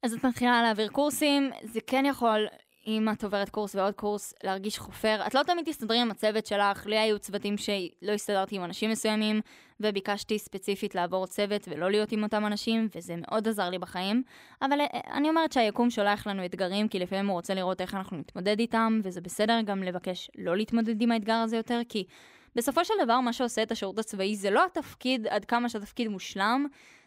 אז 0.03 0.15
את 0.15 0.25
מתחילה 0.25 0.63
להעביר 0.63 0.89
קורסים, 0.89 1.51
זה 1.63 1.81
כן 1.87 2.05
יכול 2.07 2.47
אם 2.89 3.09
את 3.13 3.25
עוברת 3.25 3.49
קורס 3.49 3.75
ועוד 3.75 3.95
קורס, 3.95 4.35
להרגיש 4.45 4.79
חופר. 4.79 5.21
את 5.27 5.35
לא 5.35 5.43
תמיד 5.43 5.65
תסתדרי 5.65 5.99
עם 6.01 6.11
הצוות 6.11 6.47
שלך, 6.47 6.87
לי 6.87 6.99
היו 6.99 7.19
צוותים 7.19 7.57
שלא 7.57 8.13
הסתדרתי 8.13 8.57
עם 8.57 8.65
אנשים 8.65 8.91
מסוימים, 8.91 9.41
וביקשתי 9.81 10.39
ספציפית 10.39 10.95
לעבור 10.95 11.27
צוות 11.27 11.69
ולא 11.69 11.91
להיות 11.91 12.13
עם 12.13 12.23
אותם 12.23 12.47
אנשים, 12.47 12.89
וזה 12.97 13.15
מאוד 13.17 13.49
עזר 13.49 13.71
לי 13.71 13.79
בחיים. 13.79 14.23
אבל 14.63 14.81
אה, 14.81 14.87
אני 15.13 15.29
אומרת 15.29 15.53
שהיקום 15.53 15.91
שולח 15.91 16.27
לנו 16.27 16.45
אתגרים, 16.45 16.89
כי 16.89 16.99
לפעמים 16.99 17.27
הוא 17.27 17.35
רוצה 17.35 17.55
לראות 17.55 17.81
איך 17.81 17.95
אנחנו 17.95 18.17
נתמודד 18.17 18.59
איתם, 18.59 19.01
וזה 19.05 19.21
בסדר 19.21 19.61
גם 19.65 19.83
לבקש 19.83 20.31
לא 20.39 20.57
להתמודד 20.57 21.03
עם 21.03 21.13
האתגר 21.13 21.35
הזה 21.35 21.57
יותר, 21.57 21.81
כי 21.89 22.05
בסופו 22.57 22.85
של 22.85 22.95
דבר 23.05 23.21
מה 23.21 23.33
שעושה 23.33 23.63
את 23.63 23.73
השירות 23.73 23.99
הצבאי 23.99 24.37
זה 24.37 24.51
לא 24.51 24.65
התפקיד 24.65 25.27
עד 25.27 25.45
כמה 25.45 25.69
שהתפקיד 25.69 26.09
מושלם, 26.09 26.67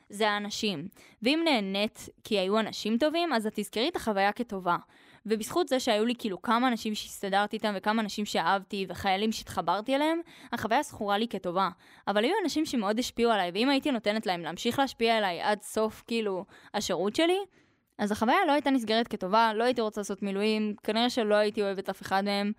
זה 0.09 0.29
האנשים. 0.29 0.87
ואם 1.21 1.41
נהנית 1.45 2.09
כי 2.23 2.39
היו 2.39 2.59
אנשים 2.59 2.97
טובים, 2.97 3.33
אז 3.33 3.47
את 3.47 3.53
תזכרי 3.55 3.89
את 3.89 3.95
החוויה 3.95 4.31
כטובה. 4.31 4.77
ובזכות 5.25 5.67
זה 5.67 5.79
שהיו 5.79 6.05
לי 6.05 6.13
כאילו 6.17 6.41
כמה 6.41 6.67
אנשים 6.67 6.95
שהסתדרתי 6.95 7.55
איתם 7.55 7.73
וכמה 7.75 8.01
אנשים 8.01 8.25
שאהבתי 8.25 8.85
וחיילים 8.89 9.31
שהתחברתי 9.31 9.95
אליהם, 9.95 10.19
החוויה 10.51 10.83
זכורה 10.83 11.17
לי 11.17 11.27
כטובה. 11.27 11.69
אבל 12.07 12.23
היו 12.23 12.33
אנשים 12.43 12.65
שמאוד 12.65 12.99
השפיעו 12.99 13.31
עליי, 13.31 13.51
ואם 13.53 13.69
הייתי 13.69 13.91
נותנת 13.91 14.25
להם 14.25 14.41
להמשיך 14.41 14.79
להשפיע 14.79 15.17
עליי 15.17 15.41
עד 15.41 15.61
סוף 15.61 16.03
כאילו 16.07 16.45
השירות 16.73 17.15
שלי, 17.15 17.37
אז 17.97 18.11
החוויה 18.11 18.37
לא 18.47 18.51
הייתה 18.51 18.69
נסגרת 18.69 19.07
כטובה, 19.07 19.53
לא 19.53 19.63
הייתי 19.63 19.81
רוצה 19.81 20.01
לעשות 20.01 20.23
מילואים, 20.23 20.75
כנראה 20.83 21.09
שלא 21.09 21.35
הייתי 21.35 21.61
אוהבת 21.61 21.89
אף 21.89 22.01
אחד 22.01 22.25
מהם. 22.25 22.51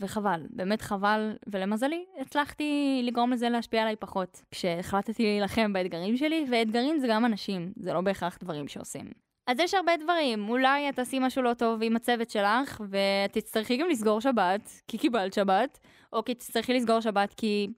וחבל, 0.00 0.46
באמת 0.50 0.82
חבל, 0.82 1.36
ולמזלי, 1.46 2.04
הצלחתי 2.20 3.00
לגרום 3.04 3.32
לזה 3.32 3.48
להשפיע 3.48 3.82
עליי 3.82 3.96
פחות, 3.96 4.42
כשהחלטתי 4.50 5.22
להילחם 5.22 5.72
באתגרים 5.72 6.16
שלי, 6.16 6.46
ואתגרים 6.50 6.98
זה 6.98 7.06
גם 7.10 7.24
אנשים, 7.24 7.72
זה 7.76 7.92
לא 7.92 8.00
בהכרח 8.00 8.38
דברים 8.40 8.68
שעושים. 8.68 9.27
אז 9.48 9.60
יש 9.60 9.74
הרבה 9.74 9.96
דברים, 9.96 10.48
אולי 10.48 10.88
את 10.88 10.94
תעשי 10.94 11.18
משהו 11.18 11.42
לא 11.42 11.54
טוב 11.54 11.82
עם 11.82 11.96
הצוות 11.96 12.30
שלך, 12.30 12.80
ותצטרכי 12.90 13.76
גם 13.76 13.88
לסגור 13.88 14.20
שבת, 14.20 14.80
כי 14.88 14.98
קיבלת 14.98 15.32
שבת, 15.32 15.78
או 16.12 16.24
כי 16.24 16.34
תצטרכי 16.34 16.74
לסגור 16.74 17.00
שבת 17.00 17.34
כי 17.34 17.68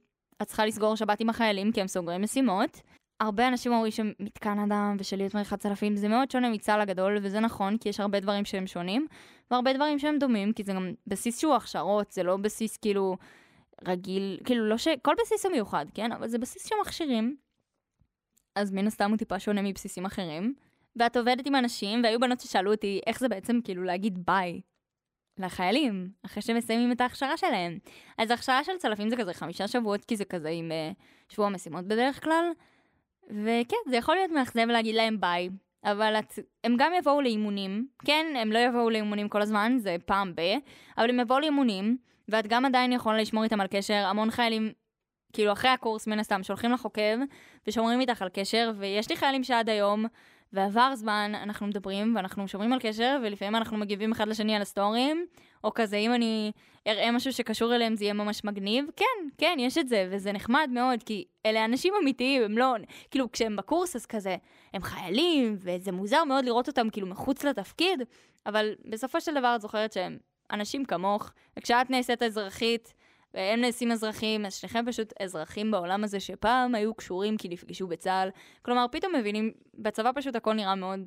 את 0.42 0.46
צריכה 0.46 0.66
לסגור 0.66 0.94
שבת 0.96 1.20
עם 1.20 1.30
החיילים, 1.30 1.72
כי 1.72 1.80
הם 1.80 1.87
סוגרים 1.87 2.22
משימות. 2.22 2.80
הרבה 3.20 3.48
אנשים 3.48 3.72
אומרים 3.72 3.92
שמתקן 3.92 4.59
אדם 4.59 4.96
ושלהיות 4.98 5.35
מריחת 5.35 5.59
צלפים 5.59 5.96
זה 5.96 6.09
מאוד 6.09 6.30
שונה 6.30 6.50
מצה"ל 6.50 6.80
הגדול, 6.80 7.18
וזה 7.22 7.40
נכון, 7.40 7.78
כי 7.78 7.88
יש 7.88 8.00
הרבה 8.00 8.20
דברים 8.20 8.44
שהם 8.44 8.66
שונים, 8.66 9.06
והרבה 9.50 9.72
דברים 9.72 9.98
שהם 9.98 10.18
דומים, 10.18 10.52
כי 10.52 10.64
זה 10.64 10.72
גם 10.72 10.92
בסיס 11.06 11.38
שהוא 11.38 11.54
הכשרות, 11.54 12.12
זה 12.12 12.22
לא 12.22 12.37
בסיס 12.37 12.76
כאילו 12.76 13.16
רגיל, 13.85 14.38
כאילו 14.44 14.68
לא 14.68 14.76
ש... 14.76 14.88
כל 15.02 15.14
בסיס 15.22 15.44
הוא 15.44 15.52
מיוחד, 15.52 15.87
כן? 15.94 16.12
אבל 16.12 16.28
זה 16.28 16.38
בסיס 16.38 16.68
שמכשירים. 16.68 17.37
אז 18.54 18.72
מן 18.72 18.87
הסתם 18.87 19.11
הוא 19.11 19.18
טיפה 19.18 19.38
שונה 19.38 19.62
מבסיסים 19.62 20.06
אחרים. 20.06 20.54
ואת 20.96 21.16
עובדת 21.16 21.46
עם 21.46 21.55
אנשים, 21.55 22.03
והיו 22.05 22.20
בנות 22.20 22.40
ששאלו 22.40 22.72
אותי 22.72 23.00
איך 23.07 23.20
זה 23.20 23.29
בעצם 23.29 23.61
כאילו 23.64 23.85
להגיד 23.85 24.18
ביי 24.26 24.61
לחיילים, 25.38 26.11
אחרי 26.26 26.42
שהם 26.42 26.57
מסיימים 26.57 26.92
את 26.92 27.00
ההכשרה 27.00 27.37
שלהם. 27.37 27.79
אז 28.18 28.31
ההכשרה 28.31 28.64
של 28.64 28.72
צלפים 28.79 29.11
זה 29.11 29.16
כזה 29.16 29.35
חמישה 29.35 29.68
שבועות, 29.68 30.05
כי 30.05 30.16
זה 30.16 30.24
כזה 30.24 30.48
עם 30.48 30.70
uh, 30.70 31.33
שבוע 31.35 31.48
משימות 31.48 31.85
בדרך 31.85 32.24
כלל. 32.24 32.44
וכן, 33.31 33.76
זה 33.88 33.96
יכול 33.96 34.14
להיות 34.14 34.31
מאכזב 34.31 34.66
להגיד 34.66 34.94
להם 34.94 35.20
ביי, 35.20 35.48
אבל 35.85 36.18
את, 36.18 36.38
הם 36.64 36.76
גם 36.79 36.92
יבואו 36.98 37.20
לאימונים. 37.20 37.88
כן, 38.05 38.26
הם 38.37 38.53
לא 38.53 38.59
יבואו 38.59 38.90
לאימונים 38.90 39.29
כל 39.29 39.42
הזמן, 39.42 39.76
זה 39.79 39.96
פעם 40.07 40.35
ב, 40.35 40.40
אבל 40.98 41.11
הם 41.11 41.20
יבואו 41.20 41.40
לאימונים, 41.40 41.98
ואת 42.29 42.46
גם 42.46 42.64
עדיין 42.64 42.92
יכולה 42.92 43.18
לשמור 43.18 43.44
איתם 43.44 43.61
על 43.61 43.66
קשר. 43.66 44.05
המון 44.07 44.31
חיילים, 44.31 44.72
כאילו 45.33 45.53
אחרי 45.53 45.70
הקורס 45.70 46.07
מן 46.07 46.18
הסתם, 46.18 46.42
שולחים 46.42 46.72
לך 46.72 46.83
עוקב 46.83 47.18
ושומרים 47.66 48.00
איתך 48.00 48.22
על 48.22 48.29
קשר, 48.29 48.72
ויש 48.79 49.11
לי 49.11 49.16
חיילים 49.16 49.44
שעד 49.44 49.68
היום 49.68 50.05
ועבר 50.52 50.94
זמן, 50.94 51.32
אנחנו 51.42 51.66
מדברים 51.66 52.16
ואנחנו 52.16 52.48
שומרים 52.48 52.72
על 52.72 52.78
קשר, 52.82 53.18
ולפעמים 53.22 53.56
אנחנו 53.56 53.76
מגיבים 53.76 54.12
אחד 54.12 54.28
לשני 54.28 54.56
על 54.56 54.62
הסטורים, 54.62 55.26
או 55.64 55.74
כזה, 55.74 55.96
אם 55.96 56.14
אני 56.14 56.52
אראה 56.86 57.10
משהו 57.10 57.32
שקשור 57.32 57.74
אליהם 57.74 57.96
זה 57.96 58.04
יהיה 58.04 58.14
ממש 58.14 58.44
מגניב. 58.44 58.84
כן, 58.96 59.28
כן, 59.38 59.56
יש 59.60 59.78
את 59.78 59.88
זה, 59.88 60.08
וזה 60.10 60.32
נחמד 60.32 60.68
מאוד, 60.72 61.02
כי 61.02 61.24
אלה 61.46 61.64
אנשים 61.64 61.94
אמיתיים, 62.02 62.42
הם 62.42 62.58
לא, 62.58 62.74
כאילו, 63.10 63.32
כשהם 63.32 63.56
בקורס 63.56 63.96
אז 63.96 64.06
כזה, 64.06 64.36
הם 64.74 64.82
חיילים, 64.82 65.56
וזה 65.58 65.92
מוזר 65.92 66.24
מאוד 66.24 66.44
לראות 66.44 66.68
אותם 66.68 66.90
כאילו 66.90 67.06
מחוץ 67.06 67.44
לתפקיד, 67.44 68.02
אבל 68.46 68.74
בסופו 68.84 69.20
של 69.20 69.34
דבר 69.34 69.52
את 69.56 69.60
זוכרת 69.60 69.92
שהם 69.92 70.18
אנשים 70.52 70.84
כמוך, 70.84 71.32
וכשאת 71.58 71.90
נעשית 71.90 72.22
אזרחית, 72.22 72.94
והם 73.35 73.61
נעשים 73.61 73.93
אזרחים, 73.93 74.47
אז 74.47 74.55
שניכם 74.55 74.85
פשוט 74.87 75.12
אזרחים 75.23 75.71
בעולם 75.71 76.05
הזה 76.05 76.21
שפעם 76.21 76.75
היו 76.75 76.95
קשורים 76.95 77.37
כי 77.37 77.49
נפגשו 77.49 77.87
בצה"ל. 77.87 78.29
כלומר, 78.62 78.87
פתאום 78.93 79.14
מבינים, 79.14 79.53
בצבא 79.75 80.11
פשוט 80.14 80.37
הכל 80.37 80.55
נראה 80.55 80.75
מאוד 80.75 81.01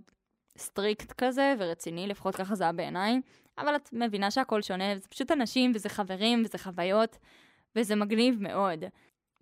strict 0.57 1.11
כזה 1.11 1.53
ורציני, 1.59 2.07
לפחות 2.07 2.35
ככה 2.35 2.55
זה 2.55 2.63
היה 2.63 2.73
בעיניי, 2.73 3.21
אבל 3.57 3.75
את 3.75 3.89
מבינה 3.93 4.31
שהכל 4.31 4.61
שונה, 4.61 4.97
זה 4.97 5.07
פשוט 5.07 5.31
אנשים 5.31 5.71
וזה 5.75 5.89
חברים 5.89 6.41
וזה 6.45 6.57
חוויות, 6.57 7.17
וזה 7.75 7.95
מגניב 7.95 8.41
מאוד. 8.41 8.85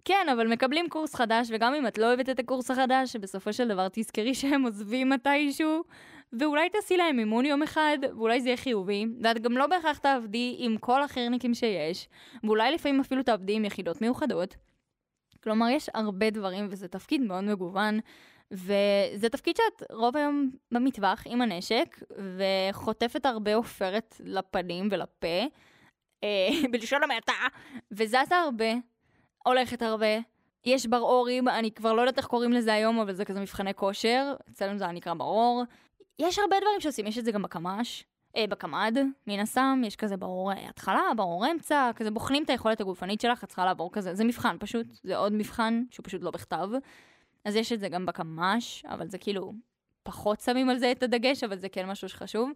כן, 0.06 0.28
אבל 0.32 0.48
מקבלים 0.48 0.89
קורס 0.89 1.15
חדש, 1.15 1.48
וגם 1.52 1.74
אם 1.74 1.88
את 1.88 1.98
לא 1.98 2.06
אוהבת 2.06 2.30
את 2.30 2.39
הקורס 2.39 2.72
החדש, 2.72 3.13
שבסופו 3.13 3.54
של 3.54 3.67
דבר 3.67 3.88
תזכרי 3.91 4.34
שהם 4.34 4.63
עוזבים 4.63 5.10
מתישהו, 5.10 5.84
ואולי 6.39 6.70
תעשי 6.70 6.98
להם 6.98 7.20
אימון 7.20 7.46
יום 7.46 7.63
אחד, 7.63 7.98
ואולי 8.17 8.41
זה 8.41 8.50
יהיה 8.50 8.58
חיובי, 8.58 9.06
ואת 9.22 9.41
גם 9.41 9.58
לא 9.58 9.67
בהכרח 9.67 9.98
תעבדי 9.98 10.56
עם 10.60 10.78
כל 10.78 11.04
החירניקים 11.04 11.54
שיש, 11.54 12.08
ואולי 12.44 12.72
לפעמים 12.72 13.00
אפילו 13.00 13.24
תעבדי 13.24 13.54
עם 13.54 13.65
יחידות 13.65 14.02
מיוחדות. 14.02 14.56
כלומר, 15.44 15.70
יש 15.70 15.89
הרבה 15.94 16.30
דברים, 16.30 16.67
וזה 16.70 16.88
תפקיד 16.88 17.22
מאוד 17.22 17.44
מגוון, 17.44 18.00
וזה 18.52 19.30
תפקיד 19.32 19.56
שאת 19.56 19.91
רוב 19.91 20.17
היום 20.17 20.52
במטווח 20.72 21.23
עם 21.25 21.42
הנשק, 21.42 22.04
וחוטפת 22.38 23.25
הרבה 23.25 23.56
עופרת 23.56 24.21
לפנים 24.23 24.88
ולפה, 24.92 25.46
אה, 26.23 26.50
בלשון 26.71 27.04
המעטה, 27.04 27.34
וזזה 27.92 28.38
הרבה, 28.46 28.73
הולכת 29.46 29.82
הרבה. 29.82 30.19
יש 30.65 30.86
בר 30.86 31.00
אורים, 31.00 31.48
אני 31.48 31.71
כבר 31.71 31.94
לא 31.94 32.02
יודעת 32.02 32.17
איך 32.17 32.25
קוראים 32.25 32.54
לזה 32.54 32.73
היום, 32.73 33.00
אבל 33.00 33.13
זה 33.13 33.25
כזה 33.25 33.40
מבחני 33.40 33.73
כושר, 33.73 34.34
אצלנו 34.52 34.77
זה 34.77 34.88
נקרא 34.88 35.13
בר 35.13 35.25
אור. 35.25 35.63
יש 36.22 36.40
הרבה 36.40 36.56
דברים 36.62 36.82
שעושים, 36.82 37.08
יש 37.08 37.17
את 37.17 37.26
זה 37.26 37.32
גם 37.32 37.42
בקמ"ש, 37.42 38.04
אה, 38.36 38.48
בקמ"ד, 38.48 38.98
מן 39.28 39.40
הסתם, 39.40 39.82
יש 39.86 39.96
כזה 39.96 40.17
ברור 40.17 40.52
אה, 40.52 40.69
התחלה, 40.69 41.02
ברור 41.17 41.52
אמצע, 41.52 41.92
כזה 41.96 42.12
בוחנים 42.12 42.44
את 42.44 42.50
היכולת 42.50 42.82
הגופנית 42.82 43.22
שלך, 43.22 43.44
את 43.44 43.50
צריכה 43.50 43.65
לעבור 43.65 43.92
כזה, 43.92 44.15
זה 44.15 44.24
מבחן 44.24 44.56
פשוט, 44.60 44.88
זה 45.04 45.17
עוד 45.17 45.34
מבחן 45.34 45.84
שהוא 45.92 46.04
פשוט 46.04 46.22
לא 46.22 46.32
בכתב. 46.32 46.69
אז 47.46 47.56
יש 47.56 47.72
את 47.72 47.80
זה 47.80 47.90
גם 47.90 48.06
בקמ"ש, 48.06 48.86
אבל 48.86 49.08
זה 49.08 49.17
כאילו 49.17 49.54
פחות 50.04 50.40
שמים 50.40 50.69
על 50.69 50.78
זה 50.78 50.92
את 50.92 51.04
הדגש, 51.04 51.44
אבל 51.44 51.58
זה 51.58 51.69
כן 51.69 51.90
משהו 51.90 52.10
שחשוב. 52.10 52.50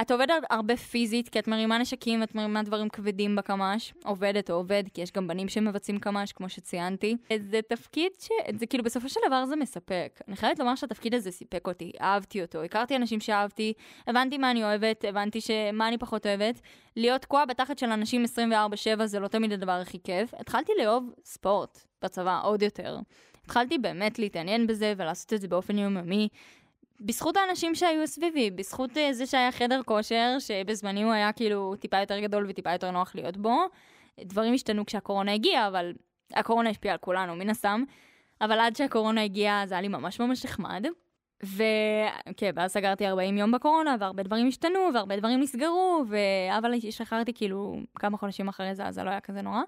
את 0.00 0.10
עובדת 0.10 0.34
הרבה 0.50 0.76
פיזית, 0.76 1.28
כי 1.28 1.38
את 1.38 1.48
מרימה 1.48 1.78
נשקים, 1.78 2.22
את 2.22 2.34
מרימה 2.34 2.62
דברים 2.62 2.88
כבדים 2.88 3.36
בקמ"ש, 3.36 3.92
עובדת 4.04 4.50
או 4.50 4.54
עובד, 4.54 4.84
כי 4.94 5.00
יש 5.00 5.12
גם 5.12 5.26
בנים 5.26 5.48
שמבצעים 5.48 5.98
קמ"ש, 5.98 6.32
כמו 6.32 6.48
שציינתי. 6.48 7.16
זה 7.50 7.60
תפקיד 7.68 8.12
ש... 8.18 8.28
זה 8.58 8.66
כאילו, 8.66 8.84
בסופו 8.84 9.08
של 9.08 9.20
דבר 9.26 9.46
זה 9.46 9.56
מספק. 9.56 10.20
אני 10.28 10.36
חייבת 10.36 10.58
לומר 10.58 10.74
שהתפקיד 10.74 11.14
הזה 11.14 11.30
סיפק 11.30 11.66
אותי, 11.66 11.92
אהבתי 12.00 12.42
אותו, 12.42 12.62
הכרתי 12.62 12.96
אנשים 12.96 13.20
שאהבתי, 13.20 13.72
הבנתי 14.06 14.38
מה 14.38 14.50
אני 14.50 14.64
אוהבת, 14.64 15.04
הבנתי 15.04 15.38
מה 15.72 15.88
אני 15.88 15.98
פחות 15.98 16.26
אוהבת. 16.26 16.60
להיות 16.96 17.22
תקועה 17.22 17.46
בתחת 17.46 17.78
של 17.78 17.90
אנשים 17.90 18.24
24-7 19.00 19.04
זה 19.04 19.20
לא 19.20 19.28
תמיד 19.28 19.52
הדבר 19.52 19.72
הכי 19.72 19.98
כיף. 20.04 20.34
התחלתי 20.34 20.72
לאהוב 20.78 21.10
ספורט 21.24 21.78
בצבא 22.02 22.40
עוד 22.42 22.62
יותר. 22.62 22.98
התחלתי 23.44 23.78
באמת 23.78 24.18
להתעניין 24.18 24.66
בזה 24.66 24.94
ולעשות 24.96 25.32
את 25.32 25.40
זה 25.40 25.48
באופן 25.48 25.78
יומיומי. 25.78 26.28
בזכות 27.00 27.36
האנשים 27.36 27.74
שהיו 27.74 28.06
סביבי, 28.06 28.50
בזכות 28.50 28.90
uh, 28.90 29.12
זה 29.12 29.26
שהיה 29.26 29.52
חדר 29.52 29.80
כושר, 29.84 30.36
שבזמני 30.38 31.02
הוא 31.02 31.12
היה 31.12 31.32
כאילו 31.32 31.74
טיפה 31.80 32.00
יותר 32.00 32.20
גדול 32.20 32.46
וטיפה 32.48 32.72
יותר 32.72 32.90
נוח 32.90 33.14
להיות 33.14 33.36
בו. 33.36 33.56
דברים 34.20 34.54
השתנו 34.54 34.86
כשהקורונה 34.86 35.32
הגיעה, 35.32 35.68
אבל 35.68 35.92
הקורונה 36.32 36.70
השפיעה 36.70 36.92
על 36.92 36.98
כולנו, 36.98 37.36
מן 37.36 37.50
הסתם. 37.50 37.84
אבל 38.40 38.60
עד 38.60 38.76
שהקורונה 38.76 39.22
הגיעה 39.22 39.66
זה 39.66 39.74
היה 39.74 39.82
לי 39.82 39.88
ממש 39.88 40.20
ממש 40.20 40.44
נחמד. 40.44 40.86
וכן, 41.42 42.50
ואז 42.54 42.72
סגרתי 42.72 43.06
40 43.06 43.38
יום 43.38 43.52
בקורונה, 43.52 43.96
והרבה 44.00 44.22
דברים 44.22 44.48
השתנו, 44.48 44.78
והרבה 44.94 45.16
דברים 45.16 45.40
נסגרו, 45.40 46.04
ו... 46.08 46.16
אבל 46.58 46.74
השתחררתי 46.88 47.32
כאילו 47.32 47.80
כמה 47.94 48.16
חודשים 48.16 48.48
אחרי 48.48 48.74
זה, 48.74 48.86
אז 48.86 48.94
זה 48.94 49.02
לא 49.02 49.10
היה 49.10 49.20
כזה 49.20 49.42
נורא. 49.42 49.60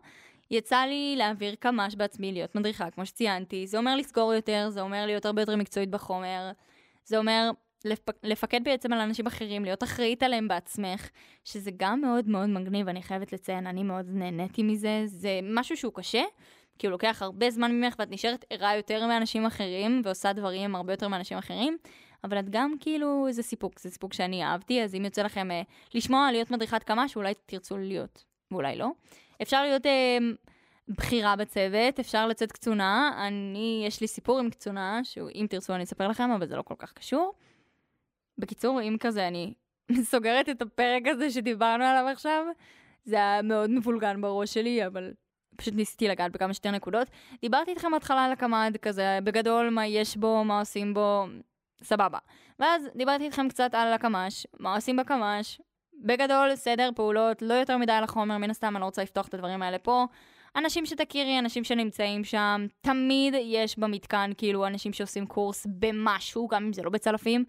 יצא 0.51 0.77
לי 0.77 1.15
להעביר 1.19 1.55
קמ"ש 1.55 1.95
בעצמי, 1.95 2.33
להיות 2.33 2.55
מדריכה, 2.55 2.91
כמו 2.91 3.07
שציינתי. 3.07 3.67
זה 3.67 3.79
אומר 3.79 3.97
לסגור 3.97 4.35
יותר, 4.35 4.67
זה 4.71 4.81
אומר 4.81 5.07
להיות 5.07 5.27
הרבה 5.27 5.43
יותר 5.43 5.57
מקצועית 5.57 5.91
בחומר. 5.91 6.51
זה 7.05 7.19
אומר 7.19 7.51
לפק... 7.85 8.13
לפקד 8.23 8.65
בעצם 8.65 8.93
על 8.93 9.01
אנשים 9.01 9.27
אחרים, 9.27 9.65
להיות 9.65 9.83
אחראית 9.83 10.23
עליהם 10.23 10.49
בעצמך, 10.49 11.09
שזה 11.45 11.71
גם 11.77 12.01
מאוד 12.01 12.29
מאוד 12.29 12.49
מגניב, 12.49 12.89
אני 12.89 13.03
חייבת 13.03 13.33
לציין, 13.33 13.67
אני 13.67 13.83
מאוד 13.83 14.07
נהניתי 14.09 14.63
מזה, 14.63 15.03
זה 15.07 15.41
משהו 15.43 15.77
שהוא 15.77 15.93
קשה, 15.95 16.23
כי 16.79 16.87
הוא 16.87 16.93
לוקח 16.93 17.23
הרבה 17.23 17.51
זמן 17.51 17.73
ממך 17.73 17.95
ואת 17.99 18.11
נשארת 18.11 18.45
ערה 18.51 18.77
יותר 18.77 19.07
מאנשים 19.07 19.47
אחרים, 19.47 20.03
ועושה 20.05 20.33
דברים 20.33 20.77
הרבה 20.77 20.93
יותר 20.93 21.09
מאנשים 21.09 21.39
אחרים, 21.39 21.77
אבל 22.25 22.39
את 22.39 22.51
גם 22.51 22.75
כאילו, 22.81 23.27
זה 23.31 23.43
סיפוק, 23.43 23.81
זה 23.81 23.91
סיפוק 23.91 24.13
שאני 24.13 24.45
אהבתי, 24.45 24.83
אז 24.83 24.95
אם 24.95 25.05
יוצא 25.05 25.23
לכם 25.23 25.51
אה, 25.51 25.63
לשמוע, 25.95 26.33
להיות 26.33 26.51
מדריכת 26.51 26.83
כמה, 26.83 27.09
שאולי 27.09 27.33
תרצו 27.47 27.79
להיות, 27.79 28.25
ואולי 28.51 28.77
לא. 28.77 28.89
אפשר 29.43 29.63
להיות... 29.63 29.87
אה, 29.87 30.19
בחירה 30.91 31.37
בצוות, 31.37 32.01
אפשר 32.01 32.27
לצאת 32.27 32.53
קצונה. 32.53 33.13
אני, 33.27 33.85
יש 33.87 34.01
לי 34.01 34.07
סיפור 34.07 34.39
עם 34.39 34.51
קצונה, 34.51 35.01
שאם 35.05 35.47
תרצו 35.51 35.75
אני 35.75 35.85
אספר 35.85 36.09
לכם, 36.09 36.31
אבל 36.31 36.47
זה 36.47 36.57
לא 36.57 36.63
כל 36.63 36.75
כך 36.79 36.93
קשור. 36.93 37.35
בקיצור, 38.39 38.83
אם 38.83 38.97
כזה 39.01 39.29
אני 39.29 39.55
סוגרת 40.11 40.49
את 40.49 40.63
הפרק 40.63 41.03
הזה 41.07 41.31
שדיברנו 41.31 41.85
עליו 41.85 42.09
עכשיו, 42.13 42.45
זה 43.05 43.17
היה 43.17 43.43
מאוד 43.43 43.71
מבולגן 43.71 44.21
בראש 44.21 44.55
שלי, 44.55 44.87
אבל 44.87 45.13
פשוט 45.57 45.75
ניסיתי 45.75 46.09
לגעת 46.09 46.33
בכמה 46.33 46.55
שיותר 46.55 46.71
נקודות. 46.71 47.09
דיברתי 47.43 47.71
איתכם 47.71 47.91
בהתחלה 47.93 48.25
על 48.25 48.33
הקמ"ד, 48.33 48.77
כזה 48.83 49.19
בגדול 49.25 49.71
מה 49.71 49.87
יש 49.87 50.17
בו, 50.17 50.45
מה 50.45 50.59
עושים 50.59 50.95
בו, 50.95 51.27
סבבה. 51.83 52.19
ואז 52.59 52.89
דיברתי 52.95 53.25
איתכם 53.25 53.49
קצת 53.49 53.75
על 53.75 53.93
הקמ"ש, 53.93 54.47
מה 54.61 54.75
עושים 54.75 54.97
בקמ"ש. 54.97 55.61
בגדול, 56.05 56.55
סדר 56.55 56.91
פעולות, 56.95 57.43
לא 57.43 57.55
יותר 57.55 57.77
מדי 57.77 57.93
על 57.93 58.05
החומר, 58.05 58.39
מן 58.39 58.51
הסתם 58.51 58.77
אני 58.77 58.81
לא 58.81 58.85
רוצה 58.85 59.03
לפתוח 59.03 59.29
את 59.29 59.35
הדברים 59.35 59.63
האלה 59.63 59.79
פה. 59.79 60.07
אנשים 60.57 60.87
שתכירי, 60.87 61.39
אנשים 61.39 61.65
שנמצאים 61.65 62.25
שם, 62.25 62.67
תמיד 62.81 63.35
יש 63.41 63.79
במתקן 63.79 64.31
כאילו 64.39 64.67
אנשים 64.67 64.93
שעושים 64.93 65.27
קורס 65.27 65.67
במשהו, 65.71 66.49
גם 66.49 66.65
אם 66.65 66.73
זה 66.73 66.83
לא 66.83 66.91
בצלפים, 66.91 67.45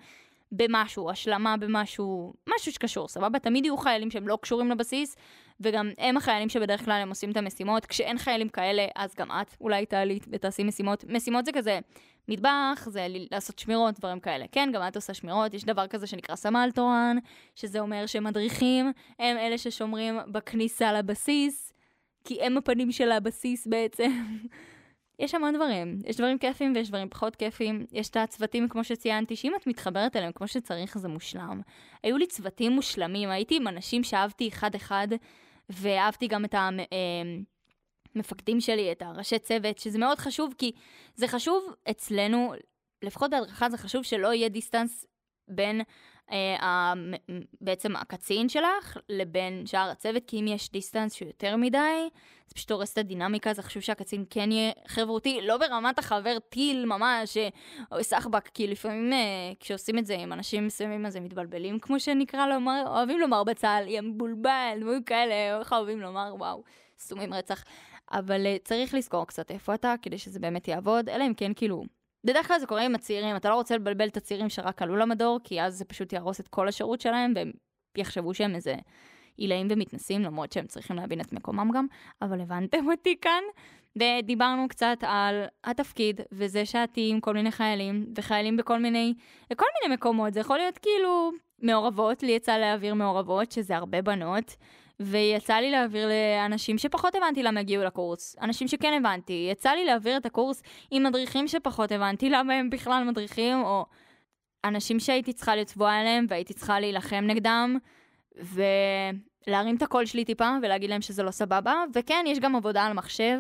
במשהו, 0.52 1.10
השלמה 1.10 1.58
במשהו, 1.58 2.34
משהו 2.56 2.72
שקשור, 2.72 3.08
סבבה? 3.08 3.40
תמיד 3.40 3.66
יהיו 3.66 3.78
חיילים 3.78 4.12
שהם 4.12 4.28
לא 4.28 4.38
קשורים 4.42 4.72
לבסיס, 4.72 5.16
וגם 5.60 5.90
הם 5.98 6.18
החיילים 6.18 6.50
שבדרך 6.50 6.86
כלל 6.86 7.02
הם 7.02 7.10
עושים 7.10 7.32
את 7.32 7.38
המשימות. 7.38 7.86
כשאין 7.86 8.18
חיילים 8.18 8.50
כאלה, 8.50 8.86
אז 8.96 9.16
גם 9.16 9.32
את 9.32 9.56
אולי 9.62 9.86
תעלי 9.86 10.20
ותעשי 10.32 10.64
משימות. 10.64 11.06
משימות 11.10 11.46
זה 11.46 11.52
כזה 11.52 11.80
מטבח, 12.28 12.88
זה 12.88 13.08
לעשות 13.32 13.60
שמירות, 13.60 14.00
דברים 14.00 14.20
כאלה. 14.20 14.46
כן, 14.52 14.70
גם 14.74 14.88
את 14.88 14.96
עושה 14.96 15.14
שמירות, 15.14 15.54
יש 15.54 15.64
דבר 15.64 15.88
כזה 15.88 16.08
שנקרא 16.08 16.36
סמל 16.36 16.70
תורן, 16.76 17.18
שזה 17.56 17.80
אומר 17.80 18.06
שמדריכים 18.06 18.92
הם 19.20 19.38
אלה 19.38 19.58
ששומרים 19.58 20.20
בכניסה 20.32 20.94
לבסיס. 20.94 21.71
כי 22.24 22.42
הם 22.42 22.58
הפנים 22.58 22.92
של 22.92 23.12
הבסיס 23.12 23.68
בעצם. 23.68 24.12
יש 25.22 25.36
המון 25.36 25.56
דברים, 25.56 26.00
יש 26.06 26.18
דברים 26.18 26.38
כיפים 26.38 26.74
ויש 26.76 26.90
דברים 26.90 27.10
פחות 27.10 27.36
כיפים, 27.36 27.86
יש 27.92 28.10
את 28.10 28.18
הצוותים 28.18 28.70
כמו 28.70 28.84
שציינתי, 28.84 29.36
שאם 29.36 29.54
את 29.56 29.68
מתחברת 29.68 30.16
אליהם 30.16 30.32
כמו 30.32 30.48
שצריך 30.48 30.98
זה 30.98 31.08
מושלם. 31.08 31.62
היו 32.04 32.18
לי 32.18 32.28
צוותים 32.28 32.72
מושלמים, 32.72 33.30
הייתי 33.30 33.56
עם 33.56 33.68
אנשים 33.68 34.04
שאהבתי 34.04 34.48
אחד-אחד, 34.48 35.08
ואהבתי 35.70 36.28
גם 36.28 36.46
את 36.46 36.56
המפקדים 38.16 38.58
אה, 38.58 38.62
שלי, 38.62 38.92
את 38.92 39.02
הראשי 39.02 39.40
צוות, 39.40 39.78
שזה 39.78 40.00
מאוד 40.00 40.20
חשוב, 40.20 40.54
כי 40.58 40.72
זה 41.16 41.28
חשוב 41.28 41.74
אצלנו, 41.90 42.54
לפחות 43.02 43.32
בהדרכה 43.32 43.70
זה 43.70 43.78
חשוב 43.78 44.04
שלא 44.04 44.34
יהיה 44.34 44.50
דיסטנס 44.50 45.06
בין 45.48 45.82
בעצם 47.62 47.96
הקצין 47.96 48.50
שלך 48.50 48.98
לבין 49.10 49.66
שאר 49.66 49.90
הצוות, 49.92 50.24
כי 50.28 50.40
אם 50.40 50.48
יש 50.48 50.72
דיסטנס 50.72 51.14
שהוא 51.14 51.28
יותר 51.28 51.56
מדי, 51.56 52.10
זה 52.48 52.56
פשוט 52.56 52.72
הורס 52.72 52.94
את 52.94 52.98
הדינמיקה, 52.98 53.54
זה 53.54 53.62
חשוב 53.62 53.84
שהקצין 53.84 54.26
כן 54.30 54.52
יהיה 54.52 54.72
חברותי, 54.88 55.40
לא 55.42 55.58
ברמת 55.58 56.00
החבר 56.00 56.40
טיל 56.50 56.86
ממש, 56.86 57.38
או 57.92 58.04
סחבק, 58.04 58.48
כי 58.48 58.68
לפעמים 58.68 59.14
אה, 59.14 59.20
כשעושים 59.60 59.98
את 59.98 60.06
זה 60.06 60.16
עם 60.16 60.34
אנשים 60.34 60.68
מסוימים 60.68 61.06
אז 61.06 61.16
הם 61.16 61.24
מתבלבלים, 61.24 61.80
כמו 61.80 62.00
שנקרא 62.00 62.48
לומר, 62.48 62.84
אוהבים 62.88 63.20
לומר 63.20 63.44
בצה"ל, 63.44 63.88
יא 63.88 64.02
מבולבל, 64.02 64.78
דברים 64.82 65.04
כאלה, 65.04 65.60
איך 65.60 65.74
אוהבים 65.74 66.02
לומר, 66.02 66.36
וואו, 66.38 66.64
סתומים 67.00 67.34
רצח. 67.34 67.64
אבל 68.12 68.46
אה, 68.46 68.58
צריך 68.64 68.94
לזכור 68.94 69.28
קצת 69.28 69.52
איפה 69.52 69.74
אתה, 69.74 69.94
כדי 70.02 70.18
שזה 70.18 70.40
באמת 70.40 70.68
יעבוד, 70.68 71.10
אלא 71.10 71.24
אם 71.28 71.34
כן 71.34 71.54
כאילו 71.54 71.84
בדרך 72.24 72.48
כלל 72.48 72.60
זה 72.60 72.66
קורה 72.66 72.82
עם 72.82 72.96
הצעירים, 72.96 73.36
אתה 73.36 73.50
לא 73.50 73.56
רוצה 73.56 73.76
לבלבל 73.76 74.08
את 74.08 74.18
הצעירים 74.18 74.50
שרק 74.50 74.82
עלו 74.82 74.96
למדור, 74.96 75.40
כי 75.44 75.62
אז 75.62 75.78
זה 75.78 75.86
פשוט 75.86 76.14
יהרוס 76.14 76.40
את 76.40 76.48
כל 76.48 76.68
השירות 76.68 77.02
שלהם, 77.02 77.34
והם 77.36 77.52
יחשבו 77.98 78.34
שהם 78.34 78.56
איזה 78.56 78.76
עילאים 79.38 79.68
ומתנסים, 79.70 80.22
למרות 80.22 80.52
שהם 80.52 80.68
צריכים 80.68 80.96
להבין 80.96 81.22
את 81.22 81.34
מקומם 81.34 81.72
גם, 81.74 81.86
אבל 82.22 82.42
הבנתם 82.42 82.88
אותי 82.92 83.16
כאן. 83.22 83.44
ודיברנו 83.96 84.68
קצת 84.68 84.98
על 85.02 85.44
התפקיד, 85.64 86.22
וזה 86.32 86.66
שאת 86.66 86.90
עם 86.96 87.20
כל 87.20 87.34
מיני 87.34 87.52
חיילים, 87.52 88.06
וחיילים 88.16 88.58
בכל 88.58 88.80
מיני, 88.80 89.14
בכל 89.50 89.66
מיני 89.82 89.96
מקומות, 89.96 90.34
זה 90.34 90.40
יכול 90.40 90.58
להיות 90.58 90.78
כאילו 90.78 91.32
מעורבות, 91.62 92.24
לי 92.24 92.32
יצא 92.32 92.58
להעביר 92.58 92.96
מעורבות, 92.96 93.52
שזה 93.52 93.76
הרבה 93.76 94.02
בנות. 94.02 94.56
ויצא 95.02 95.54
לי 95.54 95.72
להעביר 95.72 96.08
לאנשים 96.08 96.78
שפחות 96.78 97.16
הבנתי 97.16 97.44
למה 97.44 97.60
הגיעו 97.60 97.84
לקורס, 97.84 98.36
אנשים 98.42 98.68
שכן 98.68 98.94
הבנתי. 98.98 99.48
יצא 99.52 99.70
לי 99.70 99.86
להעביר 99.86 100.18
את 100.18 100.26
הקורס 100.26 100.64
עם 100.92 101.04
מדריכים 101.04 101.48
שפחות 101.48 101.92
הבנתי 101.92 102.30
למה 102.30 102.54
הם 102.54 102.70
בכלל 102.70 103.04
מדריכים, 103.04 103.62
או 103.62 103.86
אנשים 104.66 105.00
שהייתי 105.00 105.34
צריכה 105.34 105.56
לצבוע 105.56 105.94
עליהם 105.94 106.26
והייתי 106.30 106.54
צריכה 106.54 106.80
להילחם 106.80 107.24
נגדם, 107.28 107.78
ולהרים 108.36 109.76
את 109.76 109.82
הקול 109.82 110.06
שלי 110.06 110.26
טיפה 110.26 110.50
ולהגיד 110.62 110.90
להם 110.90 111.02
שזה 111.02 111.24
לא 111.24 111.32
סבבה. 111.32 111.84
וכן, 111.94 112.26
יש 112.28 112.40
גם 112.40 112.56
עבודה 112.56 112.86
על 112.86 112.94
מחשב, 112.94 113.40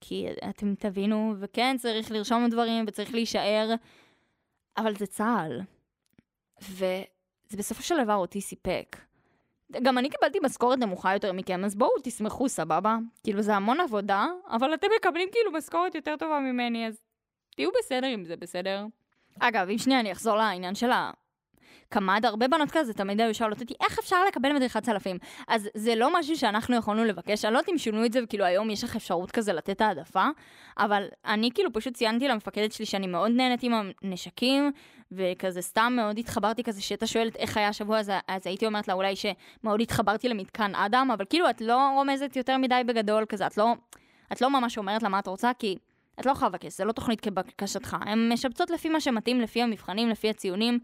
כי 0.00 0.26
אתם 0.48 0.74
תבינו, 0.74 1.34
וכן, 1.40 1.76
צריך 1.78 2.10
לרשום 2.10 2.48
דברים 2.48 2.84
וצריך 2.88 3.14
להישאר, 3.14 3.74
אבל 4.76 4.96
זה 4.96 5.06
צה"ל. 5.06 5.60
וזה 6.62 7.56
בסופו 7.56 7.82
של 7.82 8.04
דבר 8.04 8.14
אותי 8.14 8.40
סיפק. 8.40 8.96
גם 9.82 9.98
אני 9.98 10.10
קיבלתי 10.10 10.38
משכורת 10.42 10.78
נמוכה 10.78 11.12
יותר 11.12 11.32
מכם, 11.32 11.64
אז 11.64 11.74
בואו 11.74 11.90
תשמחו, 12.02 12.48
סבבה? 12.48 12.96
כאילו, 13.22 13.42
זה 13.42 13.54
המון 13.54 13.80
עבודה, 13.80 14.26
אבל 14.50 14.74
אתם 14.74 14.86
מקבלים 14.98 15.28
כאילו 15.32 15.52
משכורת 15.52 15.94
יותר 15.94 16.16
טובה 16.18 16.38
ממני, 16.38 16.86
אז 16.86 17.04
תהיו 17.56 17.70
בסדר 17.78 18.06
עם 18.06 18.24
זה, 18.24 18.36
בסדר? 18.36 18.84
אגב, 19.40 19.68
אם 19.68 19.78
שנייה 19.78 20.00
אני 20.00 20.12
אחזור 20.12 20.36
לעניין 20.36 20.74
של 20.74 20.90
הקמ"ד, 20.92 22.24
הרבה 22.24 22.48
בנות 22.48 22.70
כזה 22.70 22.94
תמיד 22.94 23.20
היו 23.20 23.34
שואלות 23.34 23.60
אותי, 23.60 23.74
איך 23.80 23.98
אפשר 23.98 24.24
לקבל 24.28 24.52
מדריכת 24.52 24.82
צלפים? 24.82 25.18
אז 25.48 25.68
זה 25.74 25.94
לא 25.94 26.18
משהו 26.18 26.36
שאנחנו 26.36 26.76
יכולנו 26.76 27.04
לבקש, 27.04 27.44
אני 27.44 27.54
לא 27.54 27.58
יודעת 27.58 27.68
אם 27.72 27.78
שינו 27.78 28.04
את 28.04 28.12
זה, 28.12 28.20
וכאילו 28.24 28.44
היום 28.44 28.70
יש 28.70 28.84
לך 28.84 28.96
אפשרות 28.96 29.30
כזה 29.30 29.52
לתת 29.52 29.80
העדפה, 29.80 30.26
אבל 30.78 31.06
אני 31.24 31.50
כאילו 31.54 31.72
פשוט 31.72 31.94
ציינתי 31.94 32.28
למפקדת 32.28 32.72
שלי 32.72 32.86
שאני 32.86 33.06
מאוד 33.06 33.30
נהנית 33.30 33.62
עם 33.62 33.72
הנשקים, 34.02 34.72
וכזה 35.16 35.62
סתם 35.62 35.92
מאוד 35.96 36.18
התחברתי 36.18 36.62
כזה, 36.62 36.82
שהייתה 36.82 37.06
שואלת 37.06 37.36
איך 37.36 37.56
היה 37.56 37.68
השבוע, 37.68 37.98
אז, 37.98 38.12
אז 38.28 38.46
הייתי 38.46 38.66
אומרת 38.66 38.88
לה 38.88 38.94
אולי 38.94 39.14
שמאוד 39.16 39.80
התחברתי 39.80 40.28
למתקן 40.28 40.74
אדם, 40.74 41.10
אבל 41.14 41.24
כאילו 41.30 41.50
את 41.50 41.60
לא 41.60 41.90
רומזת 41.94 42.36
יותר 42.36 42.56
מדי 42.56 42.82
בגדול, 42.86 43.24
כזה 43.28 43.46
את 43.46 43.56
לא, 43.56 43.74
את 44.32 44.40
לא 44.40 44.50
ממש 44.50 44.78
אומרת 44.78 45.02
לה 45.02 45.08
מה 45.08 45.18
את 45.18 45.26
רוצה, 45.26 45.50
כי 45.58 45.76
את 46.20 46.26
לא 46.26 46.30
יכולה 46.30 46.48
לבקש, 46.48 46.76
זה 46.76 46.84
לא 46.84 46.92
תוכנית 46.92 47.20
כבקשתך. 47.20 47.96
הן 48.00 48.32
משבצות 48.32 48.70
לפי 48.70 48.88
מה 48.88 49.00
שמתאים, 49.00 49.40
לפי 49.40 49.62
המבחנים, 49.62 50.08
לפי 50.08 50.30
הציונים, 50.30 50.78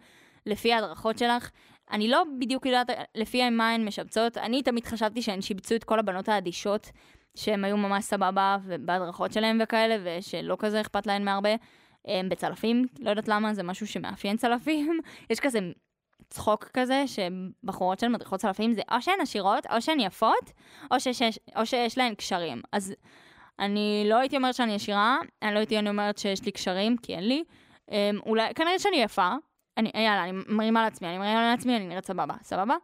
לפי 0.47 0.73
ההדרכות 0.73 1.19
שלך. 1.19 1.51
אני 1.91 2.09
לא 2.09 2.23
בדיוק 2.39 2.67
יודעת 2.67 2.91
לפי 3.15 3.51
מה 3.51 3.71
הן 3.71 3.85
משבצות, 3.85 4.39
אני 4.39 4.63
תמיד 4.63 4.87
חשבתי 4.87 5.23
שהן 5.23 5.41
שיבצו 5.41 5.75
את 5.75 5.85
כל 5.85 5.99
הבנות 5.99 6.29
האדישות, 6.29 6.91
שהן 7.35 7.65
היו 7.65 7.77
ממש 7.77 8.05
סבבה 8.05 8.57
בהדרכות 8.81 9.33
שלהן 9.33 9.59
וכאלה, 9.63 9.97
ושלא 10.05 10.57
כזה 10.59 10.81
אכפת 10.81 11.07
להן 11.07 11.25
מהרבה. 11.25 11.51
הם 12.09 12.29
בצלפים, 12.29 12.87
לא 13.01 13.11
יודעת 13.11 13.29
למה, 13.29 13.55
זה 13.55 13.63
משהו 13.63 13.87
שמאפיין 13.87 14.37
צלפים. 14.37 15.01
יש 15.31 15.41
כזה 15.41 15.59
צחוק 16.31 16.69
כזה, 16.75 17.05
שבחורות 17.07 17.99
של 17.99 18.09
מדריכות 18.09 18.41
צלפים 18.41 18.73
זה 18.73 18.83
או 18.93 19.03
שהן 19.03 19.21
עשירות, 19.21 19.67
או 19.67 19.83
שהן 19.83 20.01
יפות, 20.01 20.53
או 20.91 21.01
שיש, 21.01 21.23
או 21.57 21.67
שיש 21.67 21.99
להן 21.99 22.15
קשרים. 22.15 22.63
אז 22.73 22.95
אני 23.59 24.05
לא 24.09 24.15
הייתי 24.15 24.37
אומרת 24.37 24.55
שאני 24.55 24.75
עשירה, 24.75 25.19
אני 25.43 25.55
לא 25.55 25.59
הייתי 25.59 25.79
אומרת 25.79 26.19
שיש 26.19 26.45
לי 26.45 26.53
קשרים, 26.53 26.97
כי 26.97 27.15
אין 27.15 27.29
לי. 27.29 27.45
Um, 27.91 27.93
אולי, 28.27 28.55
כנראה 28.55 28.79
שאני 28.79 28.97
יפה. 28.97 29.35
אני, 29.77 29.91
יאללה, 29.95 30.25
אני 30.25 30.33
מרימה 30.49 30.83
לעצמי, 30.83 31.09
אני 31.09 31.19
מרימה 31.19 31.51
לעצמי, 31.51 31.77
אני 31.77 31.87
נראית 31.87 32.07
סבבה, 32.07 32.35
סבבה? 32.43 32.77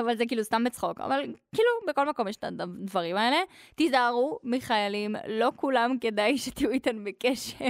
אבל 0.00 0.16
זה 0.16 0.26
כאילו 0.26 0.44
סתם 0.44 0.64
בצחוק, 0.64 1.00
אבל 1.00 1.20
כאילו 1.54 1.68
בכל 1.88 2.08
מקום 2.08 2.28
יש 2.28 2.36
את 2.36 2.44
הדברים 2.44 3.16
האלה. 3.16 3.36
תיזהרו 3.74 4.38
מחיילים, 4.44 5.16
לא 5.28 5.52
כולם 5.56 5.98
כדאי 6.00 6.38
שתהיו 6.42 6.70
איתן 6.70 7.04
בקשר. 7.04 7.64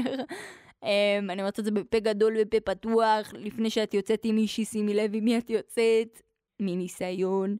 Um, 0.82 0.86
אני 1.28 1.42
אומרת 1.42 1.58
את 1.58 1.64
זה 1.64 1.70
בפה 1.70 1.98
גדול 1.98 2.36
ובפה 2.38 2.60
פתוח, 2.60 3.32
לפני 3.32 3.70
שאת 3.70 3.94
יוצאת 3.94 4.20
עם 4.24 4.34
מישהי, 4.34 4.64
שימי 4.64 4.94
לב 4.94 5.10
עם 5.14 5.24
מי 5.24 5.38
את 5.38 5.50
יוצאת, 5.50 6.22
מניסיון. 6.60 7.56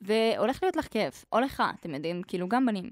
והולך 0.00 0.62
להיות 0.62 0.76
לך 0.76 0.86
כיף, 0.86 1.24
או 1.32 1.40
לך, 1.40 1.62
אתם 1.80 1.94
יודעים, 1.94 2.22
כאילו 2.22 2.48
גם 2.48 2.66
בנים. 2.66 2.90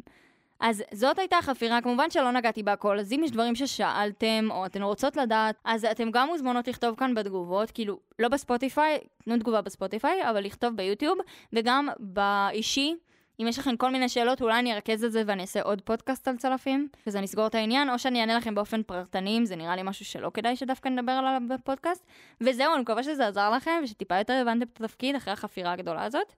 אז 0.60 0.82
זאת 0.92 1.18
הייתה 1.18 1.38
החפירה, 1.38 1.80
כמובן 1.80 2.10
שלא 2.10 2.30
נגעתי 2.30 2.62
בהכל, 2.62 2.98
אז 2.98 3.12
אם 3.12 3.20
יש 3.24 3.30
דברים 3.30 3.54
ששאלתם, 3.54 4.48
או 4.50 4.66
אתן 4.66 4.82
רוצות 4.82 5.16
לדעת, 5.16 5.56
אז 5.64 5.84
אתן 5.84 6.10
גם 6.10 6.28
מוזמנות 6.28 6.68
לכתוב 6.68 6.96
כאן 6.98 7.14
בתגובות, 7.14 7.70
כאילו, 7.70 7.98
לא 8.18 8.28
בספוטיפיי, 8.28 8.98
תנו 9.24 9.38
תגובה 9.38 9.60
בספוטיפיי, 9.60 10.30
אבל 10.30 10.44
לכתוב 10.44 10.76
ביוטיוב, 10.76 11.18
וגם 11.52 11.88
באישי. 11.98 12.96
אם 13.41 13.47
יש 13.49 13.59
לכם 13.59 13.76
כל 13.76 13.91
מיני 13.91 14.09
שאלות, 14.09 14.43
אולי 14.43 14.59
אני 14.59 14.74
ארכז 14.74 15.05
את 15.05 15.12
זה 15.12 15.22
ואני 15.26 15.43
אעשה 15.43 15.62
עוד 15.62 15.80
פודקאסט 15.80 16.28
על 16.28 16.37
צלפים, 16.37 16.89
וזה 17.07 17.20
נסגור 17.20 17.47
את 17.47 17.55
העניין, 17.55 17.91
או 17.91 17.99
שאני 17.99 18.20
אענה 18.20 18.37
לכם 18.37 18.55
באופן 18.55 18.82
פרטני, 18.82 19.39
אם 19.39 19.45
זה 19.45 19.57
נראה 19.57 19.76
לי 19.76 19.82
משהו 19.84 20.05
שלא 20.05 20.30
כדאי 20.34 20.57
שדווקא 20.57 20.89
נדבר 20.89 21.12
עליו 21.12 21.41
בפודקאסט. 21.49 22.07
וזהו, 22.41 22.74
אני 22.74 22.82
מקווה 22.82 23.03
שזה 23.03 23.26
עזר 23.26 23.51
לכם, 23.51 23.80
ושטיפה 23.84 24.18
יותר 24.18 24.32
הבנתם 24.32 24.66
את 24.72 24.80
התפקיד 24.80 25.16
אחרי 25.16 25.32
החפירה 25.32 25.72
הגדולה 25.72 26.05
הזאת, 26.05 26.32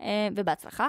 אה, 0.00 0.28
ובהצלחה. 0.36 0.88